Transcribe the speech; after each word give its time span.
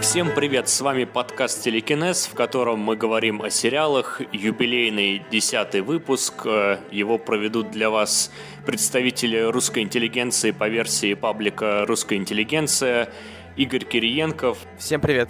Всем 0.00 0.34
привет, 0.34 0.68
с 0.68 0.80
вами 0.80 1.04
подкаст 1.04 1.62
«Телекинез», 1.62 2.26
в 2.26 2.34
котором 2.34 2.80
мы 2.80 2.96
говорим 2.96 3.42
о 3.42 3.48
сериалах. 3.48 4.20
Юбилейный 4.32 5.22
десятый 5.30 5.82
выпуск. 5.82 6.46
Э, 6.46 6.78
его 6.90 7.16
проведут 7.16 7.70
для 7.70 7.90
вас 7.90 8.32
представители 8.66 9.38
русской 9.38 9.84
интеллигенции 9.84 10.50
по 10.50 10.68
версии 10.68 11.14
паблика 11.14 11.86
«Русская 11.86 12.16
интеллигенция» 12.16 13.08
Игорь 13.56 13.84
Кириенков. 13.84 14.58
Всем 14.78 15.00
привет. 15.00 15.28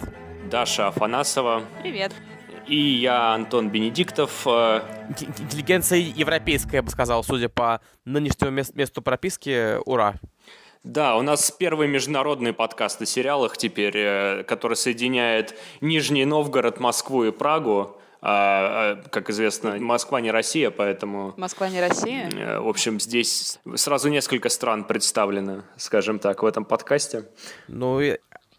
Даша 0.49 0.87
Афанасова. 0.87 1.63
Привет. 1.83 2.11
И 2.67 2.75
я, 2.75 3.33
Антон 3.33 3.69
Бенедиктов. 3.69 4.45
Э, 4.45 4.81
интеллигенция 5.19 5.99
европейская, 5.99 6.77
я 6.77 6.83
бы 6.83 6.89
сказал, 6.89 7.23
судя 7.23 7.49
по 7.49 7.81
нынешнему 8.05 8.51
месту 8.51 9.01
прописки. 9.01 9.77
Ура! 9.85 10.15
Да, 10.83 11.15
у 11.15 11.21
нас 11.21 11.51
первый 11.51 11.87
международный 11.87 12.53
подкаст 12.53 13.01
о 13.01 13.05
сериалах 13.05 13.55
теперь, 13.57 13.93
э, 13.95 14.43
который 14.43 14.75
соединяет 14.75 15.55
Нижний 15.79 16.25
Новгород, 16.25 16.79
Москву 16.79 17.23
и 17.25 17.31
Прагу. 17.31 17.97
А, 18.23 18.97
а, 19.01 19.09
как 19.09 19.31
известно, 19.31 19.77
Москва 19.79 20.21
не 20.21 20.29
Россия, 20.29 20.69
поэтому... 20.69 21.33
Москва 21.37 21.69
не 21.69 21.81
Россия? 21.81 22.29
Э, 22.29 22.59
в 22.59 22.67
общем, 22.67 22.99
здесь 22.99 23.59
сразу 23.75 24.09
несколько 24.09 24.49
стран 24.49 24.83
представлено, 24.83 25.63
скажем 25.75 26.19
так, 26.19 26.43
в 26.43 26.45
этом 26.45 26.63
подкасте. 26.63 27.25
Ну, 27.67 27.99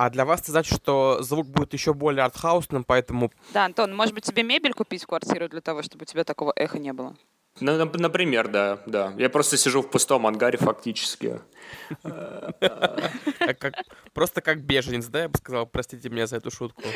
а 0.03 0.11
для 0.11 0.25
вас 0.25 0.41
это 0.41 0.51
значит, 0.51 0.77
что 0.77 1.23
звук 1.23 1.47
будет 1.47 1.73
еще 1.75 1.95
более 1.95 2.25
артхаусным, 2.25 2.83
поэтому... 2.83 3.31
Да, 3.55 3.67
Антон, 3.67 3.95
может 3.95 4.17
быть, 4.17 4.25
тебе 4.25 4.43
мебель 4.43 4.73
купить 4.73 5.05
в 5.05 5.07
квартиру 5.07 5.49
для 5.49 5.61
того, 5.61 5.83
чтобы 5.83 6.03
у 6.03 6.07
тебя 6.07 6.25
такого 6.25 6.53
эха 6.57 6.81
не 6.81 6.93
было? 6.93 7.17
Например, 7.61 8.49
да, 8.49 8.81
да. 8.87 9.15
Я 9.17 9.31
просто 9.31 9.57
сижу 9.57 9.81
в 9.81 9.91
пустом 9.91 10.27
ангаре 10.27 10.59
фактически. 10.59 11.41
Просто 14.13 14.41
как 14.41 14.65
беженец, 14.65 15.07
да, 15.07 15.23
я 15.23 15.29
бы 15.29 15.39
сказал, 15.39 15.67
простите 15.67 16.09
меня 16.09 16.27
за 16.27 16.39
эту 16.39 16.51
шутку. 16.51 16.83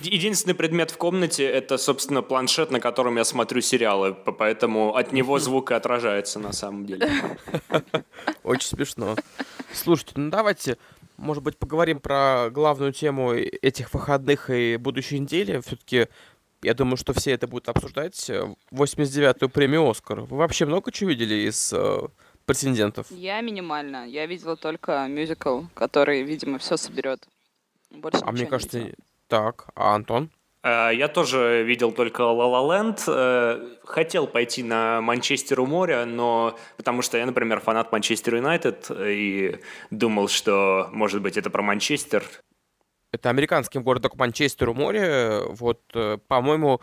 Единственный 0.00 0.54
предмет 0.54 0.90
в 0.90 0.96
комнате— 0.96 1.44
это, 1.46 1.78
собственно, 1.78 2.22
планшет, 2.22 2.72
на 2.72 2.80
котором 2.80 3.18
я 3.18 3.24
смотрю 3.24 3.60
сериалы, 3.60 4.14
поэтому 4.14 4.96
от 4.96 5.12
него 5.12 5.38
звук 5.44 5.70
и 5.70 5.74
отражается 5.74 6.40
на 6.40 6.52
самом 6.52 6.86
деле. 6.86 7.08
Очень 8.42 8.68
смешно. 8.68 9.14
Слушайте, 9.72 10.12
ну 10.16 10.30
давайте, 10.30 10.78
может 11.16 11.42
быть, 11.42 11.58
поговорим 11.58 12.00
про 12.00 12.48
главную 12.50 12.92
тему 12.92 13.32
этих 13.32 13.92
выходных 13.92 14.50
и 14.50 14.76
будущей 14.76 15.18
недели. 15.18 15.60
Все-таки 15.60 16.08
я 16.62 16.74
думаю, 16.74 16.96
что 16.96 17.12
все 17.12 17.32
это 17.32 17.46
будут 17.46 17.68
обсуждать. 17.68 18.30
89-ю 18.72 19.48
премию 19.48 19.88
«Оскар». 19.88 20.20
Вы 20.20 20.36
вообще 20.36 20.66
много 20.66 20.90
чего 20.90 21.10
видели 21.10 21.48
из 21.48 21.72
э, 21.72 22.00
претендентов? 22.46 23.06
Я 23.10 23.40
минимально. 23.40 24.08
Я 24.08 24.26
видела 24.26 24.56
только 24.56 25.06
мюзикл, 25.06 25.62
который, 25.74 26.22
видимо, 26.22 26.58
все 26.58 26.76
соберет. 26.76 27.28
Больше 27.90 28.20
а 28.22 28.32
мне 28.32 28.46
кажется, 28.46 28.92
так. 29.28 29.68
А 29.74 29.94
Антон? 29.94 30.30
Э, 30.62 30.90
я 30.92 31.08
тоже 31.08 31.62
видел 31.64 31.92
только 31.92 32.22
La 32.22 32.62
Land. 32.66 33.02
Э, 33.06 33.76
хотел 33.84 34.26
пойти 34.26 34.62
на 34.62 35.00
Манчестер 35.00 35.60
у 35.60 35.66
моря, 35.66 36.04
но 36.04 36.56
потому 36.76 37.02
что 37.02 37.18
я, 37.18 37.26
например, 37.26 37.60
фанат 37.60 37.92
Манчестер 37.92 38.36
Юнайтед 38.36 38.90
и 38.90 39.58
думал, 39.90 40.28
что, 40.28 40.88
может 40.92 41.22
быть, 41.22 41.36
это 41.36 41.50
про 41.50 41.62
Манчестер. 41.62 42.24
Это 43.10 43.30
американский 43.30 43.78
город 43.78 44.06
к 44.06 44.16
Манчестеру 44.16 44.74
море. 44.74 45.40
Вот, 45.48 45.80
э, 45.94 46.18
по-моему, 46.28 46.80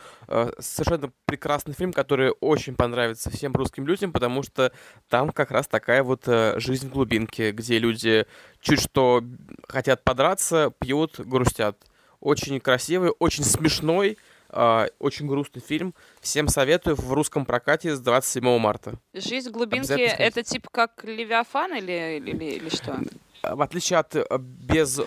совершенно 0.57 1.11
прекрасный 1.25 1.75
фильм, 1.75 1.93
который 1.93 2.31
очень 2.39 2.75
понравится 2.75 3.29
всем 3.29 3.53
русским 3.53 3.85
людям, 3.85 4.11
потому 4.11 4.41
что 4.41 4.71
там 5.07 5.29
как 5.29 5.51
раз 5.51 5.67
такая 5.67 6.01
вот 6.01 6.23
жизнь 6.25 6.89
в 6.89 6.93
глубинке, 6.93 7.51
где 7.51 7.77
люди 7.77 8.25
чуть 8.59 8.81
что 8.81 9.21
хотят 9.67 10.03
подраться, 10.03 10.73
пьют, 10.79 11.19
грустят. 11.19 11.77
Очень 12.25 12.59
красивый, 12.59 13.11
очень 13.19 13.43
смешной, 13.43 14.17
очень 14.49 15.27
грустный 15.27 15.61
фильм. 15.61 15.93
Всем 16.21 16.47
советую 16.47 16.95
в 16.95 17.13
русском 17.13 17.45
прокате 17.45 17.95
с 17.95 17.99
27 17.99 18.57
марта. 18.57 18.93
Жизнь 19.13 19.49
в 19.49 19.51
глубинке— 19.51 20.05
это 20.17 20.41
типа 20.43 20.69
как 20.71 21.03
Левиафан 21.03 21.75
или, 21.75 22.17
или, 22.17 22.45
или 22.45 22.69
что? 22.69 22.99
В 23.43 23.61
отличие 23.61 23.99
от 23.99 24.15
без 24.39 24.99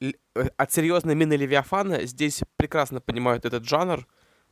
Э, 0.00 0.50
от 0.56 0.72
серьезной 0.72 1.14
мины 1.14 1.34
Левиафана 1.34 2.06
здесь 2.06 2.42
прекрасно 2.56 3.00
понимают 3.00 3.44
этот 3.44 3.64
жанр, 3.64 4.06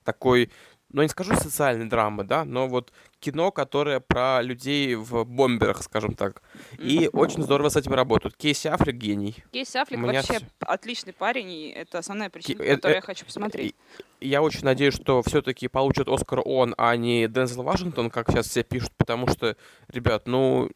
такой, 0.05 0.51
ну, 0.95 1.03
не 1.03 1.09
скажу 1.09 1.35
социальной 1.35 1.87
драмы, 1.87 2.23
да, 2.23 2.45
но 2.45 2.69
вот 2.69 2.93
кино, 3.19 3.51
которое 3.51 3.99
про 3.99 4.41
людей 4.43 4.95
в 4.95 5.25
бомберах, 5.25 5.83
скажем 5.83 6.15
так. 6.15 6.41
И 6.79 7.11
очень 7.13 7.43
здорово 7.43 7.69
с 7.69 7.77
этим 7.77 7.95
работают. 7.95 8.37
Кейси 8.37 8.69
Аффлек 8.69 8.95
гений. 8.95 9.43
Кейси 9.51 9.77
Аффлек 9.77 9.99
Меня 9.99 10.23
вообще 10.23 10.39
отличный 10.61 11.13
парень, 11.13 11.51
и 11.51 11.71
это 11.71 11.99
основная 11.99 12.31
причина, 12.31 12.59
по 12.59 12.65
которой 12.77 12.93
э, 12.93 12.95
я 12.95 13.01
хочу 13.01 13.25
посмотреть. 13.27 13.75
Я 14.21 14.41
очень 14.41 14.63
надеюсь, 14.63 14.95
что 14.95 15.21
все-таки 15.25 15.67
получит 15.67 16.07
Оскар 16.07 16.43
он, 16.45 16.75
а 16.79 16.95
не 16.95 17.27
Дензел 17.27 17.65
Вашингтон, 17.65 18.09
как 18.09 18.31
сейчас 18.31 18.47
все 18.47 18.63
пишут, 18.63 18.93
потому 18.97 19.27
что, 19.27 19.57
ребят, 19.89 20.29
ну, 20.29 20.71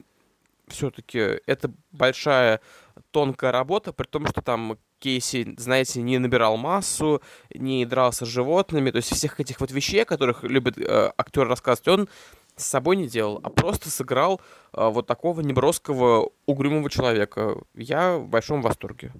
все-таки 0.67 1.41
это 1.47 1.71
большая 1.93 2.61
тонкая 3.11 3.53
работа, 3.53 3.93
при 3.93 4.07
том, 4.07 4.27
что 4.27 4.43
там 4.43 4.79
Кейси, 4.99 5.55
знаете, 5.59 6.03
не 6.03 6.19
набирал 6.19 6.57
массу, 6.57 7.23
не 7.55 7.85
дрался 7.87 8.27
с 8.27 8.29
животными, 8.29 8.91
то 8.91 8.97
есть 8.97 9.15
всех 9.15 9.41
этих 9.41 9.61
вот 9.61 9.71
вещей, 9.71 10.03
о 10.03 10.07
которых 10.07 10.43
любит 10.43 10.79
э, 10.79 11.13
актер 11.17 11.47
рассказывать, 11.47 11.89
он 11.89 12.09
с 12.57 12.67
собой 12.67 12.97
не 12.97 13.07
делал, 13.07 13.41
а 13.43 13.51
просто 13.51 13.91
сыграл 13.91 14.41
э, 14.73 14.89
вот 14.89 15.07
такого 15.07 15.41
неброского, 15.41 16.31
угрюмого 16.47 16.91
человека. 16.91 17.57
Я 17.75 18.19
в 18.19 18.29
большом 18.29 18.63
восторге. 18.63 19.13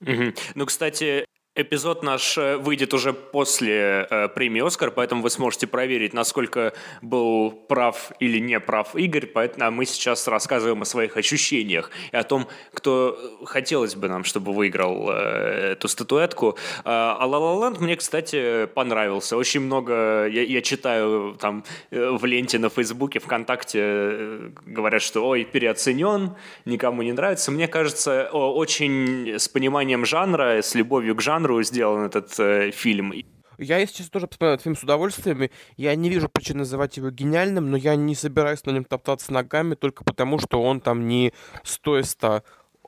Угу. 0.00 0.32
Ну, 0.54 0.66
кстати, 0.66 1.26
Эпизод 1.60 2.04
наш 2.04 2.38
э, 2.38 2.56
выйдет 2.56 2.94
уже 2.94 3.12
после 3.12 4.06
э, 4.08 4.28
премии 4.28 4.64
«Оскар», 4.64 4.92
поэтому 4.92 5.22
вы 5.22 5.30
сможете 5.30 5.66
проверить, 5.66 6.14
насколько 6.14 6.72
был 7.02 7.50
прав 7.50 8.12
или 8.20 8.38
не 8.38 8.60
прав 8.60 8.94
Игорь. 8.94 9.26
Поэтому 9.26 9.66
а 9.66 9.70
мы 9.72 9.84
сейчас 9.84 10.28
рассказываем 10.28 10.82
о 10.82 10.84
своих 10.84 11.16
ощущениях 11.16 11.90
и 12.12 12.16
о 12.16 12.22
том, 12.22 12.46
кто 12.72 13.18
хотелось 13.44 13.96
бы 13.96 14.08
нам, 14.08 14.22
чтобы 14.22 14.52
выиграл 14.52 15.10
э, 15.10 15.72
эту 15.72 15.88
статуэтку. 15.88 16.56
А, 16.84 17.16
а 17.18 17.26
«Ла 17.26 17.38
Ла 17.40 17.66
Ленд» 17.66 17.80
мне, 17.80 17.96
кстати, 17.96 18.66
понравился. 18.66 19.36
Очень 19.36 19.62
много 19.62 20.26
я, 20.26 20.42
я 20.42 20.62
читаю 20.62 21.36
там 21.40 21.64
э, 21.90 22.08
в 22.08 22.24
ленте 22.24 22.60
на 22.60 22.68
Фейсбуке, 22.68 23.18
ВКонтакте 23.18 23.80
э, 23.82 24.50
говорят, 24.64 25.02
что 25.02 25.26
«Ой, 25.26 25.42
переоценен, 25.42 26.36
никому 26.66 27.02
не 27.02 27.12
нравится». 27.12 27.50
Мне 27.50 27.66
кажется, 27.66 28.28
очень 28.32 29.34
с 29.36 29.48
пониманием 29.48 30.06
жанра, 30.06 30.62
с 30.62 30.76
любовью 30.76 31.16
к 31.16 31.20
жанру 31.20 31.47
жанру 31.48 31.62
сделан 31.62 32.04
этот 32.04 32.38
э, 32.38 32.70
фильм. 32.70 33.12
Я, 33.58 33.78
если 33.78 33.96
честно, 33.96 34.12
тоже 34.12 34.26
посмотрел 34.28 34.54
этот 34.54 34.64
фильм 34.64 34.76
с 34.76 34.82
удовольствием. 34.82 35.50
Я 35.76 35.94
не 35.96 36.10
вижу 36.10 36.28
причин 36.28 36.58
называть 36.58 36.96
его 36.96 37.10
гениальным, 37.10 37.70
но 37.70 37.76
я 37.76 37.96
не 37.96 38.14
собираюсь 38.14 38.64
на 38.64 38.70
нем 38.70 38.84
топтаться 38.84 39.32
ногами 39.32 39.74
только 39.74 40.04
потому, 40.04 40.38
что 40.38 40.62
он 40.62 40.80
там 40.80 41.08
не 41.08 41.32
100 41.64 41.98
из 42.00 42.10
100. 42.10 42.42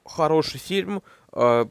Хороший 0.04 0.60
фильм, 0.60 1.02
э, 1.32 1.66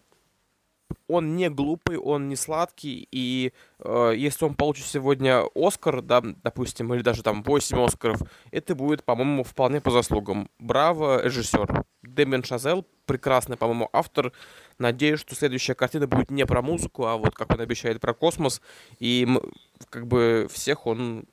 он 1.07 1.35
не 1.35 1.49
глупый, 1.49 1.97
он 1.97 2.27
не 2.29 2.35
сладкий, 2.35 3.07
и 3.11 3.53
э, 3.79 4.13
если 4.15 4.45
он 4.45 4.55
получит 4.55 4.85
сегодня 4.85 5.43
Оскар, 5.55 6.01
да, 6.01 6.21
допустим, 6.21 6.93
или 6.93 7.01
даже 7.01 7.23
там 7.23 7.43
8 7.43 7.85
Оскаров, 7.85 8.21
это 8.51 8.75
будет, 8.75 9.03
по-моему, 9.03 9.43
вполне 9.43 9.81
по 9.81 9.91
заслугам. 9.91 10.49
Браво, 10.59 11.23
режиссер. 11.23 11.83
Дэмиан 12.03 12.43
Шазел, 12.43 12.85
прекрасный, 13.05 13.57
по-моему, 13.57 13.89
автор. 13.91 14.31
Надеюсь, 14.79 15.19
что 15.19 15.35
следующая 15.35 15.75
картина 15.75 16.07
будет 16.07 16.31
не 16.31 16.45
про 16.45 16.61
музыку, 16.61 17.05
а 17.05 17.17
вот, 17.17 17.35
как 17.35 17.51
он 17.51 17.59
обещает, 17.59 17.99
про 17.99 18.13
космос. 18.13 18.61
И 18.97 19.27
как 19.89 20.07
бы 20.07 20.47
всех 20.51 20.87
он 20.87 21.25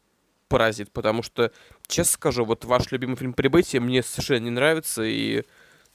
поразит, 0.49 0.93
потому 0.93 1.23
что, 1.23 1.53
честно 1.87 2.13
скажу, 2.15 2.45
вот 2.45 2.65
ваш 2.65 2.91
любимый 2.93 3.17
фильм 3.17 3.33
«Прибытие» 3.33 3.81
мне 3.81 4.03
совершенно 4.03 4.45
не 4.45 4.51
нравится, 4.51 5.03
и 5.03 5.45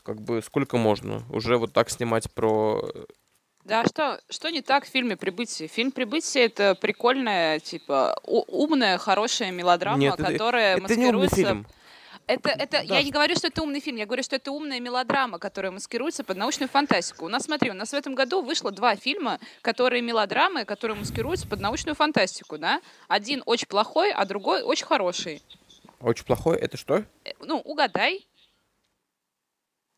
как 0.04 0.22
бы 0.22 0.42
сколько 0.42 0.78
можно 0.78 1.24
уже 1.30 1.58
вот 1.58 1.74
так 1.74 1.90
снимать 1.90 2.32
про 2.32 2.90
да, 3.64 3.86
что, 3.86 4.20
что 4.30 4.50
не 4.50 4.62
так 4.62 4.86
в 4.86 4.90
фильме 4.90 5.16
«Прибытие»? 5.16 5.68
Фильм 5.68 5.92
«Прибытие»— 5.92 6.46
это 6.46 6.74
прикольная, 6.74 7.60
типа, 7.60 8.20
умная, 8.24 8.98
хорошая 8.98 9.52
мелодрама, 9.52 10.00
Нет, 10.00 10.16
которая 10.16 10.78
это, 10.78 10.86
это 10.86 10.94
маскируется... 10.96 11.38
Не 11.38 11.46
фильм. 11.46 11.68
Это, 12.28 12.50
это, 12.50 12.72
да. 12.88 12.96
Я 12.96 13.04
не 13.04 13.12
говорю, 13.12 13.36
что 13.36 13.48
это 13.48 13.62
умный 13.62 13.80
фильм, 13.80 13.98
я 13.98 14.06
говорю, 14.06 14.24
что 14.24 14.36
это 14.36 14.52
умная 14.52 14.80
мелодрама, 14.80 15.40
которая 15.40 15.72
маскируется 15.72 16.24
под 16.24 16.38
научную 16.38 16.70
фантастику. 16.70 17.26
У 17.26 17.30
нас, 17.30 17.44
смотри, 17.44 17.72
у 17.72 17.74
нас 17.74 17.92
в 17.92 17.94
этом 17.94 18.16
году 18.16 18.42
вышло 18.42 18.72
два 18.72 18.96
фильма, 18.96 19.40
которые 19.62 20.02
мелодрамы, 20.02 20.66
которые 20.66 20.98
маскируются 20.98 21.48
под 21.48 21.60
научную 21.60 21.96
фантастику, 21.96 22.58
да? 22.58 22.82
Один 23.08 23.44
очень 23.46 23.68
плохой, 23.68 24.12
а 24.12 24.26
другой 24.26 24.62
очень 24.62 24.86
хороший. 24.86 25.42
Очень 26.00 26.26
плохой? 26.26 26.58
Это 26.58 26.78
что? 26.78 27.06
Э, 27.26 27.32
ну, 27.40 27.60
угадай. 27.60 28.26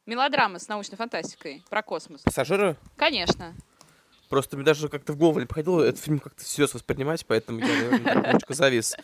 Мелодрама 0.06 0.60
с 0.60 0.68
научной 0.68 0.98
фантастикой 0.98 1.64
про 1.70 1.82
космос. 1.82 2.22
Пассажиры? 2.22 2.76
Конечно. 2.98 3.54
Просто 4.28 4.58
мне 4.58 4.66
даже 4.66 4.90
как-то 4.90 5.14
в 5.14 5.18
голову 5.18 5.40
не 5.40 5.46
приходило 5.46 5.82
этот 5.82 6.02
фильм 6.02 6.20
как-то 6.20 6.44
всерьез 6.44 6.74
воспринимать, 6.74 7.26
поэтому 7.26 7.60
я, 7.60 7.68
наверное, 7.68 8.16
немножко 8.16 8.54
завис. 8.54 8.96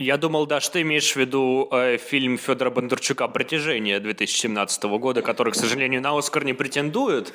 Я 0.00 0.16
думал, 0.16 0.46
да, 0.46 0.60
что 0.60 0.72
ты 0.74 0.80
имеешь 0.80 1.12
в 1.12 1.16
виду 1.16 1.68
э, 1.70 1.98
фильм 1.98 2.38
Федора 2.38 2.70
Бондарчука 2.70 3.28
«Притяжение» 3.28 4.00
2017 4.00 4.84
года, 4.84 5.20
который, 5.20 5.52
к 5.52 5.56
сожалению, 5.56 6.00
на 6.00 6.16
Оскар 6.16 6.42
не 6.42 6.54
претендует. 6.54 7.34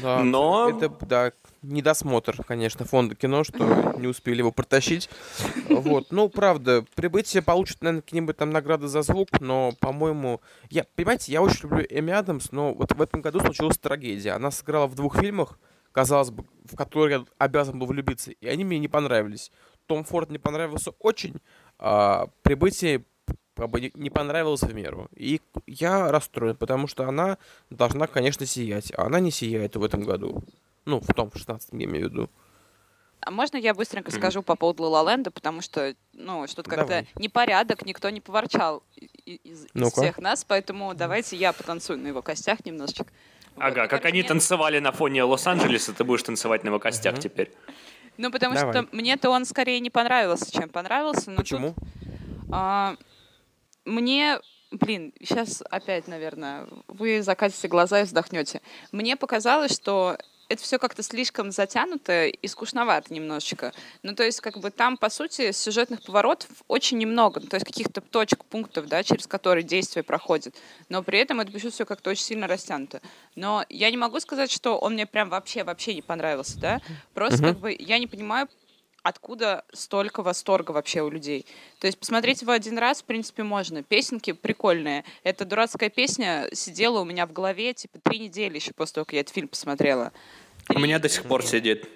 Да, 0.00 0.22
но... 0.22 0.70
Это, 0.70 0.88
да, 1.04 1.32
недосмотр, 1.62 2.44
конечно, 2.44 2.84
фонда 2.84 3.16
кино, 3.16 3.42
что 3.42 3.92
не 3.98 4.06
успели 4.06 4.38
его 4.38 4.52
протащить. 4.52 5.10
Вот, 5.68 6.12
ну, 6.12 6.28
правда, 6.28 6.84
прибытие 6.94 7.42
получит, 7.42 7.82
наверное, 7.82 8.02
какие-нибудь 8.02 8.36
там 8.36 8.50
награды 8.50 8.86
за 8.86 9.02
звук, 9.02 9.40
но, 9.40 9.72
по-моему, 9.80 10.40
я, 10.70 10.84
понимаете, 10.94 11.32
я 11.32 11.42
очень 11.42 11.62
люблю 11.62 11.84
Эми 11.90 12.12
Адамс, 12.12 12.52
но 12.52 12.72
вот 12.72 12.92
в 12.92 13.02
этом 13.02 13.20
году 13.20 13.40
случилась 13.40 13.78
трагедия. 13.78 14.30
Она 14.30 14.52
сыграла 14.52 14.86
в 14.86 14.94
двух 14.94 15.18
фильмах, 15.18 15.58
казалось 15.90 16.30
бы, 16.30 16.44
в 16.70 16.76
которые 16.76 17.18
я 17.18 17.24
обязан 17.38 17.80
был 17.80 17.88
влюбиться, 17.88 18.30
и 18.30 18.46
они 18.46 18.64
мне 18.64 18.78
не 18.78 18.86
понравились. 18.86 19.50
Том 19.86 20.04
Форд 20.04 20.30
не 20.30 20.38
понравился 20.38 20.90
очень, 20.98 21.40
а 21.78 22.28
прибытие 22.42 23.04
как 23.56 23.70
бы 23.70 23.90
не 23.94 24.10
понравилось 24.10 24.62
в 24.62 24.74
меру. 24.74 25.08
И 25.16 25.40
я 25.66 26.10
расстроен, 26.12 26.56
потому 26.56 26.86
что 26.86 27.08
она 27.08 27.38
должна, 27.70 28.06
конечно, 28.06 28.44
сиять. 28.44 28.92
А 28.96 29.04
она 29.04 29.18
не 29.18 29.30
сияет 29.30 29.76
в 29.76 29.82
этом 29.82 30.02
году. 30.02 30.44
Ну, 30.84 31.00
в 31.00 31.12
том, 31.14 31.30
в 31.30 31.38
16 31.38 31.70
я 31.72 31.84
имею 31.84 32.08
в 32.08 32.12
виду. 32.12 32.30
А 33.20 33.30
можно 33.30 33.56
я 33.56 33.74
быстренько 33.74 34.10
mm. 34.10 34.16
скажу 34.16 34.42
по 34.42 34.56
поводу 34.56 34.84
Лаленда, 34.84 35.30
потому 35.30 35.62
что, 35.62 35.96
ну, 36.12 36.46
что-то 36.46 36.70
как-то 36.70 37.06
непорядок, 37.16 37.84
никто 37.84 38.10
не 38.10 38.20
поворчал 38.20 38.82
из, 39.24 39.66
из 39.72 39.92
всех 39.92 40.18
нас, 40.18 40.44
поэтому 40.44 40.94
давайте 40.94 41.36
я 41.36 41.52
потанцую 41.52 41.98
на 41.98 42.08
его 42.08 42.22
костях 42.22 42.64
немножечко. 42.64 43.06
Ага, 43.56 43.82
вот, 43.82 43.90
как 43.90 44.04
они 44.04 44.20
мне... 44.20 44.28
танцевали 44.28 44.78
на 44.78 44.92
фоне 44.92 45.24
Лос-Анджелеса, 45.24 45.94
ты 45.94 46.04
будешь 46.04 46.22
танцевать 46.22 46.62
на 46.62 46.68
его 46.68 46.78
костях 46.78 47.14
mm-hmm. 47.14 47.20
теперь. 47.20 47.52
Ну, 48.18 48.30
потому 48.30 48.54
Давай. 48.54 48.72
что 48.72 48.88
мне-то 48.92 49.30
он 49.30 49.44
скорее 49.44 49.80
не 49.80 49.90
понравился, 49.90 50.50
чем 50.50 50.68
понравился. 50.68 51.30
Но 51.30 51.38
Почему? 51.38 51.74
Тут, 51.74 51.84
а, 52.52 52.96
мне 53.84 54.40
Блин, 54.72 55.12
сейчас 55.20 55.62
опять, 55.70 56.08
наверное, 56.08 56.66
вы 56.88 57.22
закатите 57.22 57.68
глаза 57.68 58.00
и 58.00 58.04
вздохнете. 58.04 58.60
Мне 58.90 59.16
показалось, 59.16 59.72
что 59.72 60.18
это 60.48 60.62
все 60.62 60.78
как-то 60.78 61.02
слишком 61.02 61.50
затянуто 61.50 62.26
и 62.26 62.48
скучновато 62.48 63.12
немножечко. 63.12 63.72
Ну, 64.02 64.14
то 64.14 64.22
есть, 64.22 64.40
как 64.40 64.58
бы 64.58 64.70
там, 64.70 64.96
по 64.96 65.08
сути, 65.10 65.52
сюжетных 65.52 66.02
поворотов 66.02 66.50
очень 66.68 66.98
немного, 66.98 67.40
ну, 67.40 67.46
то 67.46 67.56
есть 67.56 67.66
каких-то 67.66 68.00
точек, 68.00 68.44
пунктов, 68.44 68.86
да, 68.86 69.02
через 69.02 69.26
которые 69.26 69.64
действие 69.64 70.02
проходит. 70.02 70.54
Но 70.88 71.02
при 71.02 71.18
этом 71.18 71.40
это 71.40 71.56
все 71.56 71.84
как-то 71.84 72.10
очень 72.10 72.24
сильно 72.24 72.46
растянуто. 72.46 73.00
Но 73.34 73.64
я 73.68 73.90
не 73.90 73.96
могу 73.96 74.20
сказать, 74.20 74.50
что 74.50 74.78
он 74.78 74.94
мне 74.94 75.06
прям 75.06 75.30
вообще-вообще 75.30 75.94
не 75.94 76.02
понравился, 76.02 76.58
да. 76.58 76.80
Просто 77.14 77.42
uh-huh. 77.42 77.48
как 77.48 77.58
бы 77.58 77.76
я 77.78 77.98
не 77.98 78.06
понимаю, 78.06 78.48
откуда 79.06 79.64
столько 79.72 80.22
восторга 80.22 80.72
вообще 80.72 81.02
у 81.02 81.08
людей. 81.08 81.46
То 81.78 81.86
есть 81.86 81.98
посмотреть 81.98 82.42
его 82.42 82.52
один 82.52 82.76
раз, 82.76 83.02
в 83.02 83.04
принципе, 83.04 83.44
можно. 83.44 83.82
Песенки 83.82 84.32
прикольные. 84.32 85.04
Эта 85.22 85.44
дурацкая 85.44 85.90
песня 85.90 86.48
сидела 86.52 87.00
у 87.00 87.04
меня 87.04 87.26
в 87.26 87.32
голове, 87.32 87.72
типа, 87.72 87.98
три 88.02 88.18
недели 88.18 88.56
еще 88.56 88.72
после 88.72 88.94
того, 88.94 89.04
как 89.04 89.14
я 89.14 89.20
этот 89.20 89.32
фильм 89.32 89.48
посмотрела. 89.48 90.12
Три... 90.66 90.76
У 90.76 90.80
меня 90.80 90.98
до 90.98 91.08
сих 91.08 91.22
пор 91.22 91.44
сидит. 91.44 91.88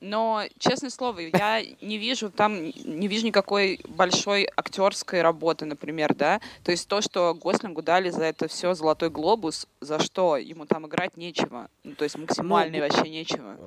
Но, 0.00 0.44
честное 0.58 0.88
слово, 0.88 1.20
я 1.20 1.62
не 1.82 1.98
вижу 1.98 2.30
там, 2.30 2.64
не 2.64 3.06
вижу 3.06 3.26
никакой 3.26 3.80
большой 3.86 4.48
актерской 4.56 5.20
работы, 5.20 5.66
например, 5.66 6.14
да. 6.14 6.40
То 6.64 6.70
есть 6.70 6.88
то, 6.88 7.02
что 7.02 7.34
Гослингу 7.34 7.82
дали 7.82 8.08
за 8.08 8.24
это 8.24 8.48
все 8.48 8.72
золотой 8.72 9.10
глобус, 9.10 9.66
за 9.80 9.98
что 9.98 10.38
ему 10.38 10.64
там 10.64 10.86
играть 10.86 11.18
нечего. 11.18 11.68
Ну, 11.84 11.94
то 11.96 12.04
есть 12.04 12.16
максимально 12.16 12.78
ну, 12.78 12.84
вообще 12.84 13.10
нечего. 13.10 13.58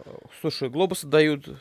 Слушай, 0.42 0.70
глобусы 0.70 1.06
дают 1.06 1.48
а, 1.50 1.58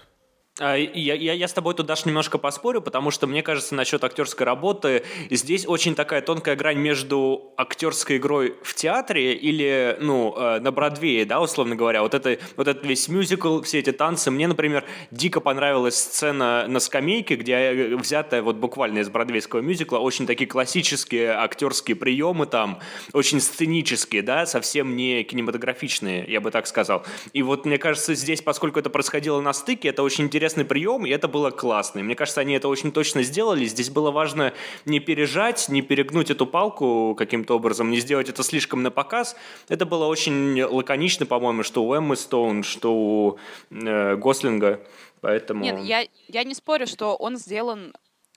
я, 0.61 0.75
я, 0.77 1.33
я 1.33 1.49
с 1.49 1.53
тобой 1.55 1.73
тут 1.73 1.87
даже 1.87 2.03
немножко 2.05 2.37
поспорю, 2.37 2.83
потому 2.83 3.11
что 3.11 3.27
мне 3.27 3.43
кажется, 3.43 3.75
насчет 3.75 4.05
актерской 4.05 4.45
работы 4.45 5.03
здесь 5.31 5.67
очень 5.67 5.95
такая 5.95 6.21
тонкая 6.21 6.57
грань 6.57 6.77
между 6.77 7.55
актерской 7.57 8.19
игрой 8.19 8.57
в 8.63 8.75
театре 8.75 9.33
или, 9.33 9.97
ну, 10.01 10.35
э, 10.37 10.61
на 10.61 10.71
Бродвее, 10.71 11.25
да, 11.25 11.41
условно 11.41 11.75
говоря. 11.75 12.03
Вот, 12.03 12.13
это, 12.13 12.39
вот 12.57 12.69
этот 12.69 12.85
весь 12.85 13.09
мюзикл, 13.09 13.63
все 13.63 13.79
эти 13.79 13.93
танцы. 13.93 14.31
Мне, 14.31 14.47
например, 14.47 14.85
дико 15.11 15.41
понравилась 15.41 15.95
сцена 15.95 16.67
на 16.69 16.81
скамейке, 16.81 17.37
где 17.37 17.97
взятая 17.97 18.43
вот 18.43 18.57
буквально 18.57 18.99
из 18.99 19.09
бродвейского 19.09 19.61
мюзикла, 19.61 19.99
очень 19.99 20.27
такие 20.27 20.47
классические 20.47 21.31
актерские 21.31 21.97
приемы 21.97 22.45
там, 22.45 22.81
очень 23.15 23.41
сценические, 23.41 24.21
да, 24.21 24.45
совсем 24.45 24.97
не 24.97 25.25
кинематографичные, 25.25 26.27
я 26.29 26.43
бы 26.43 26.51
так 26.51 26.67
сказал. 26.67 27.07
И 27.33 27.43
вот 27.43 27.65
мне 27.65 27.79
кажется, 27.79 28.15
здесь, 28.15 28.43
поскольку 28.43 28.81
это 28.81 28.91
происходило 28.91 29.41
на 29.41 29.55
стыке, 29.55 29.89
это 29.89 30.03
очень 30.03 30.25
интересно 30.25 30.42
интересный 30.43 30.65
прием, 30.65 31.07
и 31.07 31.11
это 31.11 31.29
было 31.29 31.51
классно. 31.51 32.01
И 32.01 32.03
мне 32.03 32.17
кажется, 32.17 32.41
они 32.41 32.55
это 32.55 32.67
очень 32.67 32.91
точно 32.91 33.23
сделали. 33.23 33.65
Здесь 33.65 33.91
было 33.91 34.11
важно 34.11 34.53
не 34.85 34.99
пережать, 34.99 35.69
не 35.69 35.83
перегнуть 35.83 36.31
эту 36.31 36.47
палку 36.47 37.15
каким-то 37.17 37.55
образом, 37.55 37.91
не 37.91 38.01
сделать 38.01 38.29
это 38.29 38.43
слишком 38.43 38.83
на 38.83 38.91
показ. 38.91 39.37
Это 39.69 39.87
было 39.87 40.07
очень 40.07 40.61
лаконично, 40.61 41.27
по-моему, 41.27 41.63
что 41.63 41.85
у 41.85 41.95
Эммы 41.95 42.17
Стоун, 42.17 42.65
что 42.65 42.93
у 42.93 43.39
э, 43.71 44.17
Гослинга. 44.17 44.81
Поэтому... 45.21 45.63
Нет, 45.63 45.79
я, 45.79 46.09
я 46.27 46.43
не 46.43 46.55
спорю, 46.55 46.89
что 46.89 47.15
он 47.15 47.37
сделан 47.37 47.95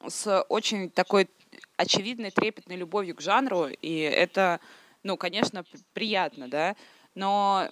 с 0.08 0.46
очень 0.50 0.92
такой 0.92 1.28
очевидной 1.76 2.30
трепетной 2.30 2.76
любовью 2.76 3.16
к 3.16 3.22
жанру, 3.22 3.68
и 3.82 3.98
это, 3.98 4.60
ну, 5.02 5.18
конечно, 5.18 5.66
приятно, 5.94 6.48
да, 6.48 6.76
но 7.16 7.70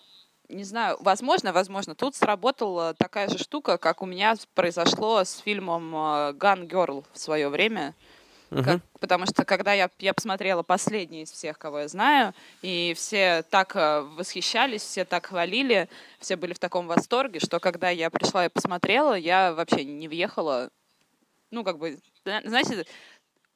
не 0.54 0.64
знаю, 0.64 0.98
возможно, 1.00 1.52
возможно, 1.54 1.96
тут 1.96 2.16
сработала 2.16 2.94
такая 2.94 3.28
же 3.30 3.38
штука, 3.38 3.78
как 3.78 4.02
у 4.02 4.06
меня 4.06 4.36
произошло 4.54 5.24
с 5.24 5.38
фильмом 5.38 5.94
э, 5.96 5.98
Gun 6.34 6.68
Girl 6.68 7.06
в 7.12 7.20
свое 7.20 7.50
время. 7.50 7.96
Как, 8.62 8.82
потому 9.00 9.26
что 9.26 9.46
когда 9.46 9.74
я, 9.74 9.90
я 9.98 10.14
посмотрела 10.14 10.62
последний 10.62 11.24
из 11.24 11.32
всех, 11.32 11.58
кого 11.58 11.80
я 11.80 11.88
знаю, 11.88 12.36
и 12.62 12.94
все 12.96 13.44
так 13.50 13.76
э, 13.76 14.02
восхищались, 14.02 14.84
все 14.84 15.06
так 15.06 15.26
хвалили, 15.26 15.90
все 16.20 16.36
были 16.36 16.54
в 16.54 16.60
таком 16.60 16.86
восторге, 16.86 17.40
что 17.40 17.60
когда 17.60 17.90
я 17.90 18.12
пришла 18.12 18.46
и 18.46 18.50
посмотрела, 18.50 19.16
я 19.16 19.54
вообще 19.54 19.84
не 19.84 20.08
въехала. 20.08 20.70
Ну, 21.50 21.64
как 21.64 21.80
бы, 21.80 21.98
знаете, 22.24 22.86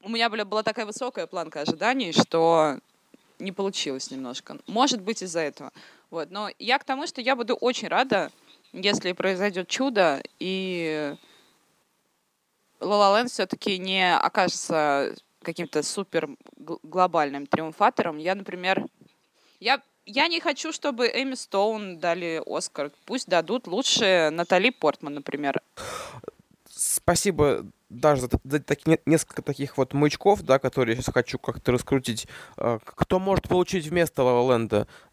у 0.02 0.10
меня 0.10 0.30
была, 0.30 0.46
была 0.46 0.64
такая 0.64 0.88
высокая 0.88 1.28
планка 1.28 1.62
ожиданий, 1.62 2.12
что 2.12 2.80
не 3.39 3.51
получилось 3.51 4.12
немножко. 4.12 4.57
Может 4.68 5.01
быть, 5.01 5.22
из-за 5.22 5.42
этого. 5.42 5.72
Вот. 6.10 6.31
Но 6.31 6.50
я 6.60 6.80
к 6.80 6.84
тому, 6.84 7.07
что 7.07 7.22
я 7.22 7.36
буду 7.36 7.56
очень 7.56 7.88
рада, 7.88 8.31
если 8.74 9.12
произойдет 9.12 9.68
чудо, 9.68 10.22
и 10.39 11.16
Лолаленд 12.80 13.31
все-таки 13.31 13.78
не 13.78 14.16
окажется 14.16 15.16
каким-то 15.42 15.84
супер 15.84 16.30
глобальным 16.57 17.48
триумфатором. 17.48 18.18
Я, 18.18 18.35
например, 18.35 18.85
я, 19.59 19.81
я 20.06 20.28
не 20.28 20.40
хочу, 20.40 20.71
чтобы 20.71 21.07
Эми 21.07 21.35
Стоун 21.35 22.00
дали 22.00 22.42
Оскар. 22.45 22.92
Пусть 23.06 23.28
дадут 23.28 23.68
лучше 23.68 24.30
Натали 24.31 24.69
Портман, 24.69 25.16
например. 25.16 25.62
Спасибо 26.78 27.66
даже 27.90 28.24
за, 28.24 28.30
за 28.44 28.60
таки, 28.60 29.00
несколько 29.06 29.42
таких 29.42 29.78
вот 29.78 29.94
маячков, 29.94 30.44
да, 30.44 30.60
которые 30.60 30.96
я 30.96 31.02
сейчас 31.02 31.14
хочу 31.14 31.40
как-то 31.40 31.72
раскрутить. 31.72 32.28
Э, 32.57 32.80
кто 32.84 33.19
может 33.19 33.48
получить 33.48 33.88
вместо 33.88 34.24
Ла 34.24 34.60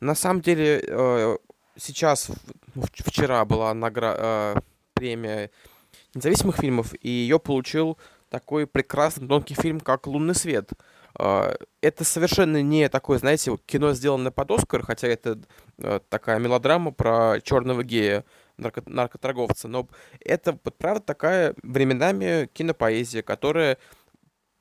На 0.00 0.14
самом 0.14 0.42
деле, 0.42 0.84
э, 0.86 1.36
сейчас, 1.76 2.30
ну, 2.74 2.82
вчера 2.92 3.44
была 3.44 3.72
награ... 3.74 4.14
Э, 4.18 4.54
премия 4.94 5.50
независимых 6.14 6.58
фильмов, 6.58 6.94
и 7.00 7.08
ее 7.08 7.40
получил 7.40 7.98
такой 8.28 8.64
прекрасный 8.68 9.26
тонкий 9.26 9.54
фильм, 9.54 9.80
как 9.80 10.06
«Лунный 10.06 10.36
свет». 10.36 10.70
Это 11.14 12.04
совершенно 12.04 12.62
не 12.62 12.88
такое, 12.88 13.18
знаете, 13.18 13.56
кино, 13.66 13.92
сделанное 13.92 14.30
под 14.30 14.52
Оскар, 14.52 14.82
хотя 14.82 15.08
это 15.08 15.40
такая 16.08 16.38
мелодрама 16.38 16.92
про 16.92 17.40
черного 17.42 17.82
гея 17.82 18.24
нарко 18.56 18.82
наркоторговца. 18.86 19.68
Но 19.68 19.88
это, 20.20 20.58
вот, 20.64 20.76
правда, 20.76 21.00
такая 21.00 21.54
временами 21.62 22.48
кинопоэзия, 22.52 23.22
которая 23.22 23.78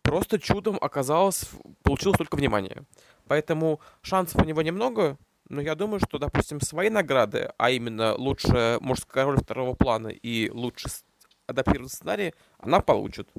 просто 0.01 0.39
чудом 0.39 0.77
оказалась, 0.81 1.49
получила 1.83 2.13
столько 2.13 2.35
внимания. 2.35 2.83
Поэтому 3.27 3.79
шансов 4.01 4.41
у 4.41 4.45
него 4.45 4.61
немного, 4.61 5.17
но 5.49 5.61
я 5.61 5.75
думаю, 5.75 5.99
что, 5.99 6.17
допустим, 6.19 6.61
свои 6.61 6.89
награды, 6.89 7.51
а 7.57 7.69
именно 7.69 8.15
лучшая 8.15 8.79
мужская 8.79 9.25
роль 9.25 9.37
второго 9.37 9.75
плана 9.75 10.09
и 10.09 10.49
лучший 10.49 10.91
адаптированный 11.47 11.89
сценарий, 11.89 12.33
она 12.57 12.79
получит. 12.79 13.29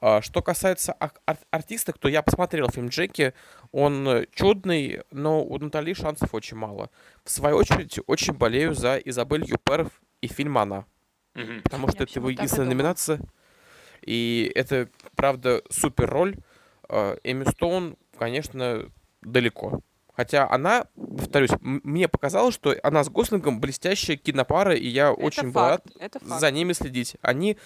А, 0.00 0.22
что 0.22 0.42
касается 0.42 0.94
ар- 1.00 1.38
артисток, 1.50 1.98
то 1.98 2.08
я 2.08 2.22
посмотрел 2.22 2.70
фильм 2.70 2.88
Джеки. 2.88 3.34
Он 3.72 4.26
чудный, 4.32 5.02
но 5.10 5.42
у 5.44 5.58
Натали 5.58 5.92
шансов 5.92 6.34
очень 6.34 6.56
мало. 6.56 6.90
В 7.24 7.30
свою 7.30 7.56
очередь, 7.56 7.98
очень 8.06 8.34
болею 8.34 8.74
за 8.74 8.96
Изабель 8.98 9.44
Юпер 9.44 9.90
и 10.20 10.28
фильм 10.28 10.56
«Она». 10.58 10.84
Угу. 11.34 11.62
Потому 11.64 11.88
что 11.88 11.98
я 11.98 12.04
это 12.04 12.18
его 12.18 12.30
единственная 12.30 12.68
номинация. 12.68 13.20
И 14.02 14.50
это, 14.54 14.88
правда, 15.16 15.62
супер 15.70 16.08
роль. 16.08 16.36
А, 16.88 17.16
Эми 17.24 17.44
Стоун, 17.44 17.96
конечно, 18.16 18.90
далеко. 19.22 19.80
Хотя 20.14 20.50
она, 20.50 20.86
повторюсь, 20.96 21.52
мне 21.60 22.08
показалось, 22.08 22.52
что 22.52 22.74
она 22.82 23.04
с 23.04 23.08
Гослингом 23.08 23.60
блестящая 23.60 24.16
кинопара, 24.16 24.74
и 24.74 24.88
я 24.88 25.12
это 25.12 25.20
очень 25.20 25.52
факт, 25.52 25.86
был 25.94 26.00
рад 26.00 26.40
за 26.40 26.50
ними 26.50 26.72
следить. 26.72 27.16
Они 27.22 27.56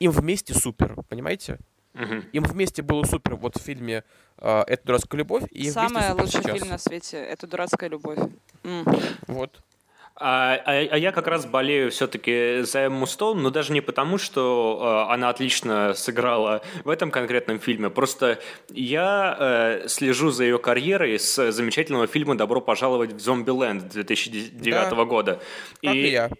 им 0.00 0.10
вместе 0.10 0.52
супер, 0.52 1.02
понимаете? 1.08 1.60
Угу. 1.94 2.14
Им 2.32 2.44
вместе 2.44 2.82
было 2.82 3.04
супер 3.04 3.36
вот 3.36 3.56
в 3.56 3.62
фильме 3.62 4.04
э, 4.38 4.64
«Это 4.66 4.86
дурацкая 4.86 5.18
любовь». 5.18 5.44
И 5.50 5.70
Самый 5.70 6.10
лучший 6.12 6.42
сейчас. 6.42 6.58
фильм 6.58 6.68
на 6.68 6.78
свете 6.78 7.18
«Это 7.18 7.46
дурацкая 7.46 7.88
любовь». 7.88 8.18
Mm. 8.64 9.16
Вот. 9.28 9.60
А, 10.16 10.54
а, 10.64 10.70
а 10.70 10.96
я 10.96 11.10
как 11.10 11.26
раз 11.26 11.44
болею 11.44 11.90
все-таки 11.90 12.60
за 12.62 12.86
Эмму 12.86 13.04
Стоун, 13.04 13.42
но 13.42 13.50
даже 13.50 13.72
не 13.72 13.80
потому, 13.80 14.16
что 14.16 15.06
э, 15.08 15.12
она 15.12 15.28
отлично 15.28 15.92
сыграла 15.94 16.62
в 16.84 16.88
этом 16.88 17.10
конкретном 17.10 17.58
фильме. 17.58 17.90
Просто 17.90 18.38
я 18.70 19.36
э, 19.84 19.88
слежу 19.88 20.30
за 20.30 20.44
ее 20.44 20.58
карьерой 20.58 21.18
с 21.18 21.50
замечательного 21.50 22.06
фильма 22.06 22.36
«Добро 22.36 22.60
пожаловать 22.60 23.12
в 23.12 23.20
Зомбиленд» 23.20 23.88
2009 23.88 24.90
да. 24.90 25.04
года. 25.04 25.40
Как 25.82 25.94
и, 25.94 26.06
и 26.06 26.10
я. 26.12 26.30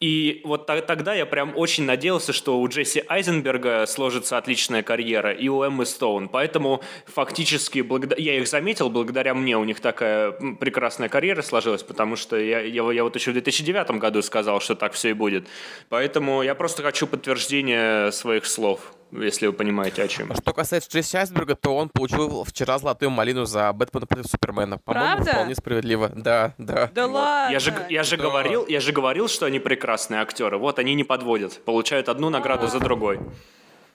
И 0.00 0.40
вот 0.44 0.66
тогда 0.66 1.12
я 1.12 1.26
прям 1.26 1.52
очень 1.56 1.84
надеялся, 1.84 2.32
что 2.32 2.58
у 2.58 2.66
Джесси 2.66 3.04
Айзенберга 3.06 3.84
сложится 3.86 4.38
отличная 4.38 4.82
карьера, 4.82 5.30
и 5.30 5.48
у 5.48 5.62
Эммы 5.62 5.84
Стоун. 5.84 6.30
Поэтому 6.30 6.82
фактически 7.04 7.84
я 8.18 8.38
их 8.38 8.48
заметил, 8.48 8.88
благодаря 8.88 9.34
мне 9.34 9.58
у 9.58 9.64
них 9.64 9.80
такая 9.80 10.32
прекрасная 10.32 11.10
карьера 11.10 11.42
сложилась, 11.42 11.82
потому 11.82 12.16
что 12.16 12.38
я, 12.38 12.60
я, 12.60 12.90
я 12.92 13.04
вот 13.04 13.14
еще 13.14 13.30
в 13.30 13.34
2009 13.34 13.90
году 13.98 14.22
сказал, 14.22 14.60
что 14.60 14.74
так 14.74 14.94
все 14.94 15.10
и 15.10 15.12
будет. 15.12 15.46
Поэтому 15.90 16.42
я 16.42 16.54
просто 16.54 16.82
хочу 16.82 17.06
подтверждения 17.06 18.10
своих 18.10 18.46
слов 18.46 18.94
если 19.12 19.46
вы 19.46 19.52
понимаете, 19.52 20.02
о 20.02 20.08
чем. 20.08 20.34
Что 20.34 20.52
касается 20.52 20.90
Джесси 20.90 21.16
Айсберга, 21.16 21.54
то 21.54 21.76
он 21.76 21.88
получил 21.88 22.44
вчера 22.44 22.78
золотую 22.78 23.10
малину 23.10 23.44
за 23.44 23.72
Бэтмена 23.72 24.06
против 24.06 24.26
Супермена. 24.26 24.78
По-моему, 24.78 25.24
вполне 25.24 25.54
справедливо. 25.54 26.10
Да, 26.14 26.54
да. 26.58 26.90
Да 26.94 27.06
вот. 27.06 27.14
ладно? 27.14 27.52
Я 27.52 27.58
же, 27.58 27.86
я, 27.88 28.02
же 28.02 28.16
да. 28.16 28.22
говорил, 28.24 28.66
я 28.66 28.80
же 28.80 28.92
говорил, 28.92 29.28
что 29.28 29.46
они 29.46 29.58
прекрасные 29.58 30.20
актеры. 30.20 30.58
Вот, 30.58 30.78
они 30.78 30.94
не 30.94 31.04
подводят. 31.04 31.64
Получают 31.64 32.08
одну 32.08 32.30
награду 32.30 32.68
за 32.68 32.80
другой. 32.80 33.20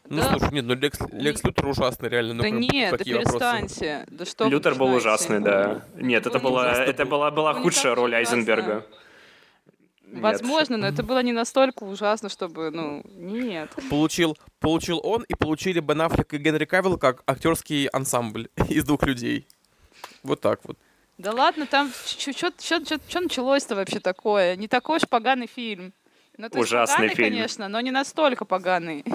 Ну, 0.07 0.17
да. 0.21 0.29
слушай, 0.29 0.53
нет, 0.53 0.65
ну 0.65 0.75
Лекс, 0.75 0.99
Лекс 1.11 1.43
Лютер 1.43 1.67
ужасный, 1.67 2.09
реально. 2.09 2.35
Ну, 2.35 2.43
да 2.43 2.49
нет, 2.49 2.91
да 2.91 2.97
перестаньте. 2.97 3.99
Вопросы. 3.99 4.05
Да 4.09 4.25
что 4.25 4.47
Лютер 4.47 4.75
был 4.75 4.93
ужасный, 4.93 5.39
да. 5.39 5.81
Нет, 5.95 6.27
это, 6.27 6.39
была, 6.39 6.73
это 6.73 7.05
была, 7.05 7.31
была 7.31 7.53
худшая 7.53 7.95
роль 7.95 8.13
Айзенберга. 8.13 8.85
Возможно, 10.21 10.77
но 10.77 10.87
это 10.87 11.03
было 11.03 11.21
не 11.21 11.31
настолько 11.31 11.83
ужасно, 11.83 12.29
чтобы, 12.29 12.71
ну, 12.71 13.03
нет. 13.05 13.69
Получил, 13.89 14.37
получил 14.59 14.99
он 15.03 15.23
и 15.23 15.35
получили 15.35 15.79
Бен 15.79 16.01
Аффлек 16.01 16.33
и 16.33 16.37
Генри 16.37 16.65
Кавилл 16.65 16.97
как 16.97 17.23
актерский 17.27 17.87
ансамбль 17.87 18.49
из 18.69 18.83
двух 18.85 19.03
людей. 19.03 19.47
Вот 20.23 20.41
так 20.41 20.59
вот. 20.63 20.77
Да 21.17 21.31
ладно, 21.31 21.65
там 21.65 21.91
что 21.93 23.21
началось-то 23.21 23.75
вообще 23.75 23.99
такое? 23.99 24.55
Не 24.55 24.67
такой 24.67 24.97
уж 24.97 25.07
поганый 25.07 25.47
фильм. 25.47 25.93
Ну, 26.37 26.49
то 26.49 26.59
Ужасный 26.59 26.95
поганый, 26.95 27.15
фильм. 27.15 27.29
конечно, 27.29 27.67
но 27.69 27.79
не 27.79 27.91
настолько 27.91 28.43
поганый. 28.43 29.05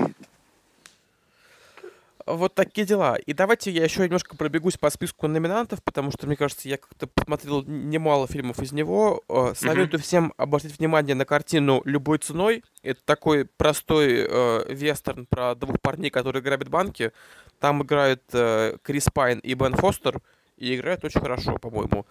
Вот 2.27 2.55
такие 2.55 2.87
дела. 2.87 3.17
И 3.17 3.33
давайте 3.33 3.71
я 3.71 3.85
еще 3.85 4.05
немножко 4.05 4.37
пробегусь 4.37 4.77
по 4.77 4.91
списку 4.91 5.27
номинантов, 5.27 5.83
потому 5.83 6.11
что, 6.11 6.27
мне 6.27 6.37
кажется, 6.37 6.69
я 6.69 6.77
как-то 6.77 7.07
посмотрел 7.07 7.63
немало 7.65 8.27
фильмов 8.27 8.61
из 8.61 8.73
него. 8.73 9.23
Э, 9.29 9.53
советую 9.57 10.01
mm-hmm. 10.01 10.05
всем 10.05 10.35
обратить 10.37 10.79
внимание 10.79 11.15
на 11.15 11.25
картину 11.25 11.83
«Любой 11.85 12.19
ценой». 12.19 12.65
Это 12.83 13.01
такой 13.05 13.45
простой 13.45 14.27
э, 14.29 14.73
вестерн 14.73 15.27
про 15.27 15.55
двух 15.55 15.81
парней, 15.81 16.11
которые 16.11 16.43
грабят 16.43 16.69
банки. 16.69 17.13
Там 17.59 17.83
играют 17.83 18.23
э, 18.33 18.77
Крис 18.83 19.09
Пайн 19.13 19.39
и 19.39 19.55
Бен 19.55 19.75
Фостер, 19.75 20.21
и 20.57 20.75
играют 20.75 21.05
очень 21.05 21.21
хорошо, 21.21 21.59
по-моему. 21.59 22.07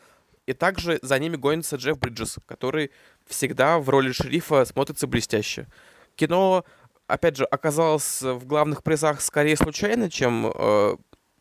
И 0.46 0.54
также 0.54 1.00
за 1.04 1.20
ними 1.20 1.36
гонится 1.36 1.76
Джефф 1.76 2.00
Бриджес, 2.00 2.38
который 2.48 2.92
всегда 3.28 3.78
в 3.80 3.88
роли 3.90 4.12
шерифа 4.12 4.66
смотрится 4.66 5.06
блестяще. 5.06 5.68
Кино 6.16 6.66
опять 7.10 7.38
же, 7.38 7.46
оказалось 7.46 8.22
в 8.22 8.46
главных 8.46 8.84
призах 8.84 9.22
скорее 9.22 9.58
случайно, 9.58 10.10
чем 10.10 10.52
э, 10.54 10.96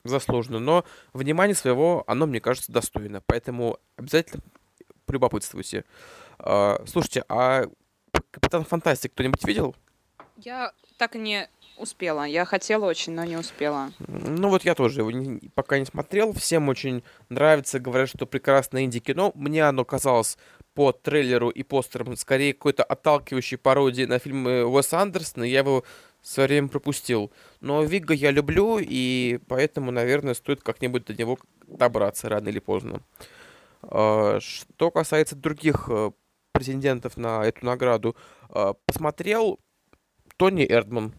заслуженно, 0.04 0.58
но 0.58 0.84
внимание 1.12 1.54
своего 1.54 2.04
оно, 2.06 2.26
мне 2.26 2.40
кажется, 2.40 2.72
достойно. 2.72 3.22
Поэтому 3.26 3.78
обязательно 3.96 4.42
прелюбопытствуйте. 5.06 5.84
Э, 6.38 6.78
слушайте, 6.86 7.24
а 7.28 7.66
Капитан 8.30 8.64
Фантастик 8.64 9.12
кто-нибудь 9.12 9.44
видел? 9.44 9.76
Я 10.36 10.72
так 10.96 11.16
и 11.16 11.18
не 11.18 11.48
успела. 11.76 12.24
Я 12.24 12.44
хотела 12.44 12.86
очень, 12.86 13.12
но 13.12 13.24
не 13.24 13.36
успела. 13.36 13.92
Ну 14.06 14.48
вот 14.48 14.64
я 14.64 14.74
тоже 14.74 15.00
его 15.00 15.10
не, 15.10 15.48
пока 15.54 15.78
не 15.78 15.84
смотрел. 15.84 16.32
Всем 16.32 16.68
очень 16.68 17.02
нравится, 17.28 17.78
говорят, 17.78 18.08
что 18.08 18.26
прекрасное 18.26 18.84
инди-кино. 18.84 19.32
Мне 19.34 19.64
оно 19.64 19.84
казалось 19.84 20.36
по 20.78 20.92
трейлеру 20.92 21.50
и 21.50 21.64
постерам 21.64 22.14
скорее 22.14 22.54
какой-то 22.54 22.84
отталкивающей 22.84 23.58
пародии 23.58 24.04
на 24.04 24.20
фильмы 24.20 24.64
Уэса 24.64 25.00
Андерсона, 25.00 25.42
я 25.42 25.58
его 25.58 25.82
в 26.22 26.28
свое 26.28 26.48
время 26.48 26.68
пропустил. 26.68 27.32
Но 27.60 27.82
Вигга 27.82 28.14
я 28.14 28.30
люблю, 28.30 28.78
и 28.80 29.40
поэтому, 29.48 29.90
наверное, 29.90 30.34
стоит 30.34 30.62
как-нибудь 30.62 31.04
до 31.06 31.14
него 31.14 31.36
добраться 31.66 32.28
рано 32.28 32.48
или 32.48 32.60
поздно. 32.60 33.02
А, 33.82 34.38
что 34.40 34.92
касается 34.92 35.34
других 35.34 35.86
э, 35.88 36.12
претендентов 36.52 37.16
на 37.16 37.44
эту 37.44 37.66
награду, 37.66 38.14
а, 38.48 38.74
посмотрел 38.86 39.58
Тони 40.36 40.64
Эрдман. 40.64 41.12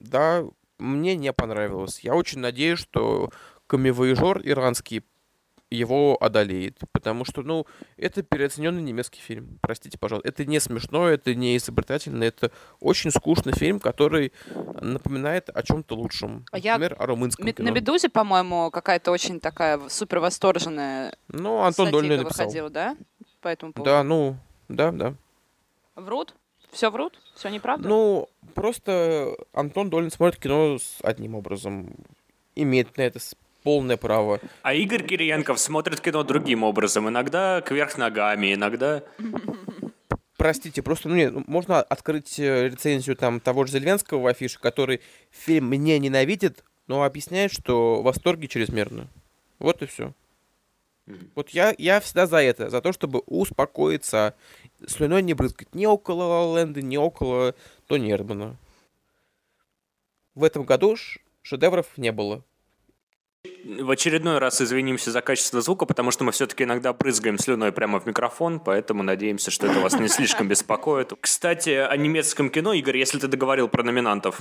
Да, 0.00 0.46
мне 0.78 1.14
не 1.14 1.30
понравилось. 1.34 2.00
Я 2.00 2.14
очень 2.14 2.38
надеюсь, 2.38 2.78
что 2.78 3.30
камевоежор 3.66 4.40
иранский 4.42 5.04
его 5.74 6.16
одолеет. 6.20 6.78
Потому 6.92 7.24
что, 7.24 7.42
ну, 7.42 7.66
это 7.96 8.22
переоцененный 8.22 8.82
немецкий 8.82 9.20
фильм. 9.20 9.58
Простите, 9.60 9.98
пожалуйста. 9.98 10.28
Это 10.28 10.44
не 10.44 10.60
смешно, 10.60 11.08
это 11.08 11.34
не 11.34 11.56
изобретательно, 11.56 12.24
это 12.24 12.50
очень 12.80 13.10
скучный 13.10 13.52
фильм, 13.52 13.80
который 13.80 14.32
напоминает 14.80 15.50
о 15.50 15.62
чем-то 15.62 15.94
лучшем. 15.94 16.44
А 16.52 16.56
Например, 16.56 16.96
я... 16.98 17.04
о 17.04 17.06
румынском 17.06 17.52
кино. 17.52 17.70
На 17.70 17.74
«Медузе», 17.74 18.08
по-моему, 18.08 18.70
какая-то 18.70 19.10
очень 19.10 19.40
такая 19.40 19.80
супер 19.88 20.20
восторженная 20.20 21.16
Ну, 21.28 21.62
Антон 21.62 21.90
Дольный 21.90 22.18
написал. 22.18 22.46
выходил, 22.46 22.70
да? 22.70 22.96
По 23.40 23.48
этому 23.48 23.72
поводу. 23.72 23.90
Да, 23.90 24.02
ну, 24.02 24.36
да, 24.68 24.92
да. 24.92 25.14
Врут? 25.96 26.34
Все 26.72 26.90
врут? 26.90 27.20
Все 27.34 27.50
неправда? 27.50 27.88
Ну, 27.88 28.28
просто 28.54 29.36
Антон 29.52 29.90
Долин 29.90 30.10
смотрит 30.10 30.40
кино 30.40 30.78
с 30.78 30.98
одним 31.02 31.34
образом. 31.36 31.94
Имеет 32.56 32.96
на 32.96 33.02
это 33.02 33.20
полное 33.64 33.96
право. 33.96 34.40
А 34.62 34.74
Игорь 34.74 35.04
Кириенков 35.04 35.58
смотрит 35.58 36.00
кино 36.00 36.22
другим 36.22 36.62
образом. 36.62 37.08
Иногда 37.08 37.60
кверх 37.62 37.98
ногами, 37.98 38.54
иногда... 38.54 39.02
Простите, 40.36 40.82
просто 40.82 41.08
ну, 41.08 41.14
нет, 41.14 41.32
ну, 41.32 41.42
можно 41.46 41.80
открыть 41.80 42.38
э, 42.38 42.68
рецензию 42.68 43.16
там 43.16 43.40
того 43.40 43.64
же 43.64 43.72
Зеленского 43.72 44.20
в 44.20 44.26
афише, 44.26 44.60
который 44.60 45.00
фильм 45.30 45.68
мне 45.68 45.98
ненавидит, 45.98 46.64
но 46.86 47.02
объясняет, 47.02 47.50
что 47.50 48.02
восторги 48.02 48.46
чрезмерно. 48.46 49.08
Вот 49.58 49.80
и 49.80 49.86
все. 49.86 50.12
Вот 51.34 51.50
я, 51.50 51.74
я 51.78 52.00
всегда 52.00 52.26
за 52.26 52.38
это, 52.38 52.68
за 52.68 52.82
то, 52.82 52.92
чтобы 52.92 53.20
успокоиться, 53.20 54.34
слюной 54.86 55.22
не 55.22 55.32
брызгать 55.32 55.74
ни 55.74 55.86
около 55.86 56.58
Ленда, 56.58 56.82
ни 56.82 56.96
около 56.98 57.54
Тони 57.86 58.12
Эрдмана. 58.12 58.56
В 60.34 60.44
этом 60.44 60.64
году 60.64 60.96
шедевров 61.42 61.96
не 61.96 62.12
было 62.12 62.44
в 63.64 63.90
очередной 63.90 64.38
раз 64.38 64.60
извинимся 64.60 65.10
за 65.10 65.20
качество 65.20 65.60
звука, 65.60 65.86
потому 65.86 66.10
что 66.10 66.24
мы 66.24 66.32
все-таки 66.32 66.64
иногда 66.64 66.92
брызгаем 66.92 67.38
слюной 67.38 67.72
прямо 67.72 68.00
в 68.00 68.06
микрофон, 68.06 68.60
поэтому 68.60 69.02
надеемся, 69.02 69.50
что 69.50 69.66
это 69.66 69.80
вас 69.80 69.98
не 69.98 70.08
слишком 70.08 70.48
беспокоит. 70.48 71.12
Кстати, 71.20 71.70
о 71.70 71.96
немецком 71.96 72.50
кино, 72.50 72.72
Игорь, 72.72 72.98
если 72.98 73.18
ты 73.18 73.26
договорил 73.26 73.68
про 73.68 73.82
номинантов, 73.82 74.40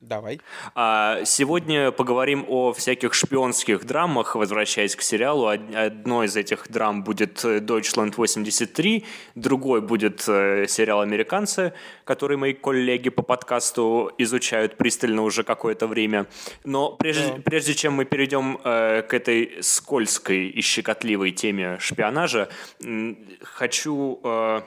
Давай. 0.00 0.40
А, 0.74 1.24
сегодня 1.26 1.90
поговорим 1.90 2.46
о 2.48 2.72
всяких 2.72 3.12
шпионских 3.12 3.84
драмах, 3.84 4.34
возвращаясь 4.34 4.96
к 4.96 5.02
сериалу. 5.02 5.48
Одной 5.48 6.26
из 6.26 6.36
этих 6.36 6.70
драм 6.70 7.04
будет 7.04 7.44
Deutschland 7.44 8.14
83, 8.16 9.04
другой 9.34 9.82
будет 9.82 10.24
э, 10.26 10.66
сериал 10.68 11.02
«Американцы», 11.02 11.74
который 12.04 12.38
мои 12.38 12.54
коллеги 12.54 13.10
по 13.10 13.20
подкасту 13.20 14.10
изучают 14.16 14.78
пристально 14.78 15.22
уже 15.22 15.44
какое-то 15.44 15.86
время. 15.86 16.26
Но 16.64 16.92
прежде, 16.92 17.34
да. 17.34 17.42
прежде 17.44 17.74
чем 17.74 17.92
мы 17.92 18.06
перейдем 18.06 18.58
э, 18.64 19.02
к 19.02 19.12
этой 19.12 19.58
скользкой 19.60 20.48
и 20.48 20.62
щекотливой 20.62 21.32
теме 21.32 21.78
шпионажа, 21.78 22.48
хочу... 23.42 24.18
Э, 24.24 24.62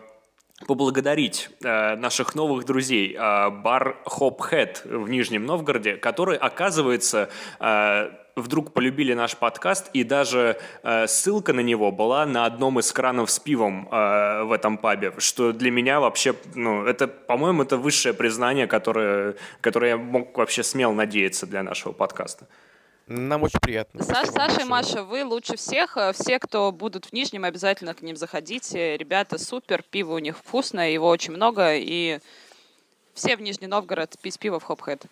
поблагодарить 0.66 1.50
э, 1.64 1.96
наших 1.96 2.36
новых 2.36 2.66
друзей, 2.66 3.16
э, 3.18 3.50
бар 3.50 3.98
Hophead 4.06 4.86
в 4.86 5.10
Нижнем 5.10 5.46
Новгороде, 5.46 5.96
которые, 5.96 6.38
оказывается, 6.38 7.30
э, 7.60 8.10
вдруг 8.36 8.74
полюбили 8.74 9.14
наш 9.14 9.38
подкаст, 9.38 9.90
и 9.94 10.04
даже 10.04 10.58
э, 10.84 11.08
ссылка 11.08 11.54
на 11.54 11.60
него 11.60 11.92
была 11.92 12.26
на 12.26 12.46
одном 12.46 12.80
из 12.80 12.92
кранов 12.92 13.30
с 13.30 13.40
пивом 13.40 13.88
э, 13.92 14.44
в 14.44 14.52
этом 14.52 14.78
пабе, 14.78 15.14
что 15.18 15.54
для 15.54 15.72
меня 15.72 16.00
вообще, 16.00 16.36
ну, 16.56 16.86
это, 16.86 17.08
по-моему, 17.08 17.64
это 17.64 17.78
высшее 17.78 18.14
признание, 18.14 18.68
которое, 18.68 19.36
которое 19.62 19.90
я 19.90 19.98
мог 19.98 20.38
вообще 20.38 20.64
смело 20.64 20.94
надеяться 20.94 21.46
для 21.46 21.64
нашего 21.64 21.92
подкаста. 21.94 22.48
Нам 23.08 23.44
очень 23.44 23.60
приятно. 23.60 24.02
Саш, 24.04 24.30
Саша 24.30 24.62
и 24.62 24.64
Маша, 24.64 25.04
вы 25.04 25.26
лучше 25.26 25.58
всех. 25.58 25.98
Все, 26.14 26.40
кто 26.40 26.72
будут 26.72 27.06
в 27.06 27.14
Нижнем, 27.14 27.44
обязательно 27.44 27.94
к 27.94 28.02
ним 28.02 28.16
заходите. 28.16 28.98
Ребята 28.98 29.38
супер, 29.38 29.84
пиво 29.84 30.14
у 30.14 30.20
них 30.20 30.38
вкусное, 30.38 30.92
его 30.92 31.10
очень 31.10 31.34
много. 31.34 31.76
И 31.76 32.20
все 33.14 33.36
в 33.36 33.42
Нижний 33.42 33.68
Новгород 33.68 34.16
пить 34.22 34.40
пиво 34.40 34.60
в 34.60 34.64
Хопхэт. 34.64 35.06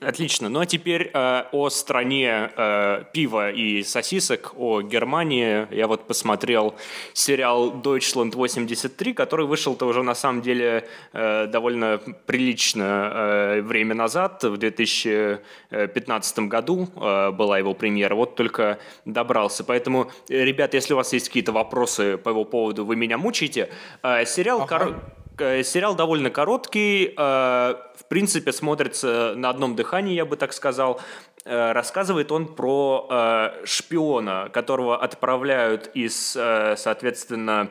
Отлично. 0.00 0.48
Ну 0.48 0.60
а 0.60 0.66
теперь 0.66 1.10
э, 1.12 1.44
о 1.52 1.68
стране 1.68 2.50
э, 2.56 3.04
пива 3.12 3.50
и 3.50 3.82
сосисок, 3.82 4.54
о 4.56 4.80
Германии. 4.80 5.66
Я 5.74 5.88
вот 5.88 6.06
посмотрел 6.06 6.74
сериал 7.12 7.72
Deutschland 7.72 8.34
83, 8.34 9.12
который 9.12 9.46
вышел-то 9.46 9.86
уже 9.86 10.02
на 10.02 10.14
самом 10.14 10.40
деле 10.40 10.88
э, 11.12 11.46
довольно 11.48 12.00
прилично 12.24 13.10
э, 13.12 13.60
время 13.60 13.94
назад, 13.94 14.42
в 14.42 14.56
2015 14.56 16.38
году 16.40 16.88
э, 16.96 17.30
была 17.32 17.58
его 17.58 17.74
премьера. 17.74 18.14
Вот 18.14 18.36
только 18.36 18.78
добрался. 19.04 19.64
Поэтому, 19.64 20.10
ребят, 20.28 20.72
если 20.72 20.94
у 20.94 20.96
вас 20.96 21.12
есть 21.12 21.28
какие-то 21.28 21.52
вопросы 21.52 22.16
по 22.16 22.30
его 22.30 22.44
поводу, 22.44 22.86
вы 22.86 22.96
меня 22.96 23.18
мучаете. 23.18 23.68
Э, 24.02 24.24
сериал... 24.24 24.62
Ага. 24.62 24.78
Кор 24.78 25.19
сериал 25.64 25.94
довольно 25.94 26.30
короткий, 26.30 27.06
э, 27.06 27.12
в 27.16 28.04
принципе, 28.08 28.52
смотрится 28.52 29.34
на 29.36 29.50
одном 29.50 29.76
дыхании, 29.76 30.14
я 30.14 30.24
бы 30.24 30.36
так 30.36 30.52
сказал. 30.52 31.00
Э, 31.44 31.72
рассказывает 31.72 32.32
он 32.32 32.54
про 32.54 33.52
шпиона, 33.64 34.50
которого 34.52 35.02
отправляют 35.02 35.90
из, 35.94 36.32
соответственно, 36.32 37.70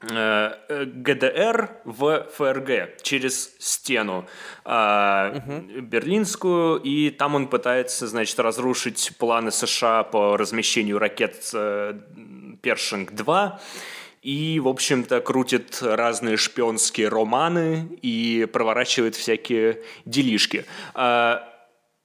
ГДР 0.00 1.70
в 1.84 2.26
ФРГ 2.36 3.02
через 3.02 3.56
стену 3.58 4.26
угу. 4.64 5.80
берлинскую, 5.80 6.76
и 6.76 7.08
там 7.08 7.34
он 7.36 7.48
пытается, 7.48 8.06
значит, 8.06 8.38
разрушить 8.38 9.12
планы 9.18 9.50
США 9.50 10.02
по 10.02 10.36
размещению 10.36 10.98
ракет 10.98 11.54
Першинг-2 12.62 13.58
и, 14.24 14.58
в 14.58 14.68
общем-то, 14.68 15.20
крутит 15.20 15.78
разные 15.82 16.38
шпионские 16.38 17.08
романы 17.08 17.98
и 18.00 18.48
проворачивает 18.50 19.14
всякие 19.16 19.82
делишки. 20.06 20.64
А, 20.94 21.46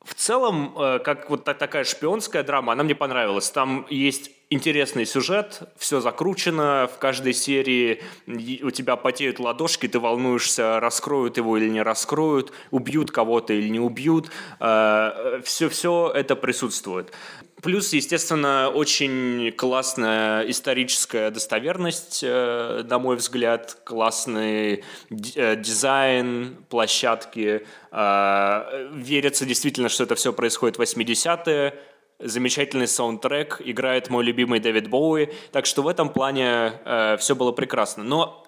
в 0.04 0.14
целом, 0.16 0.76
э, 0.78 1.00
как 1.00 1.30
вот 1.30 1.46
такая 1.46 1.86
шпионская 1.86 2.44
драма, 2.44 2.74
она 2.74 2.84
мне 2.84 2.94
понравилась. 2.94 3.50
Там 3.50 3.88
есть 3.90 4.32
интересный 4.50 5.06
сюжет, 5.06 5.62
все 5.78 6.02
закручено, 6.02 6.90
в 6.92 6.98
каждой 6.98 7.34
серии 7.34 8.02
у 8.28 8.72
тебя 8.72 8.96
потеют 8.96 9.40
ладошки, 9.40 9.88
ты 9.88 10.00
волнуешься, 10.00 10.80
раскроют 10.80 11.38
его 11.38 11.58
или 11.58 11.70
не 11.70 11.82
раскроют, 11.82 12.52
убьют 12.72 13.12
кого-то 13.12 13.54
или 13.54 13.70
не 13.70 13.80
убьют. 13.80 14.30
Все-все 14.58 16.12
э, 16.14 16.20
это 16.20 16.36
присутствует. 16.36 17.14
Плюс, 17.62 17.94
естественно, 17.94 18.70
очень 18.70 19.52
классная 19.52 20.50
историческая 20.50 21.30
достоверность, 21.30 22.22
э, 22.24 22.84
на 22.90 23.00
мой 23.00 23.18
взгляд, 23.18 23.78
классный 23.84 24.84
э, 25.12 25.56
дизайн, 25.58 26.58
площадки. 26.70 27.66
Верится 27.92 29.46
действительно, 29.46 29.90
что 29.90 30.04
это 30.04 30.16
все 30.16 30.32
происходит 30.32 30.78
в 30.78 30.82
80-е. 30.82 31.74
Замечательный 32.20 32.88
саундтрек, 32.88 33.62
играет 33.64 34.10
мой 34.10 34.24
любимый 34.26 34.60
Дэвид 34.60 34.90
Боуи. 34.90 35.30
Так 35.52 35.66
что 35.66 35.82
в 35.82 35.88
этом 35.88 36.10
плане 36.10 36.74
все 37.18 37.34
было 37.36 37.52
прекрасно. 37.54 38.04
Но 38.04 38.46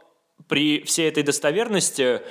при 0.48 0.84
всей 0.84 1.08
этой 1.08 1.24
достоверности 1.24 2.22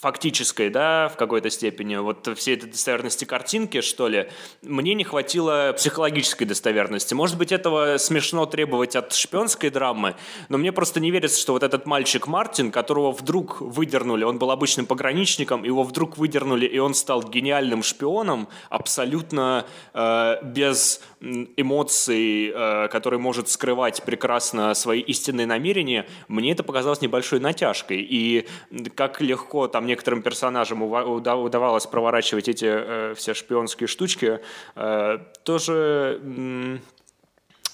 фактической, 0.00 0.70
да, 0.70 1.08
в 1.08 1.16
какой-то 1.16 1.50
степени, 1.50 1.96
вот 1.96 2.28
всей 2.38 2.54
этой 2.54 2.70
достоверности 2.70 3.24
картинки, 3.24 3.80
что 3.80 4.06
ли, 4.06 4.30
мне 4.62 4.94
не 4.94 5.02
хватило 5.02 5.74
психологической 5.76 6.46
достоверности. 6.46 7.14
Может 7.14 7.36
быть, 7.36 7.50
этого 7.50 7.96
смешно 7.98 8.46
требовать 8.46 8.94
от 8.94 9.12
шпионской 9.12 9.70
драмы, 9.70 10.14
но 10.48 10.56
мне 10.56 10.70
просто 10.70 11.00
не 11.00 11.10
верится, 11.10 11.40
что 11.40 11.52
вот 11.52 11.64
этот 11.64 11.86
мальчик 11.86 12.28
Мартин, 12.28 12.70
которого 12.70 13.10
вдруг 13.10 13.60
выдернули, 13.60 14.22
он 14.22 14.38
был 14.38 14.52
обычным 14.52 14.86
пограничником, 14.86 15.64
его 15.64 15.82
вдруг 15.82 16.16
выдернули, 16.16 16.66
и 16.66 16.78
он 16.78 16.94
стал 16.94 17.24
гениальным 17.24 17.82
шпионом, 17.82 18.48
абсолютно 18.70 19.66
э, 19.94 20.36
без 20.44 21.00
эмоций, 21.20 22.52
э, 22.54 22.88
который 22.88 23.18
может 23.18 23.48
скрывать 23.48 24.02
прекрасно 24.02 24.74
свои 24.74 25.00
истинные 25.00 25.46
намерения, 25.46 26.06
мне 26.28 26.52
это 26.52 26.62
показалось 26.62 27.00
небольшой 27.00 27.40
натяжкой. 27.40 28.06
И 28.08 28.46
как 28.94 29.20
легко 29.20 29.68
там 29.68 29.86
некоторым 29.86 30.22
персонажам 30.22 30.82
удавалось 30.82 31.86
проворачивать 31.86 32.48
эти 32.48 32.66
э, 32.68 33.14
все 33.16 33.34
шпионские 33.34 33.86
штучки, 33.88 34.40
э, 34.76 35.18
тоже 35.44 36.20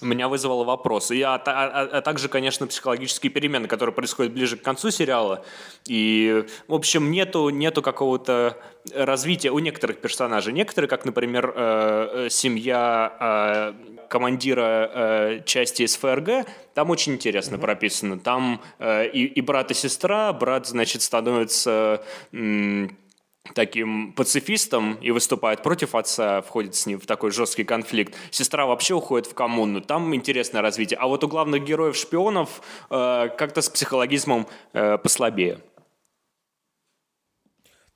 меня 0.01 0.29
вызвало 0.29 0.65
вопрос. 0.65 1.11
И, 1.11 1.21
а, 1.23 1.35
а, 1.35 1.89
а 1.93 2.01
также, 2.03 2.29
конечно, 2.29 2.67
психологические 2.67 3.31
перемены, 3.31 3.69
которые 3.69 3.95
происходят 3.95 4.33
ближе 4.33 4.57
к 4.57 4.63
концу 4.63 4.91
сериала. 4.91 5.45
И, 5.87 6.45
в 6.69 6.75
общем, 6.75 7.11
нету, 7.11 7.49
нету 7.49 7.83
какого-то 7.83 8.59
развития 8.93 9.51
у 9.51 9.59
некоторых 9.59 10.01
персонажей. 10.01 10.53
Некоторые, 10.53 10.89
как, 10.89 11.05
например, 11.05 11.53
э, 11.55 12.27
э 12.27 12.31
семья 12.31 13.75
э, 13.81 14.09
командира 14.09 14.91
э, 14.93 15.41
части 15.45 15.83
из 15.83 15.97
ФРГ, 15.97 16.47
там 16.75 16.91
очень 16.91 17.15
интересно 17.15 17.57
mm-hmm. 17.57 17.61
прописано. 17.61 18.19
Там 18.19 18.61
э, 18.79 19.09
и, 19.09 19.25
и 19.25 19.41
брат, 19.41 19.71
и 19.71 19.75
сестра. 19.75 20.33
Брат, 20.33 20.67
значит, 20.67 21.03
становится... 21.03 22.03
Э, 22.33 22.89
таким 23.53 24.13
пацифистом 24.13 24.95
и 24.95 25.11
выступает 25.11 25.63
против 25.63 25.95
отца, 25.95 26.41
входит 26.41 26.75
с 26.75 26.87
ним 26.87 26.99
в 26.99 27.07
такой 27.07 27.31
жесткий 27.31 27.65
конфликт. 27.65 28.15
Сестра 28.31 28.67
вообще 28.67 28.95
уходит 28.95 29.27
в 29.27 29.35
коммуну. 29.35 29.81
Там 29.81 30.15
интересное 30.15 30.63
развитие. 30.63 30.99
А 30.99 31.07
вот 31.07 31.23
у 31.25 31.29
главных 31.29 31.63
героев-шпионов 31.65 32.63
э, 32.91 33.29
как-то 33.37 33.61
с 33.61 33.69
психологизмом 33.69 34.47
э, 34.73 34.97
послабее. 34.99 35.61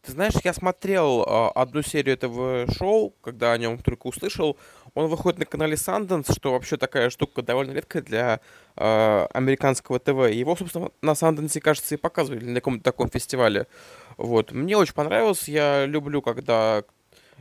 Ты 0.03 0.13
знаешь, 0.13 0.35
я 0.45 0.53
смотрел 0.53 1.23
э, 1.23 1.51
одну 1.55 1.83
серию 1.83 2.15
этого 2.15 2.67
шоу, 2.73 3.11
когда 3.23 3.53
о 3.53 3.59
нем 3.59 3.79
только 3.79 4.07
услышал. 4.07 4.57
Он 4.99 5.07
выходит 5.07 5.39
на 5.39 5.47
канале 5.47 5.75
Sundance, 5.75 6.33
что 6.35 6.51
вообще 6.51 6.77
такая 6.77 7.09
штука 7.11 7.43
довольно 7.43 7.71
редкая 7.71 8.03
для 8.03 8.41
э, 8.75 9.27
американского 9.33 10.01
ТВ. 10.01 10.29
Его, 10.29 10.57
собственно, 10.57 10.91
на 11.03 11.13
Sundance, 11.13 11.61
кажется, 11.61 11.95
и 11.95 11.99
показывали 11.99 12.45
на 12.45 12.57
каком-то 12.57 12.83
таком 12.83 13.09
фестивале. 13.09 13.69
Вот. 14.17 14.51
Мне 14.51 14.77
очень 14.77 14.95
понравилось. 14.95 15.47
Я 15.47 15.87
люблю, 15.87 16.21
когда... 16.21 16.83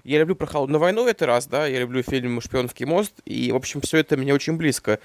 Я 0.03 0.19
люблю 0.19 0.35
про 0.35 0.45
холодную 0.45 0.79
войну 0.79 1.07
это 1.07 1.25
раз, 1.25 1.47
да, 1.47 1.65
я 1.65 1.79
люблю 1.79 2.03
фильм 2.03 2.39
«Шпионский 2.41 2.85
мост», 2.85 3.13
и, 3.25 3.51
в 3.51 3.55
общем, 3.55 3.81
все 3.81 3.97
это 3.97 4.15
мне 4.15 4.35
очень 4.35 4.55
близко. 4.55 4.99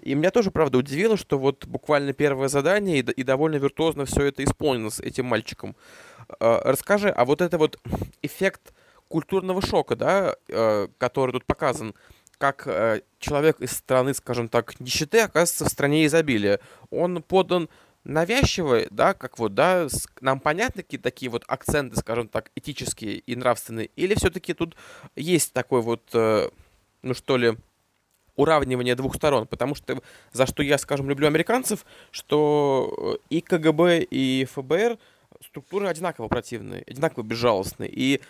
И 0.00 0.14
меня 0.14 0.30
тоже, 0.30 0.52
правда, 0.52 0.78
удивило, 0.78 1.16
что 1.16 1.40
вот 1.40 1.66
буквально 1.66 2.12
первое 2.12 2.46
задание, 2.46 3.00
и, 3.00 3.00
и 3.00 3.22
довольно 3.24 3.56
виртуозно 3.56 4.04
все 4.04 4.26
это 4.26 4.44
исполнено 4.44 4.90
с 4.90 5.00
этим 5.00 5.26
мальчиком. 5.26 5.74
Э, 6.38 6.60
расскажи, 6.62 7.08
а 7.08 7.24
вот 7.24 7.40
это 7.40 7.58
вот 7.58 7.80
эффект 8.22 8.72
культурного 9.08 9.62
шока, 9.62 9.96
да, 9.96 10.36
э, 10.48 10.88
который 10.98 11.32
тут 11.32 11.44
показан, 11.44 11.94
как 12.38 12.66
э, 12.66 13.02
человек 13.18 13.60
из 13.60 13.72
страны, 13.72 14.14
скажем 14.14 14.48
так, 14.48 14.78
нищеты 14.80 15.20
оказывается 15.20 15.64
в 15.64 15.68
стране 15.68 16.06
изобилия. 16.06 16.60
Он 16.90 17.22
подан 17.22 17.68
навязчивые, 18.04 18.88
да, 18.90 19.14
как 19.14 19.38
вот, 19.38 19.54
да, 19.54 19.88
нам 20.20 20.38
понятны 20.38 20.82
какие 20.82 21.00
такие 21.00 21.30
вот 21.30 21.44
акценты, 21.48 21.96
скажем 21.96 22.28
так, 22.28 22.50
этические 22.54 23.18
и 23.18 23.34
нравственные, 23.34 23.90
или 23.96 24.14
все-таки 24.14 24.54
тут 24.54 24.76
есть 25.16 25.52
такой 25.52 25.82
вот, 25.82 26.02
э, 26.12 26.48
ну 27.02 27.14
что 27.14 27.36
ли, 27.36 27.56
уравнивание 28.36 28.94
двух 28.94 29.16
сторон, 29.16 29.46
потому 29.46 29.74
что 29.74 30.00
за 30.32 30.46
что 30.46 30.62
я, 30.62 30.78
скажем, 30.78 31.08
люблю 31.08 31.26
американцев, 31.26 31.84
что 32.10 33.18
и 33.30 33.40
КГБ, 33.40 34.02
и 34.02 34.44
ФБР 34.44 34.98
структуры 35.42 35.88
одинаково 35.88 36.28
противные, 36.28 36.82
одинаково 36.86 37.22
безжалостные. 37.24 37.90
И 37.92 38.20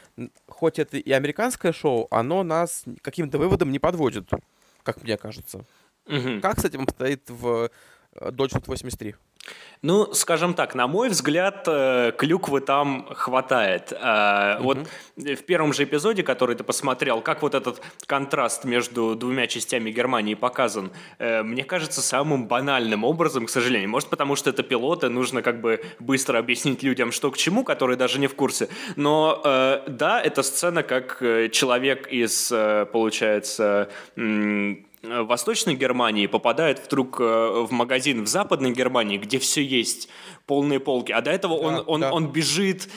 хоть 0.47 0.79
это 0.79 0.97
и 0.97 1.11
американское 1.12 1.73
шоу, 1.73 2.09
оно 2.11 2.42
нас 2.42 2.85
каким-то 3.03 3.38
выводом 3.38 3.73
не 3.73 3.79
подводит, 3.79 4.29
как 4.83 5.03
мне 5.03 5.16
кажется. 5.16 5.64
Угу. 6.07 6.40
Как 6.40 6.61
с 6.61 6.64
этим 6.64 6.83
обстоит 6.83 7.29
в 7.29 7.71
Dodge 8.14 8.62
83? 8.66 9.14
Ну, 9.82 10.12
скажем 10.14 10.54
так, 10.54 10.74
на 10.74 10.88
мой 10.88 11.09
взгляд, 11.11 11.64
э, 11.68 12.12
клюквы 12.16 12.61
там 12.61 13.06
хватает. 13.14 13.92
Mm-hmm. 13.92 14.62
Вот 14.62 14.78
в 15.16 15.42
первом 15.44 15.72
же 15.72 15.85
эпизоде, 15.85 16.22
который 16.22 16.56
ты 16.56 16.64
посмотрел, 16.64 17.20
как 17.20 17.42
вот 17.42 17.54
этот 17.54 17.80
контраст 18.06 18.64
между 18.64 19.14
двумя 19.14 19.46
частями 19.46 19.90
Германии 19.90 20.35
показан, 20.35 20.90
э, 21.18 21.42
мне 21.42 21.62
кажется, 21.62 22.02
самым 22.02 22.48
банальным 22.48 23.04
образом, 23.04 23.46
к 23.46 23.50
сожалению. 23.50 23.90
Может, 23.90 24.09
потому 24.09 24.35
что 24.35 24.50
это 24.50 24.62
пилоты, 24.62 25.09
нужно 25.09 25.42
как 25.42 25.61
бы 25.61 25.80
быстро 26.00 26.38
объяснить 26.38 26.82
людям, 26.82 27.12
что 27.12 27.30
к 27.30 27.37
чему, 27.37 27.62
которые 27.62 27.96
даже 27.96 28.18
не 28.18 28.26
в 28.26 28.35
курсе. 28.35 28.68
Но 28.96 29.40
да, 29.87 30.20
эта 30.20 30.42
сцена, 30.42 30.82
как 30.82 31.18
человек 31.52 32.09
из, 32.09 32.48
получается, 32.92 33.88
в 35.07 35.27
Восточной 35.27 35.75
Германии 35.75 36.27
попадает 36.27 36.85
вдруг 36.85 37.21
э, 37.21 37.25
в 37.25 37.73
магазин 37.73 38.25
в 38.25 38.29
Западной 38.29 38.73
Германии, 38.73 39.19
где 39.19 39.38
все 39.38 39.62
есть, 39.62 40.09
полные 40.47 40.81
полки, 40.81 41.12
а 41.12 41.21
до 41.21 41.31
этого 41.31 41.59
да, 41.61 41.66
он, 41.66 41.85
он, 41.87 42.01
да. 42.01 42.12
он 42.12 42.33
бежит 42.33 42.88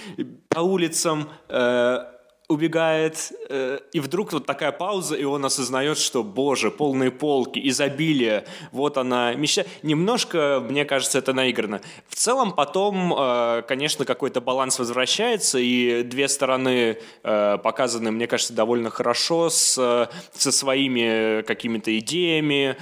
по 0.49 0.59
улицам, 0.59 1.29
э, 1.47 1.99
убегает, 2.49 3.31
э, 3.47 3.79
и 3.93 3.99
вдруг 3.99 4.33
вот 4.33 4.47
такая 4.47 4.71
пауза, 4.71 5.15
и 5.15 5.23
он 5.23 5.45
осознает, 5.45 5.99
что, 5.99 6.23
боже, 6.23 6.71
полные 6.71 7.11
полки, 7.11 7.61
изобилие, 7.69 8.43
вот 8.71 8.97
она 8.97 9.35
мечта. 9.35 9.65
Немножко, 9.83 10.59
мне 10.67 10.83
кажется, 10.83 11.19
это 11.19 11.31
наиграно. 11.31 11.79
В 12.07 12.15
целом 12.15 12.51
потом, 12.53 13.13
э, 13.15 13.61
конечно, 13.67 14.03
какой-то 14.03 14.41
баланс 14.41 14.79
возвращается, 14.79 15.59
и 15.59 16.01
две 16.01 16.27
стороны 16.27 16.97
э, 17.23 17.57
показаны, 17.63 18.11
мне 18.11 18.25
кажется, 18.25 18.53
довольно 18.53 18.89
хорошо, 18.89 19.51
с, 19.51 20.09
со 20.33 20.51
своими 20.51 21.43
какими-то 21.43 21.97
идеями, 21.99 22.77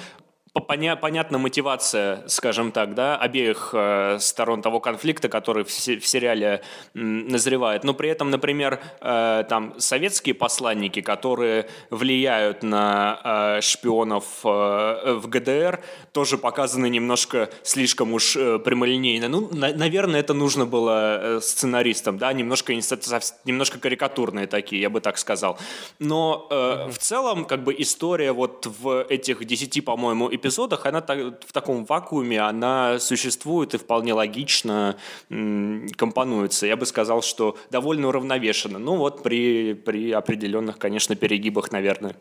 поня 0.60 0.96
понятна 0.96 1.38
мотивация, 1.38 2.28
скажем 2.28 2.72
так, 2.72 2.94
да, 2.94 3.18
обеих 3.18 3.72
э, 3.74 4.18
сторон 4.20 4.62
того 4.62 4.80
конфликта, 4.80 5.30
который 5.30 5.64
в, 5.64 5.70
в 5.70 6.08
сериале 6.08 6.62
э, 6.94 7.00
назревает. 7.00 7.84
Но 7.84 7.94
при 7.94 8.10
этом, 8.10 8.30
например, 8.30 8.80
э, 9.02 9.44
там 9.50 9.74
советские 9.80 10.36
посланники, 10.36 11.02
которые 11.02 11.68
влияют 11.90 12.64
на 12.64 13.58
э, 13.58 13.62
шпионов 13.62 14.26
э, 14.44 15.18
в 15.22 15.28
ГДР, 15.28 15.84
тоже 16.12 16.38
показаны 16.38 16.90
немножко 16.90 17.50
слишком 17.64 18.14
уж 18.14 18.36
э, 18.36 18.60
прямолинейно. 18.60 19.28
Ну, 19.30 19.50
на, 19.52 19.74
наверное, 19.74 20.20
это 20.20 20.34
нужно 20.34 20.66
было 20.66 21.38
э, 21.38 21.40
сценаристам, 21.42 22.18
да, 22.18 22.34
немножко, 22.34 22.74
немножко 22.74 23.80
карикатурные 23.80 24.48
такие, 24.48 24.82
я 24.82 24.90
бы 24.90 25.00
так 25.00 25.18
сказал. 25.18 25.58
Но 26.00 26.48
э, 26.50 26.56
mm-hmm. 26.56 26.92
в 26.92 26.98
целом, 26.98 27.46
как 27.46 27.64
бы 27.64 27.76
история 27.78 28.32
вот 28.32 28.66
в 28.66 29.06
этих 29.10 29.46
десяти, 29.46 29.82
по-моему, 29.82 30.28
эпизодах 30.34 30.47
эпизодах, 30.48 30.86
она 30.86 31.02
в 31.02 31.52
таком 31.52 31.86
вакууме, 31.86 32.40
она 32.42 33.00
существует 33.00 33.74
и 33.74 33.78
вполне 33.78 34.14
логично 34.14 34.98
компонуется. 35.30 36.66
Я 36.66 36.78
бы 36.78 36.86
сказал, 36.86 37.22
что 37.22 37.58
довольно 37.72 38.08
уравновешенно. 38.08 38.80
Ну 38.80 38.96
вот 38.96 39.24
при, 39.24 39.74
при 39.74 40.12
определенных, 40.12 40.78
конечно, 40.80 41.16
перегибах, 41.16 41.72
наверное. 41.72 42.16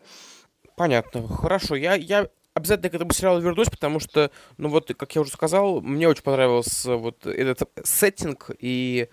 Понятно. 0.75 1.27
Хорошо. 1.27 1.75
Я, 1.75 1.95
я 1.95 2.27
обязательно 2.53 2.89
к 2.89 2.95
этому 2.95 3.13
сериалу 3.13 3.39
вернусь, 3.39 3.69
потому 3.69 3.99
что, 3.99 4.31
ну 4.57 4.69
вот, 4.69 4.91
как 4.97 5.15
я 5.15 5.21
уже 5.21 5.31
сказал, 5.31 5.81
мне 5.81 6.07
очень 6.07 6.23
понравился 6.23 6.95
вот 6.95 7.25
этот 7.25 7.69
сеттинг 7.83 8.51
и 8.59 9.09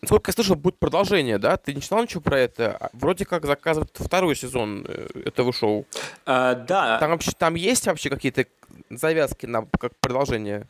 Насколько 0.00 0.30
я 0.30 0.32
слышал, 0.34 0.54
будет 0.54 0.78
продолжение, 0.78 1.38
да? 1.38 1.56
Ты 1.56 1.74
не 1.74 1.80
читал 1.80 2.02
ничего 2.02 2.20
про 2.20 2.38
это? 2.38 2.76
А, 2.76 2.90
вроде 2.92 3.24
как 3.24 3.44
заказывают 3.44 3.90
второй 3.94 4.36
сезон 4.36 4.84
э, 4.86 5.22
этого 5.26 5.52
шоу. 5.52 5.86
А, 6.26 6.54
да. 6.54 6.98
Там, 6.98 7.10
вообще, 7.10 7.32
там 7.36 7.54
есть 7.54 7.86
вообще 7.86 8.08
какие-то 8.08 8.46
завязки 8.90 9.46
на 9.46 9.66
как 9.78 9.96
продолжение? 9.96 10.68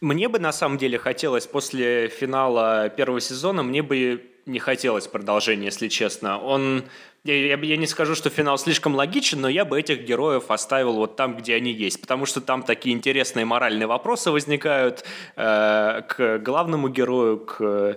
Мне 0.00 0.28
бы 0.28 0.38
на 0.38 0.52
самом 0.52 0.78
деле 0.78 0.98
хотелось 0.98 1.46
после 1.46 2.08
финала 2.08 2.88
первого 2.88 3.20
сезона, 3.20 3.64
мне 3.64 3.82
бы 3.82 4.30
не 4.46 4.60
хотелось 4.60 5.08
продолжения, 5.08 5.66
если 5.66 5.88
честно. 5.88 6.38
Он 6.38 6.84
я, 7.24 7.34
я, 7.34 7.56
я 7.56 7.76
не 7.76 7.86
скажу, 7.86 8.14
что 8.14 8.30
финал 8.30 8.58
слишком 8.58 8.94
логичен, 8.94 9.40
но 9.40 9.48
я 9.48 9.64
бы 9.64 9.78
этих 9.78 10.04
героев 10.04 10.50
оставил 10.50 10.94
вот 10.94 11.16
там, 11.16 11.36
где 11.36 11.54
они 11.56 11.72
есть, 11.72 12.00
потому 12.00 12.26
что 12.26 12.40
там 12.40 12.62
такие 12.62 12.94
интересные 12.94 13.44
моральные 13.44 13.86
вопросы 13.86 14.30
возникают 14.30 15.04
э, 15.36 16.02
к 16.08 16.38
главному 16.38 16.88
герою, 16.88 17.38
к 17.38 17.56
э, 17.60 17.96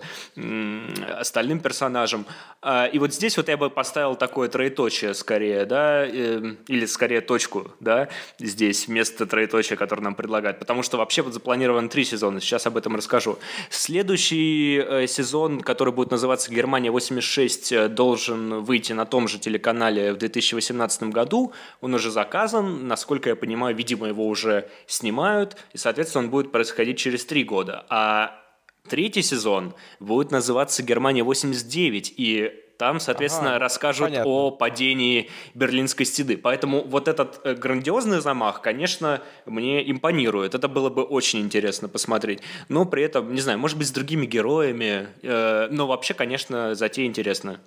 остальным 1.18 1.60
персонажам. 1.60 2.26
Э, 2.62 2.90
и 2.92 2.98
вот 3.00 3.14
здесь 3.14 3.38
вот 3.38 3.48
я 3.48 3.58
бы 3.58 3.70
поставил 3.70 4.16
такое 4.16 4.50
троеточие 4.50 5.14
скорее, 5.14 5.66
да, 5.66 6.06
э, 6.06 6.56
или 6.68 6.86
скорее 6.86 7.22
точку, 7.22 7.72
да, 7.80 8.10
здесь 8.40 8.88
вместо 8.88 9.26
троеточия, 9.28 9.78
которое 9.78 10.02
нам 10.02 10.16
предлагают, 10.16 10.58
потому 10.58 10.82
что 10.82 10.98
вообще 10.98 11.22
вот 11.22 11.34
запланировано 11.34 11.90
три 11.90 12.06
сезона, 12.06 12.42
сейчас 12.42 12.66
об 12.66 12.76
этом 12.76 12.96
расскажу. 12.96 13.38
Следующий 13.70 14.84
э, 14.84 15.08
сезон, 15.08 15.62
который 15.62 15.94
будет 15.94 16.12
называться 16.12 16.52
«Германия 16.52 16.90
86», 16.90 17.76
э, 17.76 17.88
должен 17.88 18.62
выйти 18.64 18.94
на 18.94 19.06
том 19.12 19.28
же 19.28 19.38
телеканале 19.38 20.14
в 20.14 20.18
2018 20.18 21.04
году. 21.04 21.54
Он 21.82 21.94
уже 21.94 22.10
заказан, 22.10 22.88
насколько 22.88 23.30
я 23.30 23.36
понимаю, 23.36 23.76
видимо, 23.76 24.08
его 24.08 24.26
уже 24.28 24.70
снимают, 24.88 25.58
и, 25.74 25.78
соответственно, 25.78 26.24
он 26.26 26.32
будет 26.32 26.52
происходить 26.52 26.98
через 26.98 27.26
три 27.26 27.44
года. 27.44 27.86
А 27.90 28.42
третий 28.90 29.22
сезон 29.22 29.76
будет 30.00 30.32
называться 30.32 30.82
«Германия 30.82 31.24
89», 31.24 32.14
и 32.18 32.52
там, 32.78 33.00
соответственно, 33.00 33.52
ага, 33.52 33.60
расскажут 33.60 34.08
понятно. 34.08 34.32
о 34.32 34.50
падении 34.50 35.30
Берлинской 35.54 36.04
стены. 36.04 36.36
Поэтому 36.36 36.82
вот 36.82 37.08
этот 37.08 37.40
э, 37.44 37.54
грандиозный 37.54 38.22
замах, 38.22 38.64
конечно, 38.64 39.22
мне 39.46 39.88
импонирует. 39.92 40.56
Это 40.56 40.68
было 40.68 40.90
бы 40.90 41.04
очень 41.04 41.42
интересно 41.42 41.88
посмотреть. 41.88 42.40
Но 42.70 42.86
при 42.86 43.04
этом, 43.04 43.36
не 43.36 43.42
знаю, 43.42 43.60
может 43.60 43.78
быть, 43.78 43.88
с 43.88 43.92
другими 43.92 44.26
героями. 44.26 45.10
Э, 45.22 45.68
но 45.70 45.86
вообще, 45.86 46.16
конечно, 46.16 46.74
затея 46.74 47.06
интересная. 47.06 47.60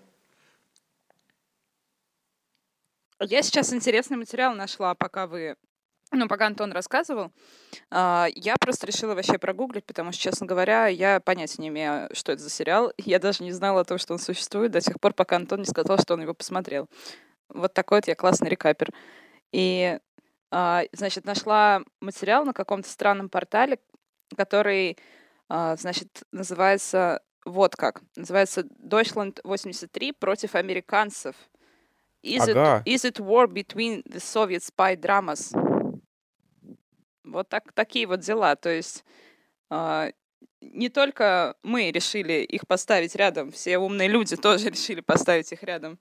Я 3.21 3.43
сейчас 3.43 3.73
интересный 3.73 4.17
материал 4.17 4.55
нашла, 4.55 4.95
пока 4.95 5.27
вы 5.27 5.57
ну, 6.13 6.29
пока 6.29 6.47
Антон 6.47 6.71
рассказывал, 6.71 7.33
а, 7.91 8.29
я 8.37 8.55
просто 8.61 8.87
решила 8.87 9.15
вообще 9.15 9.39
прогуглить, 9.39 9.85
потому 9.85 10.13
что, 10.13 10.23
честно 10.23 10.47
говоря, 10.47 10.87
я 10.87 11.19
понятия 11.19 11.61
не 11.61 11.69
имею, 11.69 12.09
что 12.13 12.33
это 12.33 12.43
за 12.43 12.51
сериал. 12.51 12.93
Я 12.99 13.19
даже 13.19 13.43
не 13.43 13.51
знала 13.51 13.81
о 13.81 13.85
том, 13.85 13.99
что 13.99 14.13
он 14.13 14.21
существует 14.21 14.71
до 14.71 14.81
тех 14.81 15.01
пор, 15.01 15.13
пока 15.13 15.37
Антон 15.37 15.61
не 15.61 15.65
сказал, 15.65 15.99
что 15.99 16.15
он 16.15 16.23
его 16.23 16.35
посмотрел. 16.35 16.89
Вот 17.49 17.75
такой 17.75 17.99
вот 17.99 18.07
я 18.07 18.15
классный 18.15 18.49
рекапер. 18.49 18.91
И, 19.51 19.99
а, 20.53 20.85
значит, 20.93 21.25
нашла 21.25 21.83
материал 22.01 22.45
на 22.45 22.53
каком-то 22.53 22.89
странном 22.89 23.29
портале, 23.29 23.81
который, 24.37 24.97
а, 25.49 25.75
значит, 25.77 26.23
называется 26.31 27.23
вот 27.45 27.75
как. 27.75 28.03
Называется 28.15 28.63
Deutschland 28.79 29.41
83 29.43 30.13
против 30.13 30.55
американцев— 30.55 31.35
Is, 32.25 32.49
ага. 32.49 32.83
it, 32.87 32.95
is 32.95 33.05
it 33.05 33.21
war 33.21 33.47
between 33.47 34.03
the 34.07 34.19
Soviet 34.19 34.63
spy 34.63 34.97
dramas? 34.97 35.53
Вот 37.23 37.49
так, 37.51 37.73
такие 37.73 38.07
вот 38.07 38.21
дела. 38.21 38.57
То 38.57 38.71
есть 38.71 39.05
э, 39.71 40.13
не 40.63 40.89
только 40.89 41.55
мы 41.63 41.91
решили 41.91 42.43
их 42.43 42.67
поставить 42.67 43.15
рядом, 43.15 43.53
все 43.53 43.77
умные 43.77 44.09
люди 44.09 44.37
тоже 44.43 44.71
решили 44.71 45.01
поставить 45.01 45.53
их 45.53 45.63
рядом. 45.63 45.99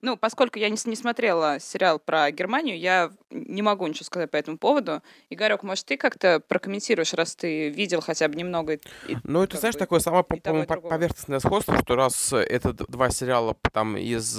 Ну, 0.00 0.16
поскольку 0.16 0.58
я 0.60 0.68
не, 0.68 0.76
не 0.84 0.94
смотрела 0.94 1.58
сериал 1.58 1.98
про 1.98 2.30
Германию, 2.30 2.78
я 2.78 3.10
не 3.30 3.62
могу 3.62 3.86
ничего 3.86 4.04
сказать 4.04 4.30
по 4.30 4.36
этому 4.36 4.56
поводу. 4.56 5.02
Игорек, 5.28 5.64
может, 5.64 5.86
ты 5.86 5.96
как-то 5.96 6.40
прокомментируешь, 6.40 7.14
раз 7.14 7.34
ты 7.34 7.70
видел 7.70 8.00
хотя 8.00 8.28
бы 8.28 8.36
немного? 8.36 8.74
И, 9.08 9.16
ну, 9.24 9.42
это, 9.42 9.56
знаешь, 9.56 9.74
бы, 9.74 9.80
такое 9.80 9.98
самое, 9.98 10.22
по-моему, 10.22 10.66
поверхностное 10.66 11.40
сходство, 11.40 11.76
что 11.78 11.96
раз 11.96 12.32
это 12.32 12.74
два 12.74 13.10
сериала 13.10 13.56
там 13.72 13.96
из 13.96 14.38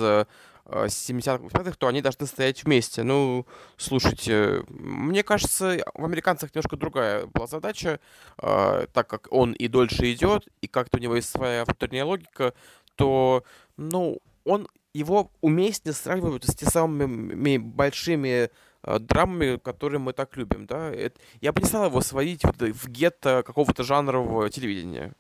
70-х, 0.70 1.70
э, 1.70 1.74
то 1.78 1.88
они 1.88 2.02
должны 2.02 2.26
стоять 2.26 2.64
вместе. 2.64 3.04
Ну, 3.04 3.46
слушайте, 3.78 4.64
мне 4.68 5.24
кажется, 5.24 5.78
в 5.94 6.06
американцах 6.06 6.54
немножко 6.54 6.78
другая 6.78 7.26
была 7.28 7.48
задача, 7.48 8.00
э, 8.42 8.88
так 8.94 9.08
как 9.08 9.28
он 9.32 9.54
и 9.54 9.68
дольше 9.68 10.12
идет, 10.12 10.48
и 10.62 10.68
как-то 10.68 10.98
у 10.98 11.02
него 11.02 11.16
есть 11.16 11.30
своя 11.30 11.66
внутренняя 11.66 12.06
логика, 12.06 12.54
то, 12.96 13.44
ну, 13.78 14.20
он 14.44 14.68
его 14.94 15.32
уместнее 15.42 15.94
сравнивают 15.94 16.46
с 16.46 16.56
теми 16.56 16.70
самыми 16.70 17.58
большими 17.58 18.50
э, 18.84 19.00
драмами, 19.00 19.58
которые 19.58 20.00
мы 20.00 20.14
так 20.14 20.36
любим, 20.38 20.66
да. 20.66 20.92
Это, 20.92 21.20
я 21.42 21.52
бы 21.52 21.62
не 21.62 21.68
стал 21.68 21.86
его 21.86 22.02
сводить 22.02 22.44
в, 22.44 22.74
в 22.74 22.88
гетто 22.90 23.44
какого-то 23.46 23.84
жанрового 23.84 24.50
телевидения. 24.50 25.14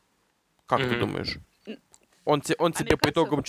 Как 0.65 0.81
mm-hmm. 0.81 0.89
ты 0.89 0.99
думаешь? 0.99 1.37
Он, 2.25 2.41
те, 2.41 2.55
он 2.59 2.73
тебе 2.73 2.95
по 2.95 3.09
итогам 3.09 3.43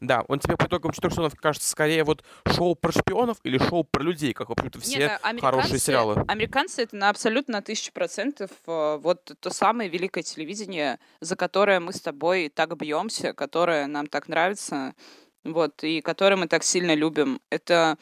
да, 0.00 0.24
он 0.28 0.38
тебе 0.40 0.56
по 0.56 0.64
итогам 0.64 0.92
четырех 0.92 1.12
сезонов 1.12 1.34
кажется 1.36 1.68
скорее 1.68 2.04
вот 2.04 2.24
шоу 2.46 2.74
про 2.74 2.90
шпионов 2.90 3.38
или 3.44 3.58
шоу 3.58 3.84
про 3.84 4.02
людей, 4.02 4.32
как, 4.32 4.48
в 4.48 4.52
общем-то, 4.52 4.80
все 4.80 4.98
Нет, 4.98 5.40
хорошие 5.40 5.78
сериалы. 5.78 6.24
Американцы— 6.26 6.82
это 6.84 6.96
на 6.96 7.10
абсолютно 7.10 7.52
на 7.52 7.62
тысячу 7.62 7.92
процентов 7.92 8.50
э, 8.66 8.98
вот 9.02 9.32
то 9.40 9.50
самое 9.50 9.90
великое 9.90 10.22
телевидение, 10.22 10.98
за 11.20 11.36
которое 11.36 11.80
мы 11.80 11.92
с 11.92 12.00
тобой 12.00 12.48
так 12.48 12.76
бьемся, 12.76 13.34
которое 13.34 13.86
нам 13.86 14.06
так 14.06 14.28
нравится, 14.28 14.94
вот, 15.44 15.84
и 15.84 16.00
которое 16.00 16.36
мы 16.36 16.48
так 16.48 16.64
сильно 16.64 16.94
любим. 16.94 17.40
Это 17.50 17.98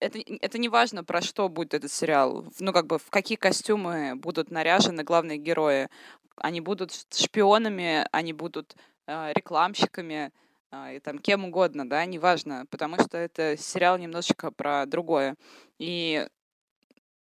это, 0.00 0.18
это 0.18 0.58
не 0.58 0.68
важно, 0.68 1.04
про 1.04 1.20
что 1.20 1.48
будет 1.48 1.74
этот 1.74 1.92
сериал. 1.92 2.46
Ну, 2.58 2.72
как 2.72 2.86
бы, 2.86 2.98
в 2.98 3.10
какие 3.10 3.36
костюмы 3.36 4.14
будут 4.16 4.50
наряжены 4.50 5.04
главные 5.04 5.38
герои. 5.38 5.88
Они 6.36 6.60
будут 6.62 6.92
шпионами, 7.14 8.06
они 8.10 8.32
будут 8.32 8.76
э, 9.06 9.32
рекламщиками, 9.34 10.32
и 10.72 11.00
там 11.00 11.18
кем 11.18 11.44
угодно, 11.44 11.88
да, 11.88 12.04
неважно, 12.04 12.64
потому 12.70 12.96
что 13.00 13.18
это 13.18 13.56
сериал 13.56 13.98
немножечко 13.98 14.50
про 14.50 14.86
другое. 14.86 15.36
И 15.78 16.26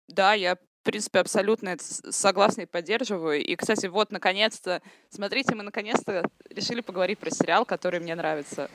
да, 0.07 0.33
я, 0.33 0.55
в 0.55 0.83
принципе, 0.83 1.19
абсолютно 1.19 1.69
это 1.69 1.83
согласна 2.11 2.61
и 2.61 2.65
поддерживаю. 2.65 3.43
И, 3.43 3.55
кстати, 3.55 3.87
вот, 3.87 4.11
наконец-то, 4.11 4.81
смотрите, 5.09 5.53
мы 5.53 5.63
наконец-то 5.63 6.27
решили 6.49 6.81
поговорить 6.81 7.19
про 7.19 7.29
сериал, 7.29 7.65
который 7.65 7.99
мне 7.99 8.15
нравится. 8.15 8.69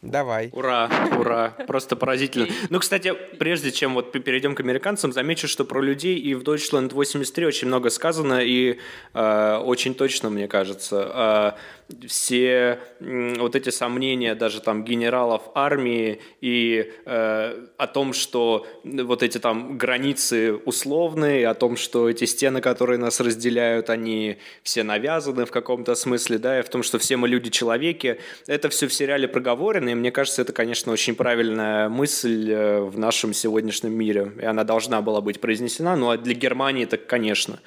Давай. 0.00 0.50
Ура, 0.52 0.88
ура, 1.18 1.54
просто 1.66 1.96
поразительно. 1.96 2.46
Ну, 2.70 2.78
кстати, 2.78 3.12
прежде 3.38 3.72
чем 3.72 3.94
вот 3.94 4.12
перейдем 4.12 4.54
к 4.54 4.60
американцам, 4.60 5.12
замечу, 5.12 5.48
что 5.48 5.64
про 5.64 5.82
людей 5.82 6.16
и 6.18 6.34
в 6.34 6.42
Deutschland 6.42 6.94
83 6.94 7.46
очень 7.46 7.66
много 7.66 7.90
сказано 7.90 8.40
и 8.40 8.78
э, 9.14 9.56
очень 9.56 9.94
точно, 9.94 10.30
мне 10.30 10.46
кажется. 10.46 11.56
Э, 11.56 11.58
все 12.06 12.78
вот 13.00 13.56
эти 13.56 13.70
сомнения 13.70 14.34
даже 14.34 14.60
там 14.60 14.84
генералов 14.84 15.42
армии 15.54 16.20
и 16.42 16.92
э, 17.06 17.66
о 17.76 17.86
том, 17.86 18.12
что 18.12 18.66
вот 18.84 19.22
эти 19.22 19.38
там 19.38 19.78
границы 19.78 20.54
условные, 20.54 21.48
о 21.48 21.54
том, 21.54 21.76
что 21.76 22.10
эти 22.10 22.24
стены, 22.24 22.60
которые 22.60 22.98
нас 22.98 23.20
разделяют, 23.20 23.88
они 23.88 24.36
все 24.62 24.82
навязаны 24.82 25.46
в 25.46 25.50
каком-то 25.50 25.94
смысле, 25.94 26.38
да, 26.38 26.60
и 26.60 26.62
в 26.62 26.68
том, 26.68 26.82
что 26.82 26.98
все 26.98 27.16
мы 27.16 27.26
люди-человеки, 27.28 28.20
это 28.46 28.68
все 28.68 28.86
в 28.86 28.92
сериале 28.92 29.26
проговорено, 29.26 29.88
и 29.88 29.94
мне 29.94 30.12
кажется, 30.12 30.42
это, 30.42 30.52
конечно, 30.52 30.92
очень 30.92 31.14
правильная 31.14 31.88
мысль 31.88 32.50
э, 32.50 32.80
в 32.80 32.98
нашем 32.98 33.32
сегодняшнем 33.32 33.94
мире, 33.94 34.32
и 34.40 34.44
она 34.44 34.64
должна 34.64 35.00
была 35.00 35.22
быть 35.22 35.40
произнесена, 35.40 35.96
ну 35.96 36.10
а 36.10 36.18
для 36.18 36.34
Германии 36.34 36.84
это, 36.84 36.98
конечно, 36.98 37.60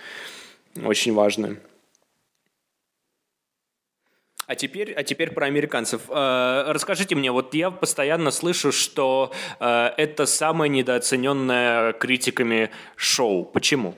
очень 0.85 1.13
важно. 1.13 1.57
А 4.51 4.55
теперь, 4.55 4.91
а 4.91 5.03
теперь 5.03 5.31
про 5.31 5.45
американцев. 5.45 6.09
Э, 6.09 6.65
расскажите 6.67 7.15
мне, 7.15 7.31
вот 7.31 7.53
я 7.53 7.71
постоянно 7.71 8.31
слышу, 8.31 8.73
что 8.73 9.31
э, 9.61 9.91
это 9.95 10.25
самое 10.25 10.67
недооцененное 10.67 11.93
критиками 11.93 12.69
шоу. 12.97 13.45
Почему? 13.45 13.95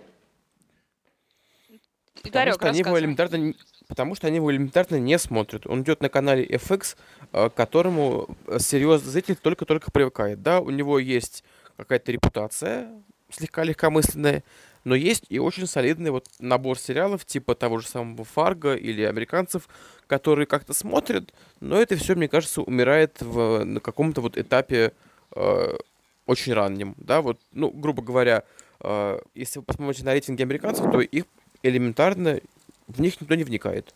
Потому 2.22 2.54
что 2.54 2.68
они 2.68 2.80
его 2.82 3.00
элементарно 3.00 3.54
потому 3.88 4.14
что 4.14 4.28
они 4.28 4.36
его 4.36 4.52
элементарно 4.52 4.98
не 4.98 5.18
смотрят. 5.18 5.66
Он 5.66 5.82
идет 5.82 6.02
на 6.02 6.10
канале 6.10 6.46
FX, 6.46 6.98
э, 7.32 7.50
к 7.50 7.56
которому 7.56 8.38
серьезный 8.60 9.12
зритель 9.12 9.38
только-только 9.38 9.90
привыкает. 9.90 10.44
Да, 10.44 10.60
у 10.60 10.70
него 10.70 11.00
есть 11.00 11.44
какая-то 11.78 12.12
репутация 12.12 12.92
слегка 13.34 13.64
легкомысленная, 13.64 14.44
но 14.84 14.96
есть 14.96 15.26
и 15.30 15.40
очень 15.40 15.68
солидный 15.68 16.12
вот 16.12 16.28
набор 16.40 16.78
сериалов 16.78 17.26
типа 17.26 17.56
того 17.56 17.80
же 17.80 17.88
самого 17.88 18.24
Фарго 18.24 18.76
или 18.76 19.04
американцев, 19.04 19.68
которые 20.08 20.46
как-то 20.46 20.74
смотрят, 20.74 21.34
но 21.60 21.82
это 21.82 21.96
все, 21.96 22.16
мне 22.16 22.28
кажется, 22.28 22.62
умирает 22.62 23.22
в, 23.22 23.64
на 23.64 23.80
каком-то 23.80 24.22
вот 24.22 24.38
этапе 24.38 24.94
э, 25.36 25.78
очень 26.26 26.54
раннем, 26.54 26.96
да, 26.98 27.22
вот, 27.22 27.40
ну, 27.52 27.70
грубо 27.70 28.02
говоря, 28.02 28.44
э, 28.82 29.20
если 29.36 29.60
вы 29.60 29.66
посмотрите 29.66 30.04
на 30.06 30.14
рейтинги 30.14 30.42
американцев, 30.42 30.92
то 30.92 31.02
их 31.02 31.26
элементарно 31.64 32.40
в 32.88 33.02
них 33.02 33.20
никто 33.20 33.36
не 33.36 33.44
вникает. 33.44 33.94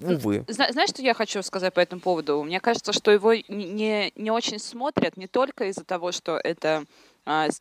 Увы. 0.00 0.44
Знаешь, 0.46 0.90
что 0.90 1.02
я 1.02 1.12
хочу 1.12 1.42
сказать 1.42 1.74
по 1.74 1.80
этому 1.80 2.00
поводу? 2.00 2.42
Мне 2.44 2.60
кажется, 2.60 2.92
что 2.92 3.10
его 3.10 3.34
не, 3.34 4.12
не 4.14 4.30
очень 4.30 4.60
смотрят 4.60 5.16
не 5.16 5.26
только 5.26 5.64
из-за 5.64 5.84
того, 5.84 6.12
что 6.12 6.38
это 6.38 6.84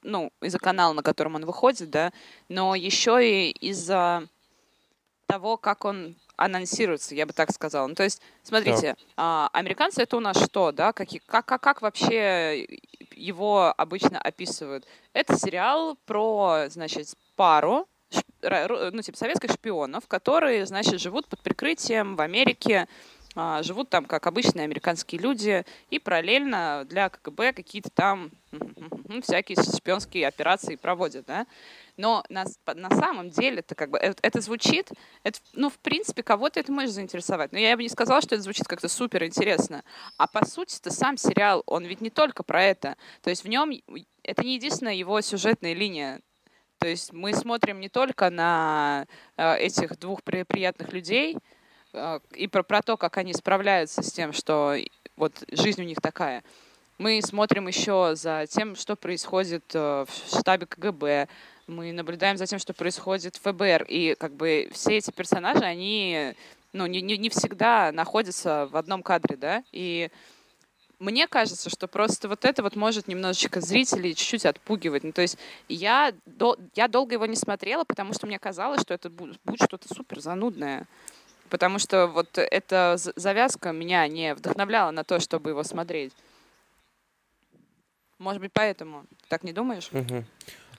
ну, 0.03 0.31
из-за 0.41 0.59
канала, 0.59 0.93
на 0.93 1.03
котором 1.03 1.35
он 1.35 1.45
выходит, 1.45 1.89
да, 1.89 2.13
но 2.47 2.73
еще 2.75 3.19
и 3.21 3.51
из-за 3.51 4.27
того, 5.27 5.57
как 5.57 5.85
он 5.85 6.15
анонсируется, 6.37 7.15
я 7.15 7.25
бы 7.25 7.33
так 7.33 7.51
сказала. 7.51 7.87
Ну, 7.87 7.95
то 7.95 8.03
есть, 8.03 8.21
смотрите, 8.43 8.95
а, 9.17 9.49
американцы 9.51 10.01
это 10.01 10.15
у 10.15 10.19
нас 10.19 10.41
что, 10.41 10.71
да? 10.71 10.93
Как, 10.93 11.09
как, 11.25 11.45
как, 11.45 11.61
как 11.61 11.81
вообще 11.81 12.65
его 13.11 13.73
обычно 13.75 14.19
описывают? 14.19 14.85
Это 15.13 15.37
сериал 15.37 15.97
про, 16.05 16.67
значит, 16.69 17.13
пару, 17.35 17.87
ну, 18.41 19.01
типа 19.01 19.17
советских 19.17 19.51
шпионов, 19.51 20.07
которые, 20.07 20.65
значит, 20.65 21.01
живут 21.01 21.27
под 21.27 21.41
прикрытием 21.41 22.15
в 22.15 22.21
Америке, 22.21 22.87
а, 22.87 22.87
живут 23.61 23.89
там 23.89 24.05
как 24.05 24.25
обычные 24.25 24.63
американские 24.63 25.21
люди, 25.21 25.63
и 25.89 25.99
параллельно 25.99 26.85
для 26.89 27.09
КГБ 27.09 27.53
какие-то 27.53 27.89
там 27.89 28.31
всякие 29.21 29.57
шпионские 29.61 30.27
операции 30.27 30.75
проводят, 30.75 31.25
да. 31.25 31.45
Но 31.97 32.23
на, 32.29 32.45
на 32.75 32.89
самом 32.91 33.29
деле 33.29 33.59
это 33.59 33.75
как 33.75 33.89
бы 33.89 33.97
это, 33.97 34.17
это 34.21 34.41
звучит, 34.41 34.91
это, 35.23 35.39
ну, 35.53 35.69
в 35.69 35.77
принципе, 35.79 36.23
кого-то 36.23 36.59
это 36.59 36.71
может 36.71 36.91
заинтересовать. 36.91 37.51
Но 37.51 37.59
я 37.59 37.75
бы 37.75 37.83
не 37.83 37.89
сказала, 37.89 38.21
что 38.21 38.35
это 38.35 38.43
звучит 38.43 38.67
как-то 38.67 38.87
супер 38.87 39.23
интересно. 39.23 39.83
А 40.17 40.27
по 40.27 40.45
сути-то 40.45 40.91
сам 40.91 41.17
сериал, 41.17 41.63
он 41.65 41.85
ведь 41.85 42.01
не 42.01 42.09
только 42.09 42.43
про 42.43 42.63
это. 42.63 42.97
То 43.21 43.29
есть 43.29 43.43
в 43.43 43.47
нем 43.47 43.71
это 44.23 44.43
не 44.43 44.55
единственная 44.55 44.93
его 44.93 45.19
сюжетная 45.21 45.73
линия. 45.73 46.21
То 46.79 46.87
есть 46.87 47.11
мы 47.13 47.33
смотрим 47.33 47.79
не 47.79 47.89
только 47.89 48.29
на 48.29 49.07
э, 49.35 49.57
этих 49.57 49.97
двух 49.97 50.21
при, 50.23 50.43
приятных 50.43 50.93
людей, 50.93 51.35
а, 51.35 51.39
и 52.33 52.47
про, 52.47 52.63
про 52.63 52.81
то, 52.81 52.97
как 52.97 53.17
они 53.17 53.33
справляются 53.33 54.01
с 54.01 54.11
тем, 54.11 54.33
что 54.33 54.75
вот 55.15 55.33
жизнь 55.51 55.81
у 55.81 55.85
них 55.85 56.01
такая. 56.01 56.43
Мы 56.97 57.21
смотрим 57.21 57.67
еще 57.67 58.13
за 58.15 58.45
тем, 58.49 58.75
что 58.75 58.95
происходит 58.95 59.63
э, 59.73 60.05
в 60.07 60.37
штабе 60.37 60.65
КГБ, 60.65 61.27
мы 61.67 61.91
наблюдаем 61.91 62.37
за 62.37 62.45
тем, 62.47 62.59
что 62.59 62.73
происходит 62.73 63.35
в 63.35 63.41
ФБР. 63.41 63.85
И 63.87 64.15
как 64.17 64.33
бы 64.33 64.69
все 64.71 64.97
эти 64.97 65.11
персонажи, 65.11 65.63
они 65.63 66.33
ну, 66.73 66.85
не, 66.87 67.01
не, 67.01 67.17
не 67.17 67.29
всегда 67.29 67.91
находятся 67.91 68.67
в 68.71 68.77
одном 68.77 69.03
кадре, 69.03 69.35
да, 69.35 69.63
и 69.71 70.09
мне 70.99 71.27
кажется, 71.27 71.69
что 71.69 71.87
просто 71.87 72.27
вот 72.27 72.43
это 72.43 72.63
вот 72.63 72.75
может 72.75 73.07
немножечко 73.07 73.61
зрителей 73.61 74.15
чуть-чуть 74.15 74.45
отпугивать. 74.45 75.03
Ну, 75.03 75.11
то 75.11 75.21
есть 75.21 75.37
я, 75.69 76.11
до, 76.25 76.57
я 76.73 76.87
долго 76.87 77.13
его 77.13 77.27
не 77.27 77.35
смотрела, 77.35 77.83
потому 77.83 78.13
что 78.13 78.25
мне 78.25 78.39
казалось, 78.39 78.81
что 78.81 78.95
это 78.95 79.09
будет, 79.11 79.39
будет 79.43 79.61
что-то 79.61 79.93
супер 79.93 80.19
занудное 80.19 80.87
потому 81.49 81.79
что 81.79 82.07
вот 82.07 82.37
эта 82.37 82.95
завязка 82.97 83.71
меня 83.71 84.07
не 84.07 84.33
вдохновляла 84.33 84.91
на 84.91 85.03
то, 85.03 85.19
чтобы 85.19 85.51
его 85.51 85.63
смотреть. 85.63 86.13
Может 88.19 88.41
быть, 88.41 88.51
поэтому. 88.53 89.05
Так 89.27 89.43
не 89.43 89.53
думаешь? 89.53 89.89
Угу. 89.91 90.23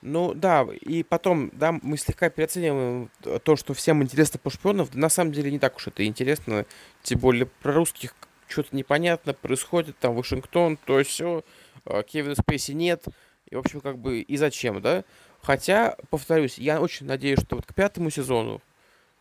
Ну 0.01 0.33
да, 0.33 0.65
и 0.81 1.03
потом, 1.03 1.49
да, 1.53 1.73
мы 1.81 1.97
слегка 1.97 2.29
переоцениваем 2.29 3.09
то, 3.43 3.55
что 3.55 3.73
всем 3.73 4.01
интересно 4.01 4.39
по 4.39 4.49
шпионов. 4.49 4.93
На 4.95 5.09
самом 5.09 5.33
деле 5.33 5.51
не 5.51 5.59
так 5.59 5.75
уж 5.75 5.87
это 5.87 6.05
интересно. 6.05 6.65
Тем 7.03 7.19
более 7.19 7.45
про 7.45 7.73
русских 7.73 8.15
что-то 8.47 8.75
непонятно 8.75 9.33
происходит, 9.33 9.97
там 9.99 10.15
Вашингтон, 10.15 10.77
то 10.77 11.03
все, 11.03 11.43
а, 11.85 12.01
Кевина 12.03 12.35
Спейси 12.35 12.71
нет. 12.71 13.05
И, 13.49 13.55
в 13.55 13.59
общем, 13.59 13.81
как 13.81 13.97
бы, 13.97 14.21
и 14.21 14.37
зачем, 14.37 14.81
да? 14.81 15.03
Хотя, 15.41 15.95
повторюсь, 16.09 16.57
я 16.57 16.81
очень 16.81 17.05
надеюсь, 17.05 17.39
что 17.39 17.55
вот 17.55 17.65
к 17.65 17.73
пятому 17.73 18.09
сезону 18.09 18.61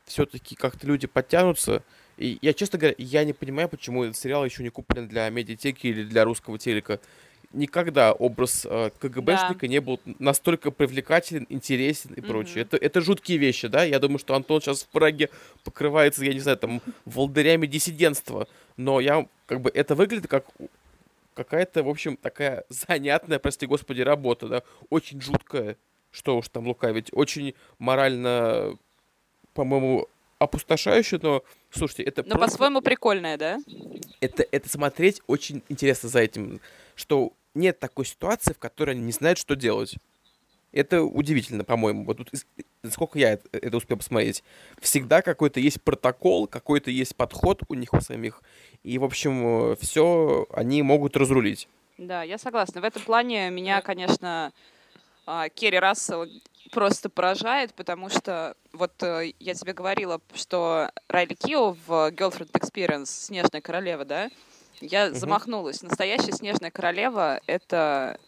все-таки 0.09 0.57
как-то 0.57 0.87
люди 0.87 1.07
подтянутся. 1.07 1.83
И 2.17 2.39
я, 2.43 2.53
честно 2.53 2.79
говоря, 2.79 2.97
я 2.99 3.25
не 3.25 3.33
понимаю, 3.33 3.69
почему 3.69 4.05
этот 4.05 4.17
сериал 4.17 4.45
еще 4.45 4.63
не 4.63 4.71
куплен 4.71 5.07
для 5.07 5.29
медиатеки 5.31 5.87
или 5.87 6.03
для 6.03 6.25
русского 6.25 6.59
телека. 6.59 7.01
Никогда 7.53 8.13
образ 8.13 8.67
э, 8.69 8.91
КГБшника 8.99 9.61
да. 9.61 9.67
не 9.69 9.81
был 9.81 10.01
настолько 10.19 10.71
привлекателен, 10.71 11.47
интересен 11.49 12.13
и 12.13 12.21
mm-hmm. 12.21 12.27
прочее. 12.27 12.63
Это, 12.63 12.77
это 12.77 13.01
жуткие 13.01 13.39
вещи, 13.39 13.69
да? 13.69 13.85
Я 13.85 14.01
думаю, 14.01 14.19
что 14.19 14.35
Антон 14.35 14.61
сейчас 14.61 14.83
в 14.83 14.89
Праге 14.89 15.31
покрывается, 15.65 16.25
я 16.25 16.35
не 16.35 16.41
знаю, 16.41 16.59
там, 16.59 16.83
волдырями 17.07 17.67
диссидентства. 17.67 18.49
Но 18.77 19.01
я, 19.01 19.27
как 19.47 19.63
бы, 19.63 19.71
это 19.73 19.95
выглядит 19.95 20.27
как 20.27 20.45
какая-то, 21.33 21.85
в 21.85 21.89
общем, 21.89 22.17
такая 22.17 22.65
занятная, 22.69 23.39
прости 23.39 23.65
господи, 23.65 24.01
работа, 24.03 24.49
да? 24.49 24.63
Очень 24.91 25.21
жуткая, 25.21 25.77
что 26.11 26.37
уж 26.37 26.49
там 26.49 26.67
лукавить, 26.67 27.11
очень 27.13 27.55
морально 27.79 28.77
по-моему, 29.59 30.07
опустошающе, 30.39 31.19
но, 31.21 31.43
слушайте, 31.71 32.05
это 32.05 32.23
Но 32.23 32.37
просто... 32.37 32.53
по-своему 32.53 32.81
прикольное, 32.81 33.37
да? 33.37 33.59
Это, 34.21 34.47
это 34.53 34.69
смотреть 34.69 35.21
очень 35.27 35.65
интересно 35.69 36.09
за 36.09 36.21
этим, 36.21 36.61
что 36.95 37.33
нет 37.55 37.81
такой 37.81 38.07
ситуации, 38.07 38.53
в 38.53 38.59
которой 38.59 38.91
они 38.93 39.03
не 39.03 39.11
знают, 39.11 39.37
что 39.37 39.57
делать. 39.57 39.97
Это 40.71 41.03
удивительно, 41.03 41.65
по-моему. 41.65 42.05
Вот 42.05 42.19
тут, 42.19 42.31
сколько 42.89 43.19
я 43.19 43.33
это, 43.33 43.49
это 43.51 43.77
успел 43.77 43.97
посмотреть. 43.97 44.45
Всегда 44.81 45.23
какой-то 45.23 45.59
есть 45.59 45.83
протокол, 45.83 46.47
какой-то 46.47 46.93
есть 46.93 47.17
подход 47.17 47.63
у 47.69 47.75
них 47.75 47.93
у 47.93 48.01
самих. 48.01 48.41
И, 48.85 48.97
в 48.99 49.05
общем, 49.05 49.77
все 49.81 50.47
они 50.53 50.83
могут 50.83 51.17
разрулить. 51.17 51.69
Да, 51.97 52.23
я 52.23 52.39
согласна. 52.39 52.81
В 52.81 52.85
этом 52.85 53.03
плане 53.03 53.51
меня, 53.51 53.81
конечно, 53.81 54.53
Керри 55.55 55.79
Рассел 55.79 56.27
просто 56.71 57.09
поражает, 57.09 57.75
потому 57.75 58.09
что 58.09 58.57
вот 58.73 59.03
э, 59.03 59.33
я 59.39 59.55
тебе 59.55 59.73
говорила, 59.73 60.21
что 60.35 60.91
Райли 61.09 61.35
Кио 61.35 61.73
в 61.73 62.11
Girlfriend 62.11 62.53
Experience 62.53 63.07
«Снежная 63.07 63.61
королева», 63.61 64.05
да? 64.05 64.31
Я 64.81 65.13
замахнулась. 65.13 65.83
Настоящая 65.83 66.33
«Снежная 66.33 66.71
королева»— 66.71 67.41
это 67.47 68.19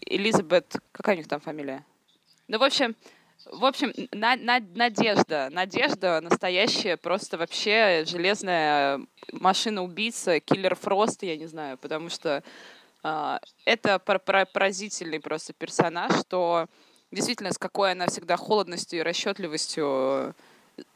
Элизабет... 0.00 0.76
Какая 0.92 1.16
у 1.16 1.18
них 1.18 1.28
там 1.28 1.40
фамилия? 1.40 1.84
Ну, 2.46 2.58
в 2.58 2.62
общем, 2.62 2.94
в 3.50 3.64
общем, 3.64 3.92
на, 4.12 4.36
на, 4.36 4.60
Надежда. 4.74 5.48
Надежда 5.50 6.20
настоящая, 6.20 6.96
просто 6.96 7.38
вообще 7.38 8.04
железная 8.06 9.00
машина-убийца, 9.32 10.40
киллер 10.40 10.74
Фрост, 10.74 11.22
я 11.22 11.36
не 11.36 11.46
знаю, 11.46 11.78
потому 11.78 12.08
что 12.10 12.28
э, 12.38 12.42
это 13.02 13.98
поразительный 13.98 15.20
просто 15.20 15.52
персонаж, 15.52 16.20
что 16.20 16.68
действительно, 17.10 17.52
с 17.52 17.58
какой 17.58 17.92
она 17.92 18.06
всегда 18.06 18.36
холодностью 18.36 18.98
и 18.98 19.02
расчетливостью 19.02 19.86
э, 19.86 20.32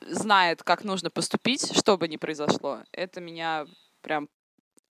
знает, 0.00 0.62
как 0.62 0.84
нужно 0.84 1.10
поступить, 1.10 1.74
что 1.76 1.96
бы 1.96 2.08
ни 2.08 2.16
произошло. 2.16 2.80
Это 2.92 3.20
меня 3.20 3.66
прям 4.02 4.28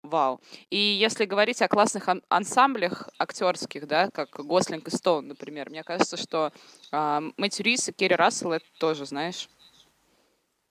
вау. 0.04 0.40
И 0.70 0.78
если 0.78 1.26
говорить 1.26 1.62
о 1.62 1.68
классных 1.68 2.08
ансамблях 2.30 3.10
актерских, 3.18 3.88
да, 3.88 4.10
как 4.12 4.30
Гослинг 4.46 4.88
и 4.88 4.92
Стоун, 4.92 5.28
например, 5.28 5.70
мне 5.70 5.84
кажется, 5.84 6.16
что 6.16 6.52
э, 6.92 7.22
Мэтью 7.38 7.66
Рис 7.66 7.90
и 7.90 7.92
Керри 7.92 8.16
Рассел 8.16 8.54
это 8.54 8.66
тоже, 8.80 9.06
знаешь, 9.06 9.50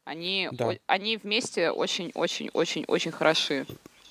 Они, 0.05 0.49
да. 0.53 0.71
о, 0.71 0.79
они 0.87 1.19
вместе 1.19 1.71
очень-очень-очень-очень 1.71 3.13
хороши. 3.13 3.67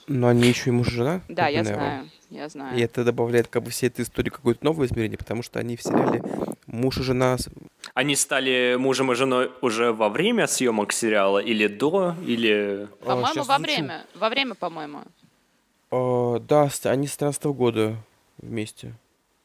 Но 0.07 0.29
они 0.29 0.47
еще 0.47 0.69
и 0.69 0.73
муж 0.73 0.87
и 0.87 0.91
жена? 0.91 1.21
Да, 1.27 1.47
я 1.47 1.63
знаю, 1.63 2.09
я 2.29 2.47
знаю. 2.47 2.77
И 2.77 2.81
это 2.81 3.03
добавляет 3.03 3.47
как 3.47 3.63
бы 3.63 3.71
всей 3.71 3.87
этой 3.87 4.03
истории 4.03 4.29
какое-то 4.29 4.63
новое 4.63 4.87
измерение, 4.87 5.17
потому 5.17 5.43
что 5.43 5.59
они 5.59 5.75
в 5.75 5.81
сериале 5.81 6.23
муж 6.65 6.97
и 6.97 7.03
жена... 7.03 7.37
Они 7.93 8.15
стали 8.15 8.75
мужем 8.77 9.11
и 9.11 9.15
женой 9.15 9.51
уже 9.61 9.91
во 9.91 10.09
время 10.09 10.47
съемок 10.47 10.93
сериала 10.93 11.39
или 11.39 11.67
до, 11.67 12.15
или... 12.25 12.87
По-моему, 13.03 13.41
а, 13.41 13.43
во 13.43 13.57
время. 13.57 14.05
Во 14.15 14.29
время, 14.29 14.55
по-моему. 14.55 15.01
А, 15.91 16.39
да, 16.39 16.69
они 16.83 17.07
с 17.07 17.17
13 17.17 17.43
года 17.45 17.97
вместе. 18.37 18.93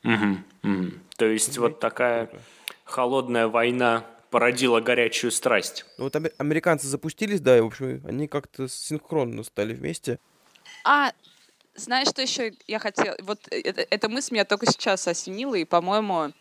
То 0.02 1.26
есть 1.26 1.58
вот 1.58 1.80
такая 1.80 2.30
холодная 2.84 3.48
война 3.48 4.04
породила 4.30 4.80
горячую 4.80 5.30
страсть. 5.30 5.84
Ну, 5.98 6.04
вот 6.04 6.16
американцы 6.38 6.86
запустились, 6.86 7.40
да, 7.40 7.58
и, 7.58 7.60
в 7.60 7.66
общем, 7.66 8.00
они 8.06 8.26
как-то 8.28 8.68
синхронно 8.68 9.42
стали 9.42 9.74
вместе. 9.74 10.18
А, 10.84 11.12
знаешь, 11.74 12.08
что 12.08 12.22
еще 12.22 12.52
я 12.66 12.78
хотела? 12.78 13.16
Вот 13.20 13.40
это, 13.50 13.86
эта 13.88 14.08
мысль 14.08 14.34
меня 14.34 14.44
только 14.44 14.66
сейчас 14.66 15.06
осенила, 15.08 15.54
и, 15.54 15.64
по-моему, 15.64 16.32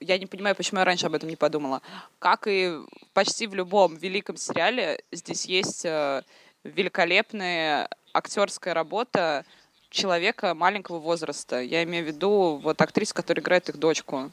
я 0.00 0.18
не 0.18 0.26
понимаю, 0.26 0.56
почему 0.56 0.80
я 0.80 0.84
раньше 0.84 1.06
об 1.06 1.14
этом 1.14 1.28
не 1.28 1.36
подумала. 1.36 1.82
Как 2.18 2.46
и 2.46 2.78
почти 3.12 3.46
в 3.46 3.54
любом 3.54 3.96
великом 3.96 4.36
сериале, 4.36 5.02
здесь 5.12 5.44
есть 5.46 5.84
э, 5.84 6.22
великолепная 6.64 7.88
актерская 8.12 8.74
работа 8.74 9.44
человека 9.90 10.54
маленького 10.54 10.98
возраста. 10.98 11.60
Я 11.60 11.82
имею 11.84 12.04
в 12.04 12.08
виду 12.08 12.60
вот 12.62 12.80
актрису, 12.80 13.14
которая 13.14 13.42
играет 13.42 13.68
их 13.68 13.78
дочку. 13.78 14.30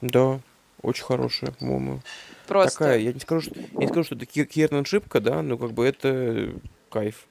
Да, 0.00 0.40
очень 0.82 1.04
хорошая, 1.04 1.52
по-моему. 1.52 2.00
Просто. 2.46 2.78
Такая, 2.78 2.98
я 2.98 3.12
не 3.12 3.20
скажу, 3.20 3.42
что, 3.42 3.58
я 3.58 3.66
не 3.78 3.86
скажу, 3.86 4.04
что 4.04 4.14
это 4.16 4.26
Кирнан 4.26 4.84
Шипка, 4.84 5.20
да, 5.20 5.42
но 5.42 5.56
как 5.56 5.72
бы 5.72 5.86
это 5.86 6.54
кайф. 6.90 7.26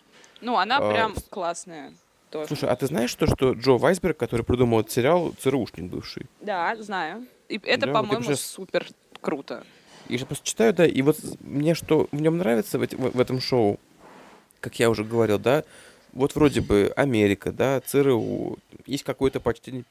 Ну, 0.46 0.58
она 0.58 0.78
а, 0.78 0.92
прям 0.92 1.16
классная. 1.32 1.92
Тоже. 2.30 2.50
Слушай, 2.50 2.70
а 2.70 2.76
ты 2.76 2.86
знаешь 2.86 3.14
то, 3.16 3.26
что 3.26 3.54
Джо 3.54 3.80
Вайсберг, 3.80 4.16
который 4.16 4.44
придумал 4.44 4.82
этот 4.82 4.92
сериал, 4.92 5.34
ЦРУшник 5.40 5.90
бывший? 5.90 6.28
Да, 6.40 6.76
знаю. 6.76 7.26
И 7.50 7.60
это, 7.64 7.88
да, 7.88 7.94
по-моему, 7.94 8.18
вот 8.18 8.26
сейчас... 8.26 8.42
супер 8.42 8.88
круто. 9.22 9.64
Я 10.08 10.20
сейчас 10.20 10.28
просто 10.28 10.46
читаю, 10.46 10.72
да, 10.76 10.86
и 10.86 11.02
вот 11.02 11.18
мне 11.40 11.74
что 11.74 12.08
в 12.12 12.22
нем 12.22 12.38
нравится 12.38 12.78
в, 12.78 12.86
в 12.88 13.20
этом 13.20 13.42
шоу, 13.42 13.80
как 14.60 14.78
я 14.78 14.92
уже 14.92 15.04
говорил, 15.04 15.40
да, 15.40 15.64
вот 16.14 16.36
вроде 16.36 16.62
бы 16.62 16.94
Америка, 16.96 17.52
да, 17.52 17.82
ЦРУ, 17.82 18.60
есть 18.86 19.04
какое-то 19.04 19.40
почтение 19.40 19.84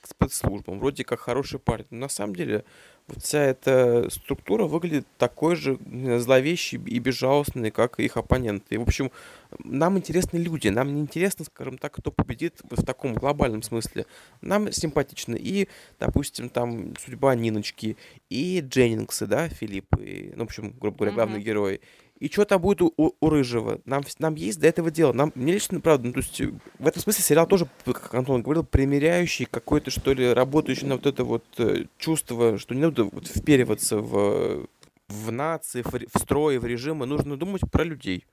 к 0.00 0.06
спецслужбам, 0.06 0.78
вроде 0.78 1.04
как 1.04 1.20
хороший 1.20 1.58
парень. 1.58 1.86
Но 1.90 2.00
на 2.00 2.08
самом 2.08 2.34
деле 2.34 2.64
вот 3.06 3.22
вся 3.22 3.42
эта 3.42 4.08
структура 4.10 4.66
выглядит 4.66 5.06
такой 5.18 5.56
же 5.56 5.78
зловещей 6.18 6.80
и 6.86 6.98
безжалостной, 6.98 7.70
как 7.70 7.98
их 7.98 8.16
оппоненты. 8.16 8.76
И, 8.76 8.78
в 8.78 8.82
общем, 8.82 9.10
нам 9.58 9.98
интересны 9.98 10.38
люди, 10.38 10.68
нам 10.68 10.94
не 10.94 11.00
интересно, 11.00 11.44
скажем 11.44 11.76
так, 11.76 11.92
кто 11.92 12.12
победит 12.12 12.60
в 12.70 12.84
таком 12.84 13.14
глобальном 13.14 13.62
смысле. 13.62 14.06
Нам 14.40 14.70
симпатичны 14.70 15.36
и, 15.36 15.68
допустим, 15.98 16.48
там 16.48 16.94
судьба 16.96 17.34
Ниночки, 17.34 17.96
и 18.28 18.60
Дженнингсы, 18.60 19.26
да, 19.26 19.48
Филипп, 19.48 19.96
и, 19.98 20.32
ну, 20.36 20.44
в 20.44 20.46
общем, 20.46 20.70
грубо 20.78 20.98
говоря, 20.98 21.14
главный 21.14 21.40
mm-hmm. 21.40 21.44
герой, 21.44 21.80
и 22.20 22.28
что 22.28 22.44
там 22.44 22.60
будет 22.60 22.82
у, 22.82 22.92
у, 22.96 23.12
у 23.18 23.30
Рыжего. 23.30 23.80
Нам, 23.86 24.04
нам 24.18 24.34
есть 24.34 24.60
до 24.60 24.68
этого 24.68 24.90
дело. 24.90 25.12
Нам, 25.12 25.32
мне 25.34 25.54
лично, 25.54 25.80
правда, 25.80 26.06
ну, 26.06 26.12
то 26.12 26.20
есть 26.20 26.40
в 26.78 26.86
этом 26.86 27.02
смысле 27.02 27.24
сериал 27.24 27.46
тоже, 27.46 27.66
как 27.84 28.14
Антон 28.14 28.42
говорил, 28.42 28.62
примеряющий 28.62 29.46
какой-то, 29.46 29.90
что 29.90 30.12
ли, 30.12 30.32
работающий 30.32 30.86
на 30.86 30.96
вот 30.96 31.06
это 31.06 31.24
вот 31.24 31.44
э, 31.58 31.86
чувство, 31.98 32.58
что 32.58 32.74
не 32.74 32.82
надо 32.82 33.04
вот 33.04 33.26
впериваться 33.26 33.98
в, 33.98 34.66
в 35.08 35.32
нации, 35.32 35.82
в, 35.82 35.92
в 35.92 36.18
строй, 36.18 36.58
в 36.58 36.66
режимы. 36.66 37.06
Нужно 37.06 37.38
думать 37.38 37.62
про 37.70 37.84
людей. 37.84 38.26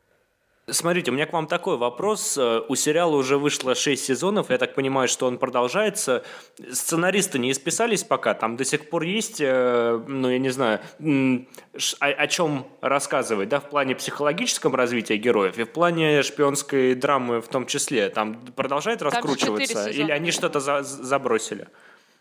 Смотрите, 0.70 1.12
у 1.12 1.14
меня 1.14 1.26
к 1.26 1.32
вам 1.32 1.48
такой 1.48 1.78
вопрос. 1.78 2.38
Э, 2.38 2.60
у 2.68 2.76
сериала 2.76 3.16
уже 3.16 3.38
вышло 3.38 3.74
6 3.74 4.04
сезонов, 4.04 4.50
я 4.50 4.58
так 4.58 4.76
понимаю, 4.76 5.08
что 5.08 5.26
он 5.26 5.38
продолжается. 5.38 6.26
Сценаристы 6.70 7.40
не 7.40 7.52
исписались 7.52 8.04
пока, 8.04 8.34
там 8.34 8.58
до 8.58 8.66
сих 8.66 8.90
пор 8.90 9.04
есть, 9.04 9.40
э, 9.40 10.04
ну, 10.06 10.30
я 10.30 10.40
не 10.40 10.50
знаю, 10.50 10.82
о, 11.00 12.06
о 12.06 12.28
чем 12.28 12.68
рассказывать, 12.82 13.48
да, 13.48 13.62
в 13.62 13.70
плане 13.70 13.96
психологическом 13.96 14.76
развития 14.76 15.16
героев 15.16 15.58
и 15.58 15.64
в 15.64 15.72
плане 15.72 16.22
шпионской 16.22 16.96
драмы 16.96 17.40
в 17.40 17.48
том 17.48 17.66
числе. 17.66 18.10
Там 18.10 18.36
продолжает 18.36 19.00
там 19.00 19.08
раскручиваться 19.08 19.90
или 19.90 20.12
они 20.12 20.32
что-то 20.32 20.60
за, 20.60 20.84
забросили? 20.84 21.70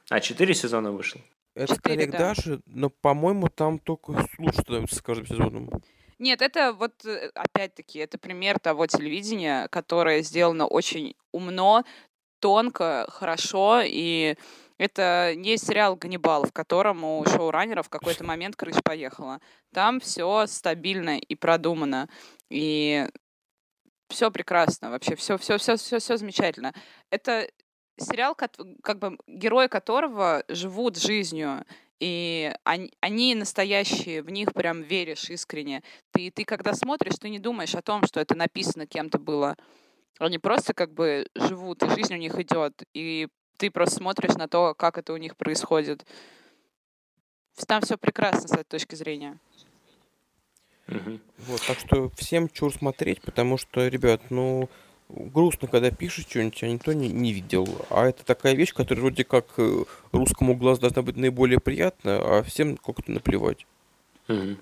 А, 0.09 0.20
4 0.20 0.54
сезона 0.54 0.92
вышло? 0.92 1.20
Это 1.56 1.74
4, 1.74 1.96
коллег 1.96 2.11
да. 2.12 2.18
Даши, 2.18 2.61
но, 2.66 2.90
по-моему, 2.90 3.48
там 3.48 3.80
только 3.80 4.11
лучше 4.38 4.61
становится 4.61 4.94
с 4.94 5.02
каждым 5.02 5.26
сезоном. 5.26 5.70
Нет, 6.18 6.40
это 6.40 6.72
вот, 6.72 7.05
э, 7.05 7.31
опять-таки, 7.35 7.98
это 7.98 8.18
пример 8.18 8.59
того 8.59 8.87
телевидения, 8.87 9.68
которое 9.68 10.22
сделано 10.22 10.66
очень 10.66 11.14
умно, 11.33 11.85
тонко, 12.40 13.07
хорошо, 13.11 13.83
и 13.85 14.37
это 14.79 15.35
не 15.37 15.57
сериал 15.57 15.96
«Ганнибал», 15.96 16.44
в 16.44 16.52
котором 16.52 17.05
у 17.05 17.24
шоураннера 17.24 17.83
в 17.83 17.88
какой-то 17.88 18.24
момент 18.24 18.57
крыша 18.57 18.81
поехала. 18.83 19.40
Там 19.72 20.00
все 20.00 20.46
стабильно 20.46 21.18
и 21.18 21.35
продумано. 21.35 22.09
И 22.50 23.07
все 24.09 24.31
прекрасно, 24.31 24.90
вообще 24.90 25.16
все, 25.16 25.38
все, 25.38 25.59
все, 25.59 25.76
все, 25.76 25.98
все 25.98 26.16
замечательно. 26.16 26.74
Это 27.11 27.48
сериал, 27.98 28.35
как, 28.35 28.52
как 28.83 28.98
бы 28.98 29.18
герои 29.26 29.68
которого 29.68 30.44
живут 30.48 30.98
жизнью 30.98 31.64
и 32.00 32.52
они, 32.64 32.92
они 33.00 33.35
настоящие, 33.35 34.22
в 34.22 34.30
них 34.30 34.52
прям 34.52 34.82
веришь 34.82 35.30
искренне. 35.30 35.82
Ты, 36.12 36.30
ты 36.30 36.44
когда 36.44 36.74
смотришь, 36.74 37.18
ты 37.18 37.28
не 37.28 37.38
думаешь 37.38 37.74
о 37.74 37.82
том, 37.82 38.06
что 38.06 38.20
это 38.20 38.35
написано 38.35 38.87
кем-то 38.87 39.18
было. 39.18 39.56
Они 40.18 40.38
просто 40.38 40.74
как 40.74 40.92
бы 40.92 41.26
живут, 41.35 41.82
и 41.82 41.88
жизнь 41.90 42.14
у 42.14 42.18
них 42.18 42.38
идет. 42.38 42.82
И 42.94 43.28
ты 43.59 43.70
просто 43.70 43.96
смотришь 43.96 44.35
на 44.35 44.48
то, 44.48 44.74
как 44.74 44.98
это 44.98 45.12
у 45.12 45.16
них 45.16 45.37
происходит. 45.37 46.06
Там 47.66 47.82
все 47.82 47.96
прекрасно 47.96 48.48
с 48.48 48.52
этой 48.52 48.64
точки 48.64 48.94
зрения. 48.94 49.38
Угу. 50.88 51.20
Вот, 51.38 51.62
так 51.66 51.78
что 51.78 52.11
всем 52.11 52.48
чур 52.48 52.72
смотреть, 52.72 53.20
потому 53.22 53.56
что, 53.56 53.88
ребят, 53.88 54.30
ну, 54.30 54.68
грустно, 55.09 55.69
когда 55.69 55.90
пишешь 55.90 56.27
что-нибудь, 56.29 56.62
а 56.62 56.69
никто 56.69 56.92
не, 56.92 57.09
не 57.09 57.33
видел. 57.33 57.69
А 57.90 58.07
это 58.07 58.25
такая 58.25 58.55
вещь, 58.55 58.75
которая 58.75 59.03
вроде 59.03 59.25
как 59.25 59.47
э, 59.59 59.85
русскому 60.12 60.55
глазу 60.57 60.83
должна 60.83 61.03
быть 61.03 61.16
наиболее 61.16 61.61
приятна, 61.61 62.38
а 62.38 62.42
всем 62.42 62.77
как-то 62.77 63.12
наплевать. 63.12 63.66
Mm-hmm. 64.29 64.59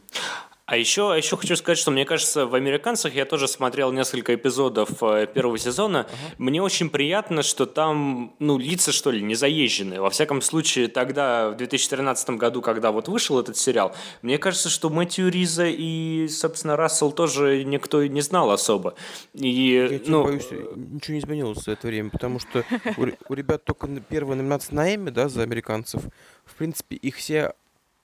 А 0.66 0.78
еще, 0.78 1.12
а 1.12 1.16
еще 1.16 1.36
хочу 1.36 1.56
сказать, 1.56 1.76
что 1.76 1.90
мне 1.90 2.06
кажется, 2.06 2.46
в 2.46 2.54
«Американцах» 2.54 3.14
я 3.14 3.26
тоже 3.26 3.48
смотрел 3.48 3.92
несколько 3.92 4.34
эпизодов 4.34 5.02
э, 5.02 5.26
первого 5.26 5.58
сезона. 5.58 6.00
Ага. 6.00 6.34
Мне 6.38 6.62
очень 6.62 6.88
приятно, 6.88 7.42
что 7.42 7.66
там, 7.66 8.34
ну, 8.38 8.56
лица, 8.56 8.90
что 8.90 9.10
ли, 9.10 9.20
не 9.20 9.34
заезженные. 9.34 10.00
Во 10.00 10.08
всяком 10.08 10.40
случае, 10.40 10.88
тогда, 10.88 11.50
в 11.50 11.56
2013 11.58 12.30
году, 12.30 12.62
когда 12.62 12.92
вот 12.92 13.08
вышел 13.08 13.38
этот 13.38 13.58
сериал, 13.58 13.94
мне 14.22 14.38
кажется, 14.38 14.70
что 14.70 14.88
Мэтью 14.88 15.30
Риза 15.30 15.66
и, 15.66 16.28
собственно, 16.28 16.76
Рассел 16.76 17.12
тоже 17.12 17.62
никто 17.64 18.02
не 18.06 18.22
знал 18.22 18.50
особо. 18.50 18.94
И, 19.34 20.00
я 20.00 20.00
ну... 20.06 20.24
боюсь, 20.24 20.48
ничего 20.50 21.14
не 21.14 21.20
изменилось 21.20 21.58
за 21.58 21.72
это 21.72 21.88
время, 21.88 22.08
потому 22.08 22.40
что 22.40 22.64
у, 22.96 23.06
у 23.28 23.34
ребят 23.34 23.64
только 23.64 23.86
первая 24.08 24.38
номинация 24.38 24.74
на 24.74 24.94
Эмми, 24.94 25.10
да, 25.10 25.28
за 25.28 25.42
американцев. 25.42 26.04
В 26.46 26.54
принципе, 26.54 26.96
их 26.96 27.16
все 27.16 27.52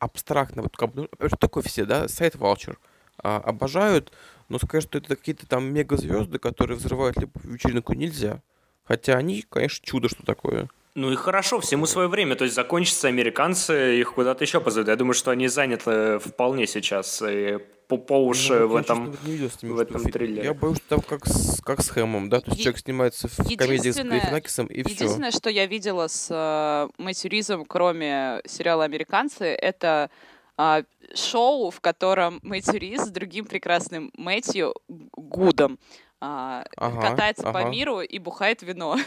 абстрактно, 0.01 0.63
вот 0.63 0.77
как, 0.77 0.95
ну, 0.95 1.09
что 1.27 1.37
такое 1.37 1.63
все, 1.63 1.85
да, 1.85 2.09
сайт 2.09 2.35
Vulture, 2.35 2.77
а, 3.23 3.37
обожают, 3.37 4.13
но 4.49 4.59
сказать, 4.59 4.83
что 4.83 4.99
это 4.99 5.15
какие-то 5.15 5.47
там 5.47 5.73
мегазвезды, 5.73 6.39
которые 6.39 6.77
взрывают 6.77 7.17
любую 7.19 7.55
вечеринку, 7.55 7.93
нельзя. 7.93 8.43
Хотя 8.85 9.15
они, 9.15 9.45
конечно, 9.49 9.87
чудо, 9.87 10.09
что 10.09 10.25
такое. 10.25 10.69
Ну 11.01 11.11
и 11.11 11.17
хорошо, 11.17 11.61
всему 11.61 11.87
свое 11.87 12.09
время. 12.09 12.37
То 12.37 12.45
есть 12.45 12.55
закончатся 12.55 13.09
американцы, 13.09 13.99
их 13.99 14.13
куда-то 14.13 14.45
еще 14.45 14.61
позовут. 14.61 14.89
Я 14.89 14.97
думаю, 14.97 15.15
что 15.15 15.31
они 15.31 15.49
заняты 15.49 16.19
вполне 16.19 16.67
сейчас. 16.67 17.23
И 17.27 17.59
по, 17.89 17.97
по 17.97 18.23
уши 18.23 18.59
ну, 18.59 18.69
в 18.69 18.77
этом, 18.77 19.17
не 19.25 19.33
видел 19.33 19.51
с 19.51 19.63
ними, 19.63 19.73
в 19.73 19.79
этом 19.79 20.03
триллере. 20.03 20.45
Я 20.45 20.53
боюсь, 20.53 20.77
что 20.77 20.89
там 20.97 21.01
как 21.01 21.27
с, 21.27 21.63
как 21.63 21.81
с 21.81 21.89
Хэмом, 21.89 22.29
да? 22.29 22.41
То 22.41 22.51
есть 22.51 22.59
Е- 22.59 22.65
человек 22.65 22.83
снимается 22.83 23.29
в 23.29 23.57
комедии 23.57 23.91
с 23.91 23.97
Галифинакисом 23.97 24.67
и 24.67 24.83
все. 24.83 24.93
Единственное, 24.93 25.31
что 25.31 25.49
я 25.49 25.65
видела 25.65 26.07
с 26.07 26.29
э, 26.31 27.03
Мэтью 27.03 27.31
Ризом, 27.31 27.65
кроме 27.65 28.43
сериала 28.47 28.85
«Американцы», 28.85 29.47
это 29.47 30.11
э, 30.59 30.83
шоу, 31.15 31.71
в 31.71 31.81
котором 31.81 32.41
Мэтью 32.43 32.79
Риз 32.79 33.07
с 33.07 33.11
другим 33.11 33.47
прекрасным 33.47 34.13
Мэтью 34.19 34.75
Гудом 34.87 35.79
а, 36.21 36.65
ага, 36.77 37.01
катается 37.01 37.49
ага. 37.49 37.53
по 37.53 37.69
миру 37.71 38.01
и 38.01 38.19
бухает 38.19 38.63
вино. 38.63 38.99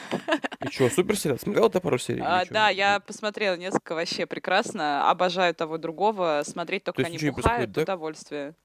И 0.60 0.68
что, 0.70 0.90
супер 0.90 1.18
сериал? 1.18 1.38
Смотрел 1.38 1.70
ты 1.70 1.80
пару 1.80 2.00
серий? 2.00 2.22
А, 2.26 2.44
да, 2.50 2.70
я 2.70 3.00
посмотрела 3.00 3.56
несколько 3.56 3.94
вообще 3.94 4.26
прекрасно. 4.26 5.10
Обожаю 5.10 5.54
того 5.54 5.78
другого. 5.78 6.42
Смотреть 6.44 6.84
только 6.84 7.04
То 7.04 7.08
они 7.08 7.18
бухают, 7.30 7.72
да? 7.72 7.84
удовольствие. 7.84 8.56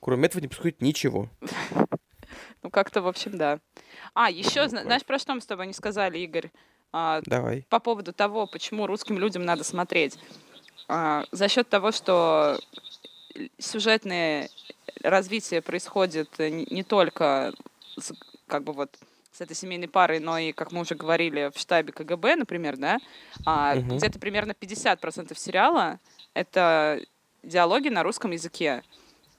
Кроме 0.00 0.26
этого 0.26 0.42
не 0.42 0.48
происходит 0.48 0.80
ничего. 0.80 1.28
Ну, 2.62 2.70
как-то, 2.70 3.02
в 3.02 3.06
общем, 3.06 3.38
да. 3.38 3.60
А, 4.12 4.28
еще, 4.28 4.68
знаешь, 4.68 5.04
про 5.04 5.18
что 5.18 5.34
мы 5.34 5.40
с 5.40 5.46
тобой 5.46 5.68
не 5.68 5.72
сказали, 5.72 6.18
Игорь? 6.18 6.50
А, 6.92 7.20
Давай. 7.24 7.64
По 7.68 7.78
поводу 7.78 8.12
того, 8.12 8.46
почему 8.46 8.86
русским 8.86 9.18
людям 9.18 9.44
надо 9.44 9.62
смотреть. 9.62 10.18
А, 10.88 11.24
за 11.30 11.48
счет 11.48 11.68
того, 11.68 11.92
что 11.92 12.58
сюжетное 13.58 14.48
развитие 15.02 15.62
происходит 15.62 16.38
не 16.38 16.82
только 16.82 17.52
как 18.46 18.64
бы 18.64 18.72
вот 18.72 18.96
с 19.32 19.40
этой 19.40 19.54
семейной 19.54 19.88
парой, 19.88 20.18
но 20.18 20.38
и, 20.38 20.52
как 20.52 20.72
мы 20.72 20.80
уже 20.80 20.94
говорили, 20.94 21.50
в 21.54 21.58
штабе 21.58 21.92
КГБ, 21.92 22.36
например, 22.36 22.76
да, 22.78 22.98
а, 23.44 23.74
угу. 23.76 23.96
где-то 23.96 24.18
примерно 24.18 24.52
50% 24.52 25.36
сериала— 25.38 26.00
это 26.34 27.00
диалоги 27.42 27.88
на 27.88 28.02
русском 28.02 28.30
языке. 28.30 28.82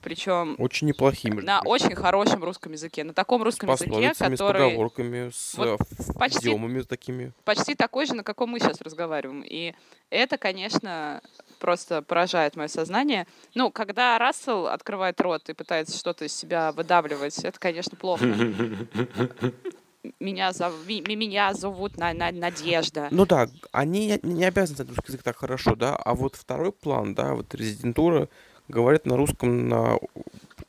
Причем 0.02 0.56
очень 0.60 0.88
неплохими. 0.88 1.42
На 1.42 1.62
очень 1.62 1.96
хорошем 1.96 2.44
русском 2.44 2.72
языке, 2.72 3.04
на 3.04 3.14
таком 3.14 3.42
русском 3.42 3.76
с 3.76 3.82
языке, 3.82 4.14
который... 4.14 4.38
с 4.38 4.70
поговорками, 4.70 5.32
с 5.34 5.56
вот 5.56 5.80
почти, 6.16 6.50
идиомами 6.50 6.82
такими. 6.84 7.34
Почти 7.44 7.74
такой 7.74 8.06
же, 8.06 8.14
на 8.14 8.24
каком 8.24 8.52
мы 8.52 8.60
сейчас 8.60 8.80
разговариваем. 8.80 9.44
И 9.44 9.74
это, 10.12 10.38
конечно, 10.38 11.22
просто 11.58 12.02
поражает 12.02 12.56
мое 12.56 12.68
сознание. 12.68 13.28
Ну, 13.56 13.72
когда 13.72 14.18
Рассел 14.18 14.68
открывает 14.68 15.20
рот 15.22 15.50
и 15.50 15.54
пытается 15.54 15.98
что-то 15.98 16.26
из 16.26 16.34
себя 16.34 16.72
выдавливать, 16.72 17.38
это, 17.44 17.60
конечно, 17.60 17.98
плохо. 17.98 18.26
Меня, 20.20 20.54
зов... 20.54 20.74
меня 20.88 21.54
зовут 21.54 21.98
на... 21.98 22.14
На... 22.14 22.32
Надежда. 22.32 23.10
Ну 23.12 23.26
да, 23.26 23.48
они 23.72 24.20
не 24.24 24.46
обязаны 24.46 24.78
знать 24.78 24.90
русский 24.90 25.12
язык 25.12 25.24
так 25.24 25.38
хорошо, 25.38 25.76
да, 25.76 25.96
а 25.96 26.14
вот 26.16 26.36
второй 26.36 26.72
план, 26.72 27.14
да, 27.14 27.34
вот 27.34 27.54
резидентура 27.54 28.30
говорит 28.68 29.06
на 29.06 29.18
русском 29.18 29.68
на 29.68 29.98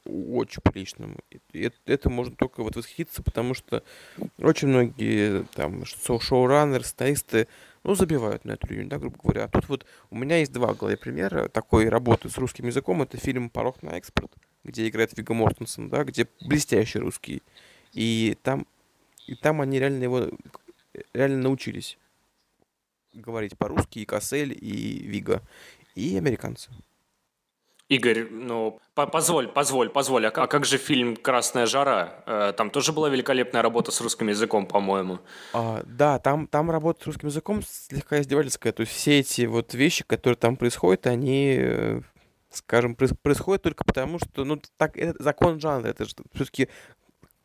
очень 0.04 0.62
приличном. 0.62 1.18
Это, 1.52 1.76
это 1.86 2.10
можно 2.10 2.34
только 2.34 2.62
вот 2.62 2.76
восхититься, 2.76 3.22
потому 3.22 3.54
что 3.54 3.82
очень 4.38 4.68
многие 4.68 5.44
там 5.54 5.84
шоу-раннеры, 5.84 6.84
сценаристы, 6.84 7.48
ну, 7.88 7.94
забивают 7.94 8.44
на 8.44 8.52
эту 8.52 8.66
линию, 8.66 8.86
да, 8.86 8.98
грубо 8.98 9.16
говоря. 9.22 9.44
А 9.44 9.48
тут 9.48 9.66
вот 9.70 9.86
у 10.10 10.16
меня 10.16 10.36
есть 10.36 10.52
два 10.52 10.74
головы 10.74 10.98
примера 10.98 11.48
такой 11.48 11.88
работы 11.88 12.28
с 12.28 12.36
русским 12.36 12.66
языком. 12.66 13.00
Это 13.00 13.16
фильм 13.16 13.48
«Порог 13.48 13.82
на 13.82 13.96
экспорт», 13.96 14.30
где 14.62 14.86
играет 14.86 15.16
Вига 15.16 15.32
Мортенсон, 15.32 15.88
да, 15.88 16.04
где 16.04 16.28
блестящий 16.42 16.98
русский. 16.98 17.42
И 17.94 18.36
там, 18.42 18.66
и 19.26 19.34
там 19.34 19.62
они 19.62 19.78
реально 19.78 20.02
его 20.02 20.28
реально 21.14 21.38
научились 21.38 21.96
говорить 23.14 23.56
по-русски 23.56 24.00
и 24.00 24.04
Кассель, 24.04 24.52
и 24.52 24.98
Вига, 25.06 25.42
и 25.94 26.18
американцы. 26.18 26.70
Игорь, 27.88 28.28
ну, 28.30 28.80
позволь, 28.94 29.48
позволь, 29.48 29.88
позволь, 29.88 30.26
а, 30.26 30.28
а 30.28 30.46
как 30.46 30.66
же 30.66 30.76
фильм 30.76 31.16
«Красная 31.16 31.64
жара»? 31.64 32.22
Э, 32.26 32.52
там 32.54 32.68
тоже 32.68 32.92
была 32.92 33.08
великолепная 33.08 33.62
работа 33.62 33.90
с 33.92 34.00
русским 34.02 34.28
языком, 34.28 34.66
по-моему. 34.66 35.20
А, 35.54 35.82
да, 35.86 36.18
там, 36.18 36.46
там 36.46 36.70
работа 36.70 37.02
с 37.02 37.06
русским 37.06 37.28
языком 37.28 37.62
слегка 37.62 38.20
издевательская. 38.20 38.74
То 38.74 38.82
есть 38.82 38.92
все 38.92 39.20
эти 39.20 39.46
вот 39.46 39.72
вещи, 39.72 40.04
которые 40.04 40.36
там 40.36 40.58
происходят, 40.58 41.06
они, 41.06 41.56
э, 41.58 42.00
скажем, 42.50 42.94
происходят 42.94 43.62
только 43.62 43.84
потому, 43.84 44.18
что, 44.18 44.44
ну, 44.44 44.60
так, 44.76 44.98
это 44.98 45.22
закон 45.22 45.58
жанра, 45.58 45.88
это 45.88 46.04
же 46.04 46.10
все-таки 46.34 46.68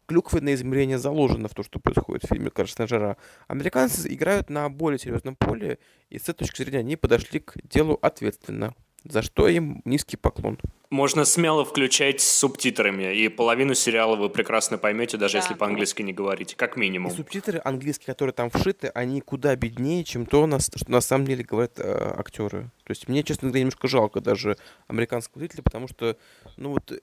клюквенное 0.08 0.56
измерение 0.56 0.98
заложено 0.98 1.48
в 1.48 1.54
то, 1.54 1.64
что 1.64 1.80
происходит 1.80 2.26
в 2.26 2.28
фильме 2.28 2.50
«Красная 2.50 2.88
жара». 2.88 3.16
Американцы 3.48 4.14
играют 4.14 4.50
на 4.50 4.70
более 4.70 5.00
серьезном 5.00 5.38
поле, 5.38 5.80
и 6.10 6.20
с 6.20 6.24
этой 6.24 6.40
точки 6.40 6.64
зрения 6.64 6.80
они 6.80 6.98
подошли 6.98 7.40
к 7.40 7.54
делу 7.64 7.98
ответственно 8.02 8.76
за 9.04 9.22
что 9.22 9.48
им 9.48 9.82
низкий 9.86 10.18
поклон. 10.18 10.60
Можно 10.90 11.26
смело 11.26 11.66
включать 11.66 12.22
с 12.22 12.32
субтитрами, 12.32 13.16
и 13.16 13.28
половину 13.28 13.74
сериала 13.74 14.16
вы 14.16 14.30
прекрасно 14.30 14.78
поймете, 14.78 15.18
даже 15.18 15.34
да. 15.34 15.40
если 15.40 15.54
по-английски 15.56 16.04
не 16.04 16.14
говорите, 16.14 16.56
как 16.56 16.78
минимум. 16.78 17.12
И 17.12 17.16
субтитры 17.16 17.60
английские, 17.64 18.08
которые 18.08 18.34
там 18.34 18.50
вшиты, 18.50 18.88
они 18.90 19.20
куда 19.22 19.56
беднее, 19.56 20.04
чем 20.04 20.26
то, 20.26 20.48
что 20.60 20.92
на 20.92 21.02
самом 21.02 21.26
деле 21.26 21.44
говорят 21.44 21.80
э, 21.80 22.14
актеры. 22.18 22.70
То 22.84 22.92
есть 22.92 23.08
мне, 23.08 23.24
честно 23.24 23.48
говоря, 23.48 23.62
немножко 23.62 23.88
жалко 23.88 24.22
даже 24.22 24.58
американского 24.88 25.40
зрителя, 25.40 25.64
потому 25.64 25.88
что, 25.88 26.16
ну 26.58 26.72
вот, 26.72 27.02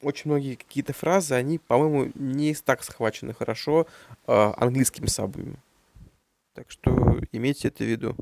очень 0.00 0.30
многие 0.30 0.54
какие-то 0.54 0.92
фразы, 0.92 1.34
они, 1.34 1.58
по-моему, 1.58 2.10
не 2.14 2.54
так 2.54 2.82
схвачены 2.82 3.34
хорошо 3.34 3.86
э, 4.26 4.52
английскими 4.56 5.06
сабами. 5.06 5.56
Так 6.54 6.70
что 6.70 7.18
имейте 7.32 7.68
это 7.68 7.84
в 7.84 7.86
виду. 7.86 8.16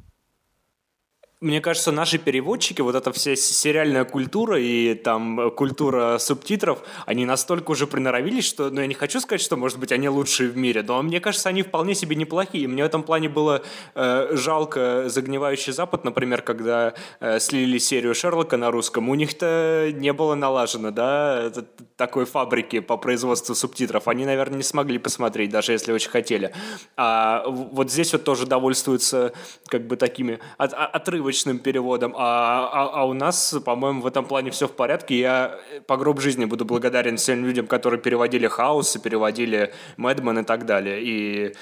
Мне 1.43 1.61
кажется, 1.61 1.90
наши 1.90 2.18
переводчики, 2.18 2.82
вот 2.82 2.95
эта 2.95 3.12
вся 3.12 3.34
сериальная 3.34 4.05
культура 4.05 4.61
и 4.61 4.95
там 4.95 5.51
культура 5.51 6.18
субтитров, 6.18 6.78
они 7.05 7.26
настолько 7.26 7.72
уже 7.72 7.88
приноровились, 7.88 8.45
что, 8.45 8.70
ну, 8.70 8.80
я 8.80 8.86
не 8.86 8.95
хочу 8.95 9.18
сказать, 9.18 9.40
что, 9.40 9.57
может 9.57 9.80
быть, 9.80 9.90
они 9.90 10.09
лучшие 10.09 10.51
в 10.51 10.57
мире, 10.57 10.84
но 10.86 11.03
мне 11.03 11.18
кажется, 11.18 11.49
они 11.49 11.62
вполне 11.62 11.97
себе 11.97 12.14
неплохие. 12.14 12.68
Мне 12.68 12.84
в 12.84 12.86
этом 12.86 13.03
плане 13.03 13.28
было 13.28 13.62
э, 13.97 14.28
жалко 14.36 15.09
«Загнивающий 15.09 15.72
Запад», 15.72 16.05
например, 16.05 16.43
когда 16.43 16.95
э, 17.18 17.40
слили 17.40 17.78
серию 17.78 18.14
Шерлока 18.14 18.57
на 18.57 18.70
русском, 18.70 19.09
у 19.09 19.16
них-то 19.16 19.90
не 19.93 20.12
было 20.12 20.36
налажено, 20.36 20.93
да, 20.93 21.51
такой 21.97 22.24
фабрики 22.24 22.78
по 22.78 22.97
производству 22.97 23.57
субтитров. 23.57 24.07
Они, 24.07 24.24
наверное, 24.24 24.59
не 24.59 24.62
смогли 24.62 24.99
посмотреть, 24.99 25.51
даже 25.51 25.72
если 25.72 25.90
очень 25.90 26.11
хотели. 26.11 26.55
А 26.97 27.43
вот 27.49 27.90
здесь 27.90 28.12
вот 28.12 28.22
тоже 28.22 28.47
довольствуются 28.47 29.32
как 29.66 29.88
бы 29.88 29.97
такими 29.97 30.38
от, 30.57 30.72
отрывочными 30.72 31.32
ошибочным 31.33 31.59
переводом, 31.59 32.14
а, 32.16 32.68
а, 32.72 33.01
а 33.01 33.05
у 33.05 33.14
нас, 33.14 33.55
по-моему, 33.64 34.03
в 34.03 34.07
этом 34.07 34.24
плане 34.24 34.51
все 34.51 34.66
в 34.66 34.72
порядке. 34.72 35.18
Я 35.18 35.59
по 35.87 35.97
гроб 35.97 36.20
жизни 36.20 36.45
буду 36.45 36.64
благодарен 36.64 37.16
всем 37.16 37.45
людям, 37.45 37.66
которые 37.66 38.01
переводили 38.01 38.47
Хаус, 38.49 38.97
переводили 38.99 39.72
Мэдмен 39.97 40.39
и 40.39 40.45
так 40.45 40.66
далее. 40.66 41.03
И 41.03 41.55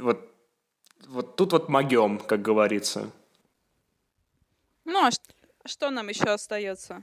вот, 0.00 0.18
вот 1.08 1.36
тут 1.36 1.52
вот 1.52 1.68
могем, 1.68 2.18
как 2.18 2.42
говорится. 2.42 3.10
Ну, 4.84 5.06
а 5.06 5.10
что 5.68 5.90
нам 5.90 6.08
еще 6.08 6.30
остается? 6.32 7.02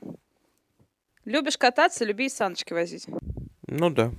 Любишь 1.26 1.58
кататься, 1.58 2.06
люби 2.06 2.26
и 2.26 2.30
саночки 2.30 2.74
возить. 2.74 3.08
Ну 3.68 3.90
да. 3.90 4.12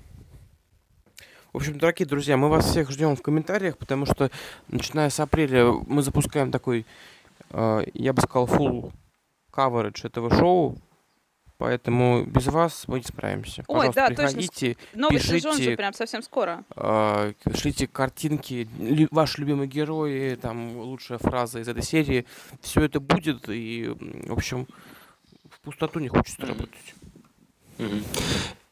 В 1.53 1.57
общем, 1.57 1.78
дорогие 1.78 2.07
друзья, 2.07 2.36
мы 2.36 2.49
вас 2.51 2.66
всех 2.66 2.90
ждем 2.90 3.16
в 3.16 3.22
комментариях, 3.22 3.78
потому 3.78 4.05
что 4.05 4.30
начиная 4.68 5.09
с 5.09 5.18
апреля 5.20 5.72
мы 5.86 6.03
запускаем 6.03 6.51
такой 6.53 6.84
Э, 6.84 7.16
я 7.53 8.12
бы 8.12 8.22
сказал, 8.22 8.47
full 8.47 8.92
coverage 9.53 10.07
этого 10.07 10.30
шоу, 10.30 10.76
Поэтому 11.59 12.24
без 12.26 12.47
вас 12.49 12.84
мы 12.86 12.99
не 12.99 13.05
справимся. 13.05 13.64
Ой, 13.66 13.86
Пожалуйста, 13.88 14.01
да, 14.01 14.07
приходите, 14.09 14.74
точно. 14.74 15.01
Новый 15.01 15.16
пишите, 15.16 15.38
сезон 15.38 15.57
же 15.57 15.76
прям 15.76 15.94
совсем 15.94 16.22
скоро. 16.22 16.64
Э, 16.76 17.32
шлите 17.55 17.86
картинки, 17.86 18.68
лю, 18.78 19.09
ваши 19.11 19.40
любимые 19.40 19.66
герои, 19.66 20.34
там 20.34 20.76
лучшая 20.76 21.18
фраза 21.18 21.61
из 21.61 21.68
этой 21.68 21.82
серии. 21.82 22.26
Все 22.61 22.82
это 22.82 23.01
будет, 23.01 23.49
и, 23.49 23.88
в 23.88 24.34
общем, 24.34 24.66
в 25.51 25.61
пустоту 25.61 25.99
не 25.99 26.09
хочется 26.09 26.42
mm-hmm. 26.42 26.49
работать. 26.49 26.94
Mm-hmm. 27.78 28.05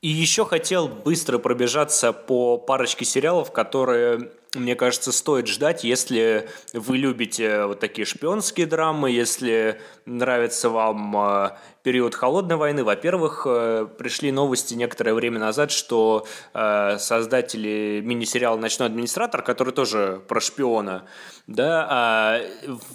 И 0.02 0.08
еще 0.08 0.44
хотел 0.44 0.88
быстро 0.88 1.38
пробежаться 1.38 2.12
по 2.12 2.58
парочке 2.58 3.06
сериалов, 3.06 3.50
которые 3.50 4.30
мне 4.54 4.74
кажется, 4.74 5.12
стоит 5.12 5.46
ждать, 5.46 5.84
если 5.84 6.48
вы 6.72 6.96
любите 6.96 7.66
вот 7.66 7.80
такие 7.80 8.04
шпионские 8.04 8.66
драмы, 8.66 9.10
если 9.10 9.80
нравится 10.06 10.68
вам 10.68 11.16
э, 11.16 11.50
период 11.84 12.14
холодной 12.14 12.56
войны. 12.56 12.82
Во-первых, 12.82 13.46
э, 13.46 13.86
пришли 13.98 14.32
новости 14.32 14.74
некоторое 14.74 15.14
время 15.14 15.38
назад, 15.38 15.70
что 15.70 16.26
э, 16.54 16.96
создатели 16.98 18.00
мини-сериала 18.02 18.56
«Ночной 18.56 18.88
администратор», 18.88 19.42
который 19.42 19.72
тоже 19.72 20.22
про 20.26 20.40
шпиона, 20.40 21.04
да, 21.46 21.86
а, 21.90 22.40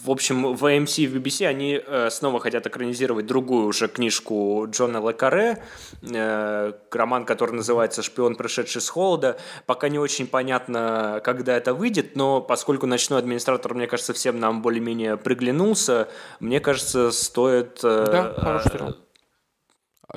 в 0.03 0.09
общем, 0.09 0.55
в 0.55 0.65
AMC 0.65 1.03
и 1.03 1.07
в 1.07 1.15
BBC 1.15 1.45
они 1.45 1.79
снова 2.09 2.39
хотят 2.39 2.65
экранизировать 2.65 3.27
другую 3.27 3.67
уже 3.67 3.87
книжку 3.87 4.65
Джона 4.67 4.97
Лекаре, 5.07 5.61
роман, 6.01 7.25
который 7.25 7.51
называется 7.51 8.01
«Шпион, 8.01 8.35
пришедший 8.35 8.81
с 8.81 8.89
холода». 8.89 9.37
Пока 9.67 9.87
не 9.89 9.99
очень 9.99 10.25
понятно, 10.25 11.21
когда 11.23 11.55
это 11.55 11.75
выйдет, 11.75 12.15
но 12.15 12.41
поскольку 12.41 12.87
ночной 12.87 13.19
администратор, 13.19 13.75
мне 13.75 13.85
кажется, 13.85 14.13
всем 14.13 14.39
нам 14.39 14.63
более-менее 14.63 15.17
приглянулся, 15.17 16.09
мне 16.39 16.59
кажется, 16.59 17.11
стоит... 17.11 17.79
Э, 17.83 18.05
да, 18.11 18.59
хороший 18.79 18.95
сериал. 18.95 18.95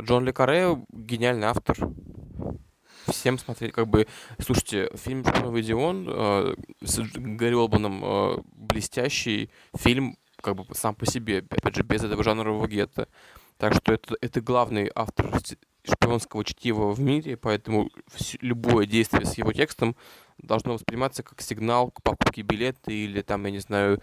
Джон 0.00 0.24
Ле 0.24 0.32
Каре 0.32 0.78
гениальный 0.90 1.46
автор. 1.46 1.76
Всем 3.06 3.36
смотреть, 3.36 3.72
как 3.72 3.88
бы, 3.88 4.06
слушайте, 4.38 4.90
фильм 4.94 5.24
«Шпионовый 5.24 5.62
Дион» 5.62 6.06
э, 6.08 6.54
с 6.82 7.00
Гарри 7.00 7.54
Олбаном 7.54 8.00
э, 8.04 8.36
блестящий 8.52 9.50
фильм, 9.76 10.16
как 10.40 10.54
бы 10.54 10.64
сам 10.72 10.94
по 10.94 11.04
себе, 11.04 11.38
опять 11.38 11.74
же, 11.74 11.82
без 11.82 12.04
этого 12.04 12.22
жанрового 12.22 12.68
гетто. 12.68 13.08
Так 13.58 13.74
что 13.74 13.92
это, 13.92 14.16
это 14.20 14.40
главный 14.40 14.90
автор 14.94 15.30
шпионского 15.84 16.44
чтива 16.44 16.92
в 16.92 17.00
мире, 17.00 17.36
поэтому 17.36 17.90
любое 18.40 18.86
действие 18.86 19.26
с 19.26 19.34
его 19.34 19.52
текстом 19.52 19.96
должно 20.38 20.74
восприниматься 20.74 21.22
как 21.22 21.40
сигнал 21.40 21.90
к 21.90 22.02
покупке 22.02 22.42
билета 22.42 22.92
или 22.92 23.20
там, 23.22 23.44
я 23.44 23.50
не 23.50 23.58
знаю, 23.58 24.00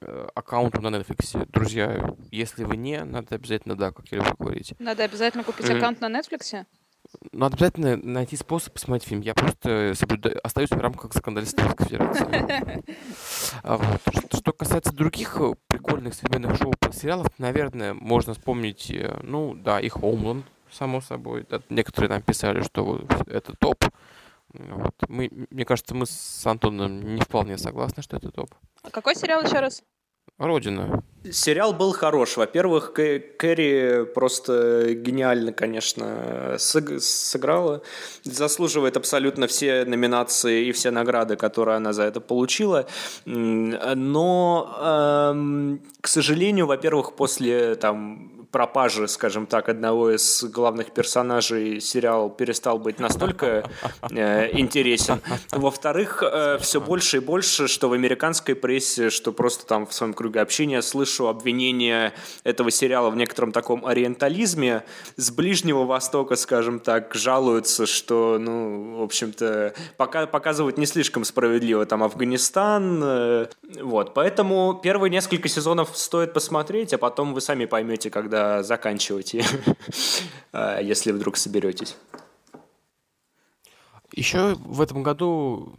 э, 0.00 0.28
аккаунту 0.34 0.80
на 0.80 0.88
Netflix. 0.88 1.46
Друзья, 1.50 2.14
если 2.30 2.64
вы 2.64 2.76
не, 2.76 3.04
надо 3.04 3.34
обязательно, 3.34 3.76
да, 3.76 3.92
как 3.92 4.06
я 4.08 4.18
люблю 4.18 4.34
говорить. 4.38 4.74
Надо 4.78 5.04
обязательно 5.04 5.44
купить 5.44 5.68
аккаунт 5.68 6.00
на 6.00 6.06
Netflix? 6.06 6.64
Надо 7.32 7.54
обязательно 7.54 7.96
найти 7.96 8.36
способ 8.36 8.74
посмотреть 8.74 9.08
фильм. 9.08 9.22
Я 9.22 9.34
просто 9.34 9.94
соблюдаю, 9.94 10.38
остаюсь 10.44 10.70
в 10.70 10.78
рамках 10.78 11.14
законодательства 11.14 11.74
Федерации. 11.78 12.84
А 13.62 13.80
что 14.32 14.52
касается 14.52 14.92
других 14.92 15.36
э, 15.40 15.54
прикольных 15.68 16.14
современных 16.14 16.58
шоу 16.58 16.74
по 16.78 16.92
сериалов, 16.92 17.26
наверное, 17.38 17.94
можно 17.94 18.34
вспомнить, 18.34 18.90
э, 18.90 19.20
ну, 19.22 19.54
да, 19.54 19.80
и 19.80 19.88
Homeland, 19.88 20.42
само 20.70 21.00
собой. 21.00 21.46
Да, 21.48 21.60
некоторые 21.70 22.10
нам 22.10 22.22
писали, 22.22 22.62
что 22.62 23.00
это 23.26 23.54
топ. 23.58 23.84
Вот. 24.54 24.94
Мы, 25.08 25.30
мне 25.50 25.64
кажется, 25.64 25.94
мы 25.94 26.06
с 26.06 26.46
Антоном 26.46 27.14
не 27.14 27.20
вполне 27.20 27.58
согласны, 27.58 28.02
что 28.02 28.16
это 28.16 28.30
топ. 28.30 28.54
А 28.82 28.90
какой 28.90 29.14
сериал 29.14 29.42
еще 29.42 29.60
раз? 29.60 29.82
Родина. 30.38 31.02
Сериал 31.30 31.72
был 31.72 31.92
хорош. 31.92 32.36
Во-первых, 32.36 32.92
Кэрри 32.92 34.04
просто 34.14 34.94
гениально, 34.94 35.52
конечно, 35.52 36.56
сыграла. 36.58 37.82
Заслуживает 38.22 38.96
абсолютно 38.96 39.48
все 39.48 39.84
номинации 39.84 40.66
и 40.66 40.72
все 40.72 40.90
награды, 40.90 41.36
которые 41.36 41.76
она 41.76 41.92
за 41.92 42.04
это 42.04 42.20
получила. 42.20 42.86
Но, 43.24 44.76
эм, 44.80 45.82
к 46.00 46.06
сожалению, 46.06 46.66
во-первых, 46.66 47.16
после 47.16 47.74
там 47.74 48.37
пропажи, 48.50 49.06
скажем 49.08 49.46
так, 49.46 49.68
одного 49.68 50.10
из 50.10 50.42
главных 50.44 50.92
персонажей 50.92 51.80
сериал 51.80 52.30
перестал 52.30 52.78
быть 52.78 52.98
настолько 52.98 53.68
э, 54.10 54.58
интересен. 54.58 55.20
Во-вторых, 55.52 56.22
э, 56.22 56.58
все 56.60 56.80
больше 56.80 57.18
и 57.18 57.20
больше, 57.20 57.68
что 57.68 57.88
в 57.88 57.92
американской 57.92 58.54
прессе, 58.54 59.10
что 59.10 59.32
просто 59.32 59.66
там 59.66 59.86
в 59.86 59.92
своем 59.92 60.14
круге 60.14 60.40
общения 60.40 60.80
слышу 60.82 61.28
обвинения 61.28 62.14
этого 62.44 62.70
сериала 62.70 63.10
в 63.10 63.16
некотором 63.16 63.52
таком 63.52 63.84
ориентализме. 63.84 64.84
С 65.16 65.30
Ближнего 65.30 65.84
Востока, 65.84 66.36
скажем 66.36 66.80
так, 66.80 67.14
жалуются, 67.14 67.86
что, 67.86 68.38
ну, 68.40 68.98
в 68.98 69.02
общем-то, 69.02 69.74
пока, 69.96 70.26
показывают 70.26 70.78
не 70.78 70.86
слишком 70.86 71.24
справедливо 71.24 71.84
там 71.84 72.02
Афганистан. 72.02 73.00
Э, 73.02 73.46
вот, 73.82 74.14
поэтому 74.14 74.80
первые 74.82 75.10
несколько 75.10 75.48
сезонов 75.48 75.90
стоит 75.98 76.32
посмотреть, 76.32 76.94
а 76.94 76.98
потом 76.98 77.34
вы 77.34 77.42
сами 77.42 77.66
поймете, 77.66 78.08
когда 78.10 78.37
когда 78.38 78.62
заканчиваете, 78.62 79.44
а, 80.52 80.80
если 80.82 81.12
вдруг 81.12 81.36
соберетесь. 81.36 81.96
Еще 84.12 84.54
в 84.54 84.80
этом 84.80 85.02
году, 85.02 85.74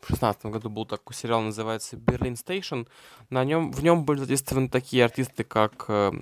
в 0.00 0.08
шестнадцатом 0.08 0.52
году 0.52 0.70
был 0.70 0.86
такой 0.86 1.14
сериал, 1.14 1.40
называется 1.42 1.96
«Берлин 1.96 2.36
Стейшн». 2.36 2.82
На 3.30 3.44
нем, 3.44 3.72
в 3.72 3.82
нем 3.82 4.04
были 4.04 4.20
задействованы 4.20 4.68
такие 4.68 5.04
артисты, 5.04 5.42
как 5.42 5.86
э, 5.88 6.12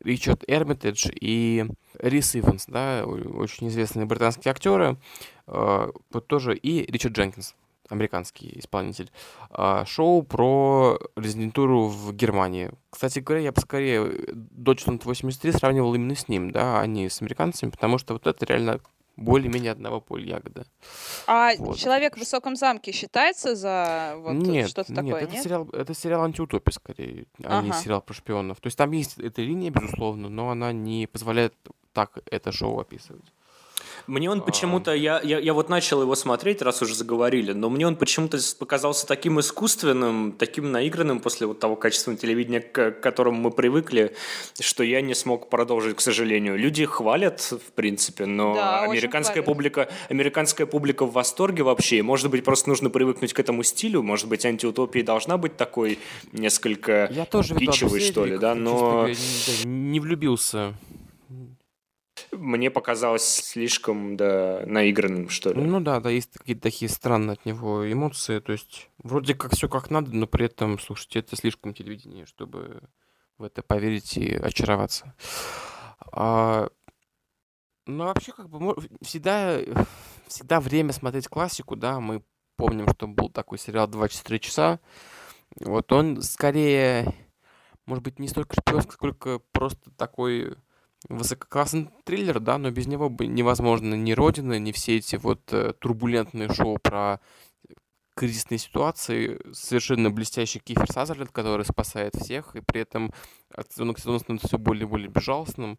Ричард 0.00 0.44
Эрмитедж 0.46 1.08
и 1.10 1.66
Рис 1.98 2.36
Иванс, 2.36 2.66
да, 2.66 3.04
очень 3.04 3.68
известные 3.68 4.06
британские 4.06 4.52
актеры, 4.52 4.98
э, 5.46 5.90
вот 6.10 6.26
тоже, 6.26 6.54
и 6.54 6.90
Ричард 6.90 7.14
Дженкинс 7.14 7.54
американский 7.88 8.58
исполнитель, 8.58 9.10
а, 9.50 9.84
шоу 9.84 10.22
про 10.22 10.98
резидентуру 11.16 11.88
в 11.88 12.12
Германии. 12.14 12.70
Кстати 12.90 13.20
говоря, 13.20 13.42
я 13.42 13.52
бы 13.52 13.60
скорее 13.60 14.02
Dodgeland 14.02 15.02
83 15.04 15.52
сравнивал 15.52 15.94
именно 15.94 16.14
с 16.14 16.28
ним, 16.28 16.50
да, 16.50 16.80
а 16.80 16.86
не 16.86 17.08
с 17.08 17.20
американцами, 17.20 17.70
потому 17.70 17.98
что 17.98 18.14
вот 18.14 18.26
это 18.26 18.44
реально 18.46 18.80
более-менее 19.18 19.72
одного 19.72 20.00
поля 20.00 20.36
ягода. 20.36 20.64
А 21.26 21.50
вот. 21.58 21.76
«Человек 21.76 22.16
в 22.16 22.20
высоком 22.20 22.56
замке» 22.56 22.92
считается 22.92 23.56
за 23.56 24.14
вот 24.18 24.34
нет, 24.34 24.70
что-то 24.70 24.92
нет, 24.92 25.04
такое, 25.04 25.22
это 25.22 25.32
нет? 25.32 25.42
Сериал, 25.42 25.68
это 25.72 25.94
сериал 25.94 26.22
антиутопия, 26.22 26.72
скорее, 26.72 27.26
а 27.42 27.58
ага. 27.58 27.66
не 27.66 27.72
сериал 27.72 28.00
про 28.00 28.14
шпионов. 28.14 28.60
То 28.60 28.68
есть 28.68 28.78
там 28.78 28.92
есть 28.92 29.18
эта 29.18 29.42
линия, 29.42 29.70
безусловно, 29.70 30.28
но 30.28 30.50
она 30.50 30.72
не 30.72 31.08
позволяет 31.08 31.54
так 31.92 32.18
это 32.30 32.52
шоу 32.52 32.78
описывать. 32.78 33.24
Мне 34.08 34.30
он 34.30 34.40
почему-то, 34.40 34.94
я, 34.94 35.20
я, 35.22 35.38
я 35.38 35.52
вот 35.52 35.68
начал 35.68 36.00
его 36.00 36.14
смотреть, 36.14 36.62
раз 36.62 36.80
уже 36.80 36.94
заговорили, 36.94 37.52
но 37.52 37.68
мне 37.68 37.86
он 37.86 37.94
почему-то 37.94 38.38
показался 38.58 39.06
таким 39.06 39.38
искусственным, 39.38 40.32
таким 40.32 40.72
наигранным 40.72 41.20
после 41.20 41.46
вот 41.46 41.60
того 41.60 41.76
качественного 41.76 42.18
телевидения, 42.18 42.60
к 42.60 42.92
которому 42.92 43.38
мы 43.38 43.50
привыкли, 43.50 44.16
что 44.58 44.82
я 44.82 45.02
не 45.02 45.14
смог 45.14 45.50
продолжить, 45.50 45.96
к 45.96 46.00
сожалению. 46.00 46.56
Люди 46.58 46.86
хвалят, 46.86 47.40
в 47.40 47.72
принципе, 47.72 48.24
но 48.24 48.54
да, 48.54 48.80
американская 48.80 49.42
публика, 49.42 49.90
американская 50.08 50.66
публика 50.66 51.04
в 51.04 51.12
восторге 51.12 51.62
вообще. 51.62 52.02
Может 52.02 52.30
быть, 52.30 52.44
просто 52.44 52.70
нужно 52.70 52.88
привыкнуть 52.88 53.34
к 53.34 53.38
этому 53.38 53.62
стилю, 53.62 54.02
может 54.02 54.26
быть, 54.26 54.46
антиутопия 54.46 55.04
должна 55.04 55.36
быть 55.36 55.58
такой 55.58 55.98
несколько 56.32 57.10
я 57.12 57.26
тоже 57.26 57.54
кичевой, 57.56 58.00
что 58.00 58.24
ли, 58.24 58.38
да, 58.38 58.54
но... 58.54 59.06
Не, 59.64 59.88
не 59.88 60.00
влюбился 60.00 60.72
мне 62.32 62.70
показалось 62.70 63.26
слишком, 63.26 64.16
да, 64.16 64.62
наигранным, 64.66 65.28
что 65.28 65.52
ли. 65.52 65.60
Ну 65.60 65.80
да, 65.80 66.00
да, 66.00 66.10
есть 66.10 66.32
какие-то 66.32 66.62
такие 66.62 66.88
странные 66.88 67.34
от 67.34 67.44
него 67.46 67.90
эмоции. 67.90 68.40
То 68.40 68.52
есть 68.52 68.90
вроде 68.98 69.34
как 69.34 69.52
все 69.54 69.68
как 69.68 69.90
надо, 69.90 70.14
но 70.14 70.26
при 70.26 70.46
этом, 70.46 70.78
слушайте, 70.78 71.20
это 71.20 71.36
слишком 71.36 71.74
телевидение, 71.74 72.26
чтобы 72.26 72.82
в 73.38 73.44
это 73.44 73.62
поверить 73.62 74.16
и 74.16 74.34
очароваться. 74.34 75.14
А, 76.12 76.68
ну, 77.86 78.04
вообще, 78.04 78.32
как 78.32 78.48
бы, 78.48 78.76
всегда, 79.02 79.58
всегда 80.26 80.60
время 80.60 80.92
смотреть 80.92 81.28
классику, 81.28 81.76
да, 81.76 82.00
мы 82.00 82.22
помним, 82.56 82.88
что 82.90 83.06
был 83.06 83.30
такой 83.30 83.58
сериал 83.58 83.88
«24 83.88 84.38
часа». 84.38 84.80
Вот 85.60 85.90
он 85.92 86.20
скорее, 86.22 87.14
может 87.86 88.04
быть, 88.04 88.18
не 88.18 88.28
столько 88.28 88.56
шпионский, 88.60 88.92
сколько 88.92 89.40
просто 89.52 89.90
такой 89.92 90.56
высококлассный 91.08 91.90
триллер, 92.04 92.40
да, 92.40 92.58
но 92.58 92.70
без 92.70 92.86
него 92.86 93.08
бы 93.08 93.26
невозможно 93.26 93.94
ни 93.94 94.12
Родина, 94.12 94.58
ни 94.58 94.72
все 94.72 94.96
эти 94.96 95.16
вот 95.16 95.52
э, 95.52 95.72
турбулентные 95.78 96.52
шоу 96.52 96.78
про 96.78 97.20
кризисные 98.14 98.58
ситуации. 98.58 99.40
Совершенно 99.52 100.10
блестящий 100.10 100.58
Кифер 100.58 100.90
Сазерленд, 100.90 101.30
который 101.30 101.64
спасает 101.64 102.14
всех, 102.16 102.56
и 102.56 102.60
при 102.60 102.80
этом 102.80 103.12
от 103.54 103.70
сезона 103.72 103.94
к 103.94 103.98
сезону 104.00 104.18
становится 104.18 104.48
все 104.48 104.58
более 104.58 104.84
и 104.84 104.88
более 104.88 105.08
безжалостным. 105.08 105.78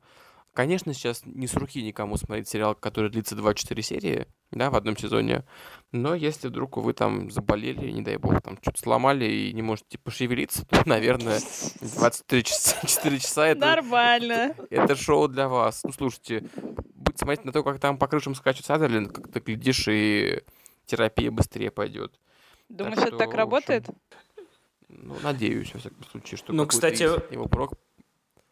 Конечно, 0.53 0.93
сейчас 0.93 1.21
не 1.25 1.47
с 1.47 1.53
руки 1.55 1.81
никому 1.81 2.17
смотреть 2.17 2.47
сериал, 2.47 2.75
который 2.75 3.09
длится 3.09 3.35
24 3.35 3.81
серии, 3.81 4.27
да, 4.51 4.69
в 4.69 4.75
одном 4.75 4.97
сезоне. 4.97 5.45
Но 5.91 6.15
если 6.15 6.47
вдруг 6.47 6.77
вы 6.77 6.93
там 6.93 7.29
заболели, 7.31 7.91
не 7.91 8.01
дай 8.01 8.17
бог, 8.17 8.41
там 8.41 8.57
что-то 8.61 8.79
сломали 8.79 9.25
и 9.25 9.53
не 9.53 9.61
можете 9.61 9.97
пошевелиться, 9.99 10.65
то, 10.65 10.81
наверное, 10.85 11.39
23 11.81 12.43
часа, 12.43 12.75
4 12.87 13.19
часа 13.19 13.47
это... 13.47 13.61
Нормально. 13.61 14.55
Это, 14.69 14.83
это 14.83 14.95
шоу 14.95 15.27
для 15.27 15.47
вас. 15.47 15.81
Ну, 15.83 15.91
слушайте, 15.91 16.43
будете 16.93 17.19
смотреть 17.19 17.45
на 17.45 17.51
то, 17.51 17.63
как 17.63 17.79
там 17.79 17.97
по 17.97 18.07
крышам 18.07 18.35
скачут 18.35 18.65
Садерленд, 18.65 19.11
как 19.11 19.31
ты 19.31 19.39
глядишь, 19.39 19.87
и 19.87 20.41
терапия 20.85 21.31
быстрее 21.31 21.71
пойдет. 21.71 22.19
Думаешь, 22.69 22.97
так 22.97 23.07
это 23.07 23.17
так 23.17 23.33
работает? 23.33 23.87
Ну, 24.87 25.15
надеюсь, 25.21 25.73
во 25.73 25.79
всяком 25.79 26.03
случае, 26.05 26.37
что 26.37 26.51
ну, 26.51 26.65
кстати, 26.65 27.03
его 27.31 27.47
прок 27.47 27.73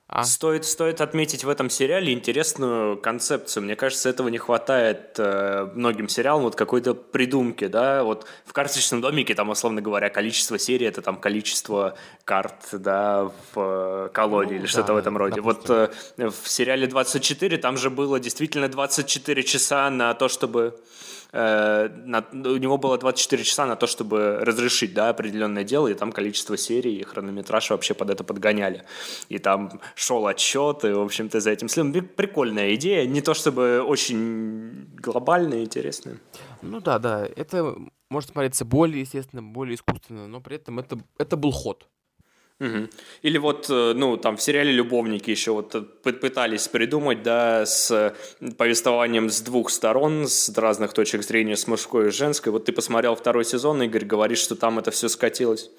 а? 0.08 0.24
Стоит, 0.24 0.64
стоит 0.64 1.02
отметить 1.02 1.44
в 1.44 1.50
этом 1.50 1.70
сериале 1.70 2.14
интересную 2.14 2.96
концепцию. 2.98 3.64
Мне 3.64 3.76
кажется, 3.76 4.08
этого 4.08 4.30
не 4.30 4.38
хватает 4.38 5.16
э, 5.18 5.70
многим 5.76 6.08
сериалам, 6.08 6.44
вот 6.44 6.56
какой-то 6.56 6.94
придумки, 6.94 7.68
да, 7.68 8.04
вот 8.04 8.26
в 8.46 8.54
карточном 8.54 9.02
домике, 9.02 9.36
там, 9.36 9.50
условно 9.50 9.82
говоря, 9.82 10.10
количество 10.10 10.58
серий— 10.58 10.86
это 10.88 11.02
там 11.02 11.18
количество 11.18 11.98
карт, 12.24 12.70
да, 12.72 13.26
в 13.54 13.58
э, 13.58 14.10
колоде 14.14 14.52
ну, 14.52 14.56
или 14.56 14.62
да, 14.62 14.68
что-то 14.68 14.94
в 14.94 14.98
этом 14.98 15.18
роде. 15.18 15.42
Допустим. 15.42 15.76
Вот 15.76 15.92
э, 16.18 16.30
в 16.30 16.48
сериале 16.48 16.88
«24» 16.88 17.58
там 17.58 17.76
же 17.76 17.90
было 17.90 18.18
действительно 18.18 18.70
24 18.70 19.44
часа 19.44 19.90
на 19.90 20.14
то, 20.14 20.30
чтобы 20.30 20.80
э, 21.38 21.90
на, 22.06 22.26
у 22.32 22.58
него 22.58 22.78
было 22.78 22.98
24 22.98 23.44
часа 23.44 23.66
на 23.66 23.76
то, 23.76 23.88
чтобы 23.88 24.40
разрешить 24.42 24.94
да, 24.94 25.10
определенное 25.10 25.64
дело, 25.64 25.88
и 25.88 25.94
там 25.94 26.12
количество 26.12 26.58
серий 26.58 26.96
и 26.98 27.04
хронометраж 27.04 27.70
вообще 27.70 27.94
под 27.94 28.10
это 28.10 28.24
подгоняли. 28.24 28.84
И 29.30 29.38
там 29.38 29.80
шел 29.96 30.26
отчет, 30.26 30.84
и, 30.84 30.92
в 30.92 31.02
общем-то, 31.02 31.40
за 31.40 31.52
этим 31.52 31.70
следом. 31.70 31.94
Прикольная 31.94 32.74
идея, 32.76 33.06
не 33.06 33.22
то 33.22 33.34
чтобы 33.34 33.82
очень 33.82 34.88
глобальная, 34.98 35.64
интересная. 35.64 36.18
Ну 36.62 36.82
да, 36.82 37.00
да, 37.00 37.28
это 37.36 37.76
может 38.10 38.32
смотреться 38.32 38.66
более 38.66 39.02
естественно, 39.02 39.44
более 39.44 39.76
искусственно, 39.76 40.28
но 40.28 40.42
при 40.42 40.56
этом 40.56 40.80
это, 40.80 40.98
это 41.18 41.38
был 41.38 41.52
ход. 41.52 41.88
Угу. 42.60 42.90
Или 43.22 43.38
вот, 43.38 43.70
э, 43.70 43.94
ну, 43.96 44.18
там 44.18 44.36
в 44.36 44.42
сериале 44.42 44.72
«Любовники» 44.72 45.30
еще 45.30 45.52
вот 45.52 45.76
э, 45.76 45.82
пытались 45.82 46.68
придумать, 46.68 47.22
да, 47.22 47.68
с 47.68 48.16
повествованием 48.58 49.30
с 49.30 49.42
двух 49.42 49.70
сторон, 49.70 50.28
с 50.28 50.50
разных 50.58 50.94
точек 50.94 51.24
зрения, 51.24 51.56
с 51.56 51.68
мужской 51.68 52.08
и 52.08 52.12
женской. 52.12 52.52
Вот 52.52 52.66
ты 52.66 52.72
посмотрел 52.72 53.16
второй 53.16 53.46
сезон, 53.46 53.84
Игорь, 53.84 54.06
говоришь, 54.06 54.40
что 54.40 54.56
там 54.56 54.80
это 54.80 54.90
все 54.90 55.08
скатилось. 55.08 55.70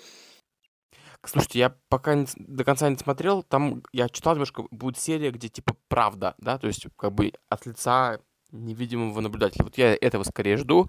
Слушайте, 1.24 1.58
я 1.58 1.74
пока 1.88 2.14
не, 2.14 2.26
до 2.36 2.64
конца 2.64 2.88
не 2.88 2.96
смотрел, 2.96 3.42
там 3.42 3.82
я 3.92 4.08
читал 4.08 4.34
немножко, 4.34 4.64
будет 4.70 4.98
серия, 4.98 5.32
где 5.32 5.48
типа 5.48 5.74
правда, 5.88 6.36
да, 6.38 6.58
то 6.58 6.68
есть 6.68 6.86
как 6.96 7.12
бы 7.12 7.32
от 7.48 7.66
лица 7.66 8.20
невидимого 8.52 9.20
наблюдателя. 9.20 9.64
Вот 9.64 9.76
я 9.76 9.94
этого 9.94 10.22
скорее 10.22 10.56
жду. 10.56 10.88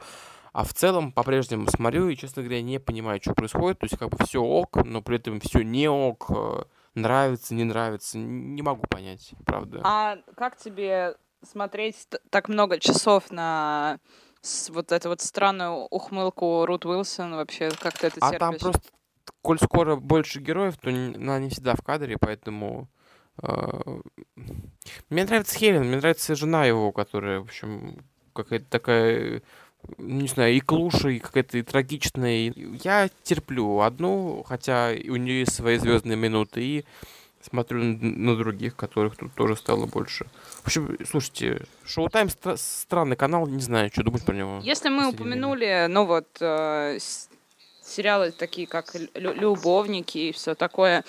А 0.52 0.64
в 0.64 0.74
целом 0.74 1.12
по-прежнему 1.12 1.68
смотрю 1.70 2.10
и, 2.10 2.16
честно 2.16 2.44
говоря, 2.44 2.62
не 2.62 2.80
понимаю, 2.80 3.20
что 3.22 3.34
происходит. 3.34 3.80
То 3.80 3.86
есть 3.86 3.98
как 3.98 4.10
бы 4.10 4.24
все 4.26 4.42
ок, 4.42 4.84
но 4.84 5.02
при 5.02 5.18
этом 5.18 5.40
все 5.40 5.62
не 5.62 5.88
ок. 5.88 6.26
Э, 6.30 6.64
нравится, 6.96 7.54
не 7.54 7.64
нравится. 7.64 8.18
Не 8.18 8.62
могу 8.62 8.86
понять, 8.88 9.34
правда. 9.46 9.82
А 9.84 10.18
как 10.36 10.58
тебе 10.58 11.16
смотреть 11.44 12.08
так 12.30 12.50
много 12.50 12.80
часов 12.80 13.32
на 13.32 14.00
вот 14.70 14.92
эту 14.92 15.10
вот 15.10 15.22
странную 15.22 15.88
ухмылку 15.90 16.66
Рут 16.66 16.86
Уилсон 16.86 17.36
вообще? 17.36 17.70
Как 17.80 17.98
ты 17.98 18.08
это 18.08 18.18
а 18.22 18.32
терпишь? 18.32 18.40
там 18.40 18.58
просто 18.58 18.90
коль 19.42 19.60
скоро 19.60 19.96
больше 19.96 20.40
героев, 20.40 20.78
то 20.78 20.90
она 20.90 21.40
не 21.40 21.50
всегда 21.50 21.76
в 21.76 21.82
кадре, 21.82 22.18
поэтому... 22.20 22.90
Э, 23.42 24.02
мне 25.10 25.24
нравится 25.24 25.58
Хелен, 25.58 25.86
мне 25.86 25.98
нравится 25.98 26.36
жена 26.36 26.66
его, 26.66 26.92
которая, 26.92 27.40
в 27.40 27.44
общем, 27.44 28.04
какая-то 28.34 28.66
такая 28.66 29.44
не 29.98 30.28
знаю, 30.28 30.56
и 30.56 30.60
клуша, 30.60 31.10
и 31.10 31.20
какая-то 31.20 31.58
и 31.58 31.64
трагичная. 31.64 32.54
Я 32.84 33.10
терплю 33.24 33.80
одну, 33.80 34.44
хотя 34.48 34.92
у 34.92 35.16
нее 35.16 35.42
есть 35.42 35.54
свои 35.54 35.78
звездные 35.78 36.18
минуты, 36.18 36.62
и 36.62 36.86
смотрю 37.42 37.84
на 37.84 38.36
других, 38.36 38.76
которых 38.76 39.16
тут 39.16 39.34
тоже 39.34 39.56
стало 39.56 39.86
больше. 39.86 40.26
В 40.64 40.68
общем, 40.68 40.98
слушайте, 41.10 41.66
Шоу-тайм 41.86 42.28
стра- 42.28 42.58
странный 42.58 43.16
канал, 43.16 43.48
не 43.48 43.62
знаю, 43.62 43.90
что 43.92 44.04
думать 44.04 44.26
про 44.26 44.36
него. 44.36 44.60
Если 44.64 44.90
мы 44.90 45.10
упомянули, 45.10 45.66
время. 45.66 45.88
ну 45.88 46.06
вот, 46.06 46.28
э, 46.42 46.98
сериалы 47.82 48.32
такие, 48.32 48.68
как 48.68 48.94
«Любовники» 49.16 50.18
и 50.18 50.32
все 50.32 50.54
такое, 50.56 51.04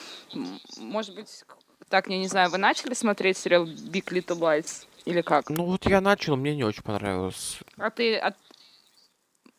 может 0.79 1.15
быть, 1.15 1.45
так, 1.89 2.07
я 2.09 2.19
не 2.19 2.29
знаю, 2.29 2.51
вы 2.51 2.59
начали 2.59 2.95
смотреть 2.95 3.37
сериал 3.37 3.67
«Big 3.67 4.05
Little 4.07 4.39
Lies»? 4.39 4.87
Или 5.07 5.23
как? 5.23 5.49
Ну 5.51 5.65
вот 5.65 5.87
я 5.87 6.01
начал, 6.01 6.37
мне 6.37 6.55
не 6.55 6.63
очень 6.63 6.83
понравилось. 6.83 7.59
А 7.77 7.91
ты... 7.91 8.17
А... 8.17 8.35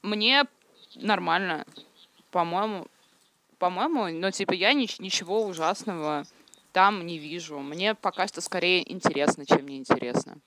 Мне 0.01 0.45
нормально. 0.95 1.65
По-моему, 2.31 2.87
по-моему, 3.59 4.07
ну, 4.07 4.31
типа, 4.31 4.53
я 4.53 4.73
ни- 4.73 5.01
ничего 5.01 5.45
ужасного 5.45 6.25
там 6.71 7.05
не 7.05 7.17
вижу. 7.17 7.59
Мне 7.59 7.93
пока 7.95 8.27
что 8.27 8.41
скорее 8.41 8.89
интересно, 8.91 9.45
чем 9.45 9.67
неинтересно. 9.67 10.37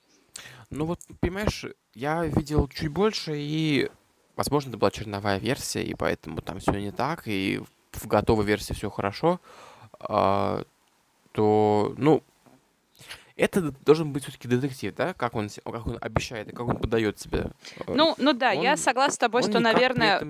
Ну 0.69 0.85
вот, 0.85 0.99
понимаешь, 1.21 1.65
я 1.93 2.25
видел 2.25 2.67
чуть 2.67 2.89
больше, 2.89 3.33
и, 3.35 3.89
возможно, 4.35 4.69
это 4.69 4.77
была 4.77 4.91
черновая 4.91 5.37
версия, 5.37 5.83
и 5.83 5.93
поэтому 5.93 6.41
там 6.41 6.59
все 6.59 6.73
не 6.73 6.91
так, 6.91 7.27
и 7.27 7.61
в 7.91 8.07
готовой 8.07 8.45
версии 8.45 8.73
все 8.73 8.89
хорошо, 8.89 9.39
а, 9.99 10.63
то, 11.31 11.93
ну, 11.97 12.23
это 13.35 13.71
должен 13.85 14.13
быть 14.13 14.23
все-таки 14.23 14.47
детектив, 14.47 14.95
да? 14.95 15.13
Как 15.13 15.35
он, 15.35 15.49
как 15.49 15.87
он 15.87 15.97
обещает, 15.99 16.49
как 16.51 16.61
он 16.61 16.77
подает 16.77 17.19
себя. 17.19 17.51
Ну, 17.87 18.15
ну 18.17 18.33
да, 18.33 18.53
он, 18.53 18.63
я 18.63 18.77
согласна 18.77 19.13
с 19.13 19.17
тобой, 19.17 19.43
что, 19.43 19.59
наверное, 19.59 20.21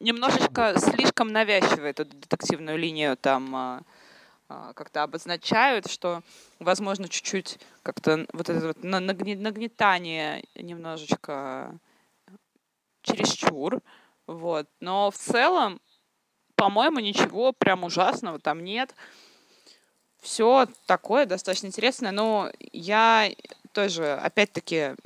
немножечко 0.00 0.74
слишком 0.78 1.28
навязчивает 1.28 2.00
эту 2.00 2.16
детективную 2.16 2.78
линию 2.78 3.16
там 3.16 3.54
а, 3.54 3.82
а, 4.48 4.72
как-то 4.72 5.02
обозначают, 5.02 5.90
что, 5.90 6.22
возможно, 6.58 7.08
чуть-чуть 7.08 7.58
как-то 7.82 8.26
вот 8.32 8.48
это 8.48 8.68
вот 8.68 8.82
нагнетание 8.82 10.44
немножечко 10.54 11.78
чересчур, 13.02 13.80
вот. 14.26 14.66
Но 14.80 15.10
в 15.10 15.16
целом, 15.16 15.80
по-моему, 16.54 17.00
ничего 17.00 17.52
прям 17.52 17.84
ужасного 17.84 18.38
там 18.38 18.64
нет. 18.64 18.94
Все 20.26 20.66
такое 20.86 21.24
достаточно 21.24 21.68
интересное, 21.68 22.10
но 22.10 22.50
я 22.72 23.30
тоже, 23.70 24.14
опять-таки, 24.14 24.96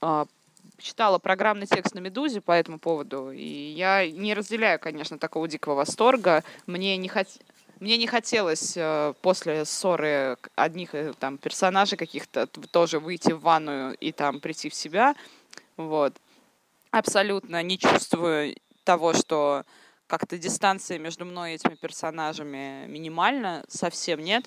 а, 0.00 0.24
читала 0.78 1.18
программный 1.18 1.66
текст 1.66 1.94
на 1.94 1.98
«Медузе» 1.98 2.40
по 2.40 2.52
этому 2.52 2.78
поводу, 2.78 3.30
и 3.30 3.44
я 3.44 4.10
не 4.10 4.32
разделяю, 4.32 4.78
конечно, 4.78 5.18
такого 5.18 5.48
дикого 5.48 5.74
восторга. 5.74 6.44
Мне 6.66 6.96
не 6.96 7.08
хотелось 7.08 7.40
мне 7.78 7.98
не 7.98 8.06
хотелось 8.06 8.74
э, 8.76 9.12
после 9.20 9.66
ссоры 9.66 10.38
одних 10.54 10.94
э, 10.94 11.12
там 11.18 11.36
персонажей 11.36 11.98
каких-то 11.98 12.46
тоже 12.46 13.00
выйти 13.00 13.32
в 13.32 13.40
ванную 13.40 13.94
и 13.96 14.12
там 14.12 14.40
прийти 14.40 14.70
в 14.70 14.74
себя. 14.74 15.14
Вот. 15.76 16.14
Абсолютно 16.90 17.62
не 17.62 17.78
чувствую 17.78 18.56
того, 18.84 19.12
что 19.12 19.64
как-то 20.18 20.38
дистанция 20.38 20.98
между 20.98 21.24
мной 21.24 21.52
и 21.52 21.54
этими 21.54 21.74
персонажами 21.74 22.86
минимальна, 22.86 23.64
совсем 23.68 24.20
нет. 24.20 24.46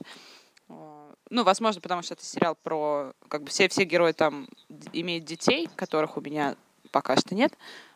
Э, 0.69 1.13
ну, 1.29 1.43
возможно, 1.43 1.81
потому 1.81 2.01
что 2.03 2.13
это 2.13 2.23
сериал 2.23 2.55
про... 2.55 3.13
Как 3.27 3.43
бы 3.43 3.49
все, 3.49 3.67
все 3.67 3.83
герои 3.83 4.13
там 4.13 4.47
имеют 4.93 5.25
детей, 5.25 5.69
которых 5.75 6.15
у 6.15 6.21
меня 6.21 6.55
пока 6.91 7.17
что 7.17 7.35
нет. 7.35 7.53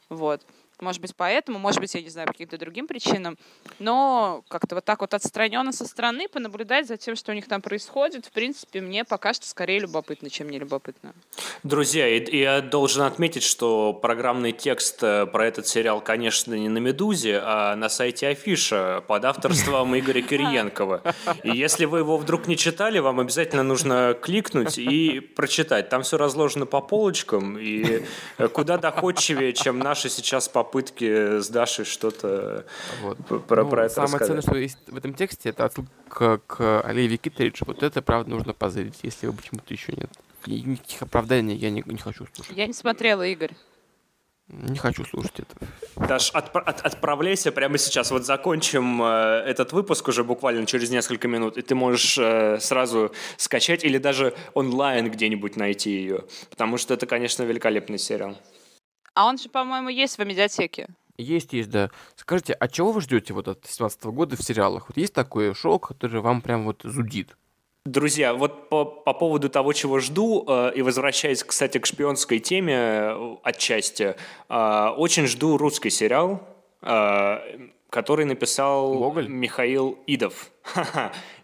Вот. 0.10 0.46
Может 0.82 1.00
быть, 1.00 1.16
поэтому, 1.16 1.60
может 1.60 1.80
быть, 1.80 1.94
я 1.94 2.02
не 2.02 2.10
знаю, 2.10 2.26
по 2.26 2.34
каким-то 2.34 2.58
другим 2.58 2.88
причинам. 2.88 3.38
Но 3.78 4.44
как-то 4.48 4.74
вот 4.74 4.84
так 4.84 5.02
вот 5.02 5.14
отстраненно 5.14 5.72
со 5.72 5.86
стороны 5.86 6.28
понаблюдать 6.28 6.88
за 6.88 6.98
тем, 6.98 7.16
что 7.16 7.32
у 7.32 7.36
них 7.36 7.48
там 7.48 7.62
происходит, 7.62 8.26
в 8.26 8.32
принципе, 8.32 8.82
мне 8.82 9.06
пока 9.06 9.36
что 9.36 9.46
скорее 9.46 9.80
любопытно, 9.82 10.32
чем 10.32 10.50
не 10.50 10.58
любопытно. 10.58 11.14
Друзья, 11.62 12.08
я 12.08 12.62
должен 12.62 13.04
отметить, 13.04 13.44
что 13.44 13.94
программный 13.94 14.54
текст 14.54 15.04
э, 15.04 15.28
про 15.28 15.46
этот 15.46 15.68
сериал, 15.68 16.02
конечно, 16.02 16.56
не 16.56 16.68
на 16.68 16.80
«Медузе», 16.80 17.40
а 17.44 17.76
на 17.76 17.88
сайте 17.88 18.30
Афиша 18.30 19.04
под 19.08 19.24
авторством 19.26 19.96
Игоря 20.00 20.24
Кириенкова. 20.24 21.04
И 21.44 21.52
если 21.52 21.86
вы 21.86 22.00
его 22.00 22.18
вдруг 22.18 22.48
не 22.48 22.58
читали, 22.58 22.98
вам 22.98 23.20
обязательно 23.20 23.62
нужно 23.62 24.18
кликнуть 24.20 24.80
и 24.80 25.20
прочитать. 25.20 25.90
Там 25.90 26.02
все 26.02 26.18
разложено 26.18 26.66
по 26.66 26.82
полочкам, 26.82 27.60
и 27.60 28.04
э, 28.40 28.48
куда 28.48 28.78
доходчивее, 28.78 29.54
чем 29.54 29.78
наши 29.78 30.10
сейчас 30.10 30.50
по 30.50 30.71
попытки 30.72 31.40
с 31.40 31.50
Дашей 31.50 31.84
что-то 31.84 32.66
вот. 33.02 33.18
про, 33.46 33.64
ну, 33.64 33.70
про 33.70 33.86
это 33.86 33.96
Самое 33.96 34.14
рассказать. 34.14 34.28
ценное, 34.28 34.42
что 34.42 34.56
есть 34.56 34.78
в 34.88 34.96
этом 34.96 35.14
тексте, 35.14 35.50
это 35.50 35.66
отсылка 35.66 36.40
к, 36.48 36.82
Оливии 36.82 37.18
Китеридж. 37.18 37.62
Вот 37.66 37.84
это, 37.84 38.02
правда, 38.02 38.30
нужно 38.30 38.54
позырить, 38.54 39.00
если 39.04 39.26
его 39.26 39.36
почему-то 39.36 39.74
еще 39.74 39.92
нет. 39.92 40.10
И 40.46 40.62
никаких 40.62 41.02
оправданий 41.02 41.56
я 41.56 41.70
не, 41.70 41.84
не 41.86 41.98
хочу 41.98 42.26
слушать. 42.34 42.56
Я 42.56 42.68
не 42.68 42.74
смотрела, 42.74 43.24
Игорь. 43.24 43.52
Не 44.48 44.78
хочу 44.78 45.06
слушать 45.06 45.40
это. 45.40 46.08
Даш, 46.08 46.32
от, 46.32 46.56
от, 46.56 46.82
отправляйся 46.82 47.52
прямо 47.52 47.78
сейчас. 47.78 48.12
Вот 48.12 48.26
закончим 48.26 49.02
э, 49.02 49.44
этот 49.46 49.72
выпуск 49.72 50.08
уже 50.08 50.24
буквально 50.24 50.66
через 50.66 50.90
несколько 50.90 51.28
минут, 51.28 51.58
и 51.58 51.62
ты 51.62 51.76
можешь 51.76 52.18
э, 52.18 52.60
сразу 52.60 53.12
скачать 53.38 53.86
или 53.86 53.98
даже 53.98 54.34
онлайн 54.54 55.10
где-нибудь 55.10 55.56
найти 55.56 55.92
ее. 55.92 56.24
Потому 56.50 56.78
что 56.78 56.94
это, 56.94 57.06
конечно, 57.06 57.44
великолепный 57.44 57.98
сериал. 57.98 58.38
А 59.14 59.28
он 59.28 59.38
же, 59.38 59.50
по-моему, 59.50 59.90
есть 59.90 60.18
в 60.18 60.24
медиатеке. 60.24 60.88
Есть, 61.18 61.54
есть, 61.54 61.70
да. 61.70 61.90
Скажите, 62.16 62.54
а 62.54 62.68
чего 62.68 62.92
вы 62.92 63.02
ждете 63.02 63.34
вот 63.34 63.48
от 63.48 63.66
17 63.66 64.04
года 64.06 64.36
в 64.36 64.44
сериалах? 64.44 64.88
Вот 64.88 64.98
есть 64.98 65.14
такое 65.14 65.54
шоу, 65.54 65.80
которое 65.80 66.20
вам 66.20 66.42
прям 66.42 66.66
вот 66.66 66.82
зудит? 66.84 67.38
Друзья, 67.86 68.34
вот 68.34 68.70
по, 68.70 68.86
по 68.86 69.14
поводу 69.14 69.50
того, 69.50 69.74
чего 69.74 70.00
жду, 70.00 70.46
э, 70.48 70.74
и 70.76 70.84
возвращаясь, 70.84 71.44
кстати, 71.44 71.80
к 71.80 71.88
шпионской 71.88 72.38
теме 72.38 72.76
э, 72.76 73.36
отчасти, 73.42 74.16
э, 74.50 74.88
очень 74.98 75.26
жду 75.26 75.58
русский 75.58 75.90
сериал, 75.90 76.48
э, 76.84 77.38
который 77.92 78.24
написал 78.24 78.98
Гоголь? 78.98 79.28
Михаил 79.28 80.00
Идов. 80.08 80.50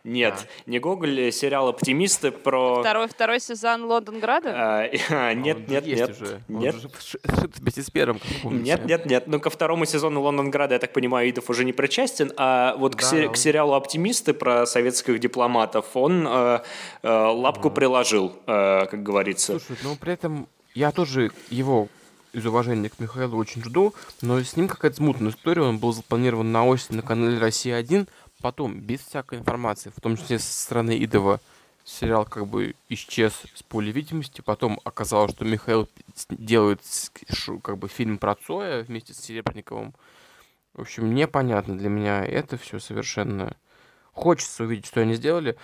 Нет, 0.04 0.36
да. 0.38 0.72
не 0.72 0.80
Гоголь, 0.80 1.20
э, 1.20 1.32
сериал 1.32 1.68
«Оптимисты» 1.68 2.32
про... 2.32 2.80
Второй, 2.80 3.08
второй 3.10 3.42
сезон 3.42 3.84
Лондонграда? 3.84 4.54
А, 4.56 4.90
а, 5.10 5.34
нет, 5.34 5.68
нет, 5.68 5.86
нет. 5.86 6.10
Уже. 6.10 6.42
нет. 6.48 6.76
Он 6.76 6.86
уже 6.86 7.82
с 7.84 7.90
первым, 7.92 8.22
Нет, 8.44 8.86
нет, 8.86 9.06
нет. 9.06 9.28
Ну, 9.28 9.42
ко 9.42 9.50
второму 9.50 9.86
сезону 9.86 10.22
Лондонграда, 10.22 10.76
я 10.76 10.80
так 10.80 10.94
понимаю, 10.94 11.30
Идов 11.30 11.50
уже 11.50 11.66
не 11.66 11.74
причастен, 11.74 12.32
а 12.38 12.76
вот 12.78 12.94
да, 12.94 13.00
к, 13.00 13.02
сери- 13.02 13.28
он... 13.28 13.34
к 13.34 13.38
сериалу 13.38 13.74
«Оптимисты» 13.74 14.34
про 14.34 14.66
советских 14.66 15.20
дипломатов 15.20 15.88
он 15.96 16.26
э, 16.26 16.60
э, 17.04 17.10
лапку 17.10 17.68
а. 17.68 17.72
приложил, 17.72 18.32
э, 18.48 18.86
как 18.86 19.04
говорится. 19.04 19.60
Слушай, 19.60 19.78
ну 19.84 19.98
при 19.98 20.14
этом 20.14 20.48
я 20.74 20.94
тоже 20.94 21.32
его 21.50 21.90
из 22.38 22.46
уважения 22.46 22.90
к 22.90 23.00
Михаилу 23.00 23.38
очень 23.38 23.64
жду, 23.64 23.94
но 24.22 24.40
с 24.40 24.56
ним 24.56 24.68
какая-то 24.68 24.98
смутная 24.98 25.32
история. 25.32 25.64
Он 25.64 25.80
был 25.80 25.92
запланирован 25.92 26.52
на 26.52 26.66
осень 26.66 26.96
на 26.96 27.02
канале 27.02 27.40
«Россия-1», 27.40 28.08
потом, 28.42 28.80
без 28.80 29.02
всякой 29.02 29.40
информации, 29.40 29.92
в 29.96 30.00
том 30.00 30.18
числе 30.18 30.38
со 30.38 30.54
стороны 30.54 31.04
Идова, 31.04 31.40
сериал 31.84 32.26
как 32.26 32.46
бы 32.48 32.76
исчез 32.90 33.34
с 33.56 33.64
поля 33.64 33.92
видимости. 33.92 34.42
Потом 34.42 34.80
оказалось, 34.84 35.32
что 35.32 35.46
Михаил 35.46 35.90
делает 36.30 36.82
как 37.64 37.78
бы 37.78 37.88
фильм 37.88 38.18
про 38.18 38.36
Цоя 38.36 38.84
вместе 38.84 39.14
с 39.14 39.20
Серебренниковым. 39.20 39.94
В 40.74 40.82
общем, 40.82 41.16
непонятно 41.16 41.76
для 41.78 41.90
меня 41.90 42.24
это 42.24 42.58
все 42.58 42.80
совершенно. 42.80 43.56
Хочется 44.12 44.64
увидеть, 44.64 44.86
что 44.86 45.02
они 45.02 45.16
сделали. 45.16 45.58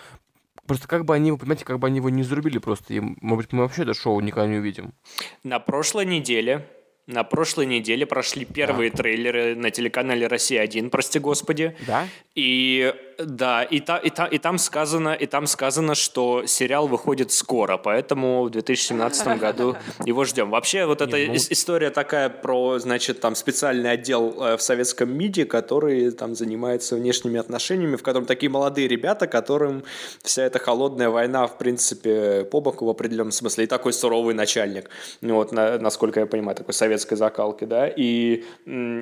Просто 0.66 0.88
как 0.88 1.04
бы 1.04 1.14
они, 1.14 1.30
вы 1.30 1.38
понимаете, 1.38 1.64
как 1.64 1.78
бы 1.78 1.86
они 1.86 1.98
его 1.98 2.10
не 2.10 2.22
зарубили 2.22 2.58
просто. 2.58 2.94
И, 2.94 3.00
может 3.00 3.46
быть, 3.46 3.52
мы 3.52 3.62
вообще 3.62 3.82
это 3.82 3.94
шоу 3.94 4.20
никогда 4.20 4.48
не 4.48 4.58
увидим. 4.58 4.94
На 5.42 5.58
прошлой 5.58 6.06
неделе 6.06 6.66
на 7.06 7.22
прошлой 7.22 7.66
неделе 7.66 8.06
прошли 8.06 8.46
первые 8.46 8.90
да. 8.90 8.96
трейлеры 8.96 9.54
на 9.54 9.70
телеканале 9.70 10.26
«Россия-1», 10.26 10.88
прости 10.88 11.18
господи. 11.18 11.76
Да? 11.86 12.08
И 12.34 12.94
да, 13.18 13.62
и, 13.62 13.80
та, 13.80 13.98
и, 13.98 14.10
та, 14.10 14.26
и, 14.26 14.38
там 14.38 14.58
сказано, 14.58 15.14
и 15.14 15.26
там 15.26 15.46
сказано, 15.46 15.94
что 15.94 16.46
сериал 16.46 16.88
выходит 16.88 17.32
скоро, 17.32 17.76
поэтому 17.76 18.44
в 18.44 18.50
2017 18.50 19.38
году 19.40 19.76
его 20.04 20.24
ждем. 20.24 20.50
Вообще 20.50 20.86
вот 20.86 21.00
эта 21.00 21.16
ну 21.16 21.34
история 21.34 21.90
такая 21.90 22.28
про, 22.28 22.78
значит, 22.78 23.20
там 23.20 23.34
специальный 23.34 23.92
отдел 23.92 24.34
э, 24.40 24.56
в 24.56 24.62
советском 24.62 25.16
МИДе, 25.16 25.44
который 25.44 26.10
там 26.10 26.34
занимается 26.34 26.96
внешними 26.96 27.38
отношениями, 27.38 27.96
в 27.96 28.02
котором 28.02 28.26
такие 28.26 28.50
молодые 28.50 28.88
ребята, 28.88 29.26
которым 29.26 29.84
вся 30.22 30.44
эта 30.44 30.58
холодная 30.58 31.10
война, 31.10 31.46
в 31.46 31.58
принципе, 31.58 32.44
по 32.44 32.60
боку 32.60 32.86
в 32.86 32.90
определенном 32.90 33.32
смысле, 33.32 33.64
и 33.64 33.66
такой 33.66 33.92
суровый 33.92 34.34
начальник, 34.34 34.90
вот, 35.20 35.52
на, 35.52 35.78
насколько 35.78 36.20
я 36.20 36.26
понимаю, 36.26 36.56
такой 36.56 36.74
советской 36.74 37.16
закалки, 37.16 37.64
да, 37.64 37.88
и 37.88 38.44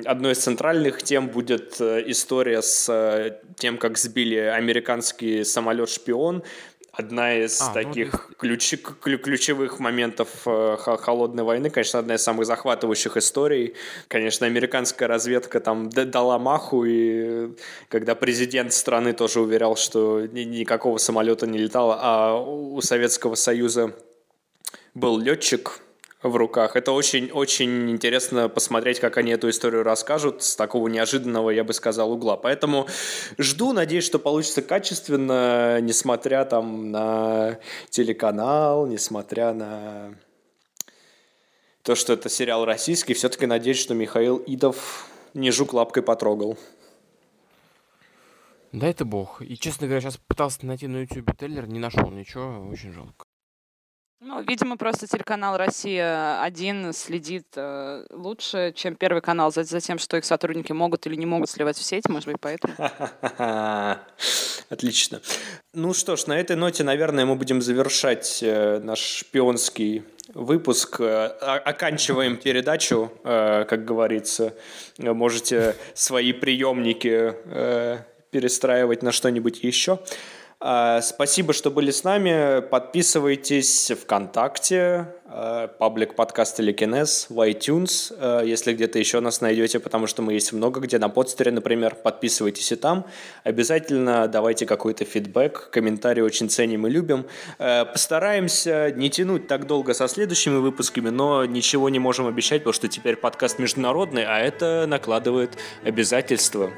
одной 0.05 0.33
из 0.33 0.39
центральных 0.39 1.03
тем 1.03 1.29
будет 1.29 1.79
э, 1.79 2.03
история 2.07 2.61
с 2.61 2.89
э, 2.89 3.39
тем, 3.57 3.77
как 3.77 3.97
сбили 4.03 4.35
американский 4.35 5.43
самолет-шпион, 5.43 6.43
одна 6.93 7.33
из 7.35 7.59
а, 7.59 7.67
ну, 7.69 7.73
таких 7.73 8.29
ну, 8.29 8.35
ключ, 8.35 8.75
ключевых 9.01 9.79
моментов 9.79 10.29
э, 10.45 10.77
холодной 10.77 11.43
войны, 11.43 11.71
конечно, 11.71 11.99
одна 11.99 12.15
из 12.15 12.21
самых 12.21 12.45
захватывающих 12.45 13.17
историй. 13.17 13.73
Конечно, 14.07 14.45
американская 14.45 15.07
разведка 15.07 15.59
там 15.59 15.89
дала 15.89 16.37
маху, 16.37 16.85
и 16.85 17.55
когда 17.89 18.13
президент 18.13 18.73
страны 18.73 19.13
тоже 19.13 19.41
уверял, 19.41 19.75
что 19.75 20.21
никакого 20.27 20.99
самолета 20.99 21.47
не 21.47 21.57
летало, 21.57 21.97
а 21.99 22.39
у 22.39 22.79
Советского 22.81 23.33
Союза 23.33 23.95
был 24.93 25.17
летчик, 25.17 25.79
в 26.23 26.35
руках. 26.35 26.75
Это 26.75 26.91
очень-очень 26.91 27.91
интересно 27.91 28.49
посмотреть, 28.49 28.99
как 28.99 29.17
они 29.17 29.31
эту 29.31 29.49
историю 29.49 29.83
расскажут 29.83 30.43
с 30.43 30.55
такого 30.55 30.87
неожиданного, 30.87 31.49
я 31.49 31.63
бы 31.63 31.73
сказал, 31.73 32.11
угла. 32.11 32.37
Поэтому 32.37 32.87
жду, 33.37 33.73
надеюсь, 33.73 34.05
что 34.05 34.19
получится 34.19 34.61
качественно, 34.61 35.79
несмотря 35.81 36.45
там 36.45 36.91
на 36.91 37.59
телеканал, 37.89 38.87
несмотря 38.87 39.53
на 39.53 40.15
то, 41.83 41.95
что 41.95 42.13
это 42.13 42.29
сериал 42.29 42.65
российский, 42.65 43.13
все-таки 43.13 43.45
надеюсь, 43.45 43.79
что 43.79 43.93
Михаил 43.93 44.37
Идов 44.47 45.07
не 45.33 45.51
жук 45.51 45.73
лапкой 45.73 46.03
потрогал. 46.03 46.57
Да 48.71 48.87
это 48.87 49.05
бог. 49.05 49.41
И, 49.41 49.55
честно 49.55 49.85
говоря, 49.85 50.01
сейчас 50.01 50.17
пытался 50.17 50.65
найти 50.65 50.87
на 50.87 51.01
YouTube 51.01 51.37
трейлер, 51.37 51.67
не 51.67 51.79
нашел 51.79 52.09
ничего, 52.09 52.67
очень 52.71 52.91
жалко. 52.91 53.22
Ну, 54.25 54.41
видимо, 54.41 54.77
просто 54.77 55.05
телеканал 55.05 55.57
«Россия-1» 55.57 56.93
следит 56.93 57.45
э, 57.57 58.05
лучше, 58.09 58.71
чем 58.73 58.95
Первый 58.95 59.21
канал 59.21 59.51
за, 59.51 59.63
за 59.65 59.81
тем, 59.81 59.99
что 59.99 60.15
их 60.15 60.23
сотрудники 60.23 60.71
могут 60.71 61.05
или 61.05 61.15
не 61.15 61.25
могут 61.25 61.49
сливать 61.49 61.77
в 61.77 61.83
сеть, 61.83 62.07
может 62.07 62.29
быть, 62.29 62.37
поэтому. 62.39 62.73
Отлично. 64.69 65.21
Ну 65.73 65.93
что 65.93 66.15
ж, 66.15 66.27
на 66.27 66.39
этой 66.39 66.55
ноте, 66.55 66.85
наверное, 66.85 67.25
мы 67.25 67.35
будем 67.35 67.61
завершать 67.61 68.39
э, 68.41 68.79
наш 68.79 68.99
шпионский 68.99 70.03
выпуск. 70.33 71.01
Э, 71.01 71.25
оканчиваем 71.25 72.37
передачу, 72.37 73.11
э, 73.25 73.65
как 73.67 73.83
говорится. 73.83 74.53
Можете 74.99 75.75
свои 75.95 76.31
приемники 76.31 77.33
э, 77.45 77.97
перестраивать 78.31 79.03
на 79.03 79.11
что-нибудь 79.11 79.63
еще. 79.63 79.99
А, 80.65 81.01
спасибо, 81.01 81.51
что 81.51 81.71
были 81.71 81.91
с 81.91 82.05
нами. 82.05 82.61
Подписывайтесь 82.61 83.91
ВКонтакте, 84.01 85.07
а, 85.25 85.67
паблик 85.67 86.15
подкаст 86.15 86.55
Телекинез, 86.55 87.25
в 87.27 87.37
iTunes, 87.45 88.15
а, 88.17 88.41
если 88.43 88.71
где-то 88.71 88.97
еще 88.97 89.19
нас 89.19 89.41
найдете, 89.41 89.81
потому 89.81 90.07
что 90.07 90.21
мы 90.21 90.31
есть 90.31 90.53
много 90.53 90.79
где, 90.79 90.99
на 90.99 91.09
подстере, 91.09 91.51
например. 91.51 91.95
Подписывайтесь 91.95 92.71
и 92.71 92.77
там. 92.77 93.05
Обязательно 93.43 94.29
давайте 94.29 94.65
какой-то 94.65 95.03
фидбэк, 95.03 95.69
комментарии 95.69 96.21
очень 96.21 96.49
ценим 96.49 96.87
и 96.87 96.89
любим. 96.89 97.25
Постараемся 97.57 98.93
не 98.95 99.09
тянуть 99.09 99.49
так 99.49 99.67
долго 99.67 99.93
со 99.93 100.07
следующими 100.07 100.55
выпусками, 100.59 101.09
но 101.09 101.43
ничего 101.43 101.89
не 101.89 101.99
можем 101.99 102.25
обещать, 102.25 102.61
потому 102.61 102.73
что 102.73 102.87
теперь 102.87 103.17
подкаст 103.17 103.59
международный, 103.59 104.23
а 104.23 104.39
это 104.39 104.85
накладывает 104.87 105.57
обязательства 105.83 106.71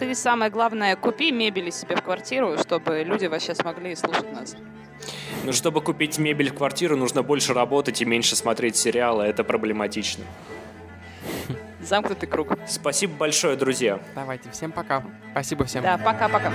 ты 0.00 0.14
самое 0.14 0.50
главное, 0.50 0.96
купи 0.96 1.30
мебели 1.30 1.68
себе 1.70 1.94
в 1.94 2.02
квартиру, 2.02 2.56
чтобы 2.58 3.02
люди 3.04 3.26
вообще 3.26 3.54
смогли 3.54 3.94
слушать 3.94 4.32
нас. 4.32 4.56
Ну, 5.44 5.52
чтобы 5.52 5.82
купить 5.82 6.18
мебель 6.18 6.50
в 6.50 6.54
квартиру, 6.54 6.96
нужно 6.96 7.22
больше 7.22 7.52
работать 7.52 8.00
и 8.00 8.06
меньше 8.06 8.34
смотреть 8.34 8.76
сериалы. 8.76 9.24
Это 9.24 9.44
проблематично. 9.44 10.24
Замкнутый 11.80 12.28
круг. 12.28 12.48
Спасибо 12.66 13.14
большое, 13.14 13.56
друзья. 13.56 14.00
Давайте, 14.14 14.50
всем 14.50 14.72
пока. 14.72 15.02
Спасибо 15.32 15.64
всем. 15.64 15.82
Да, 15.82 15.98
пока-пока. 15.98 16.50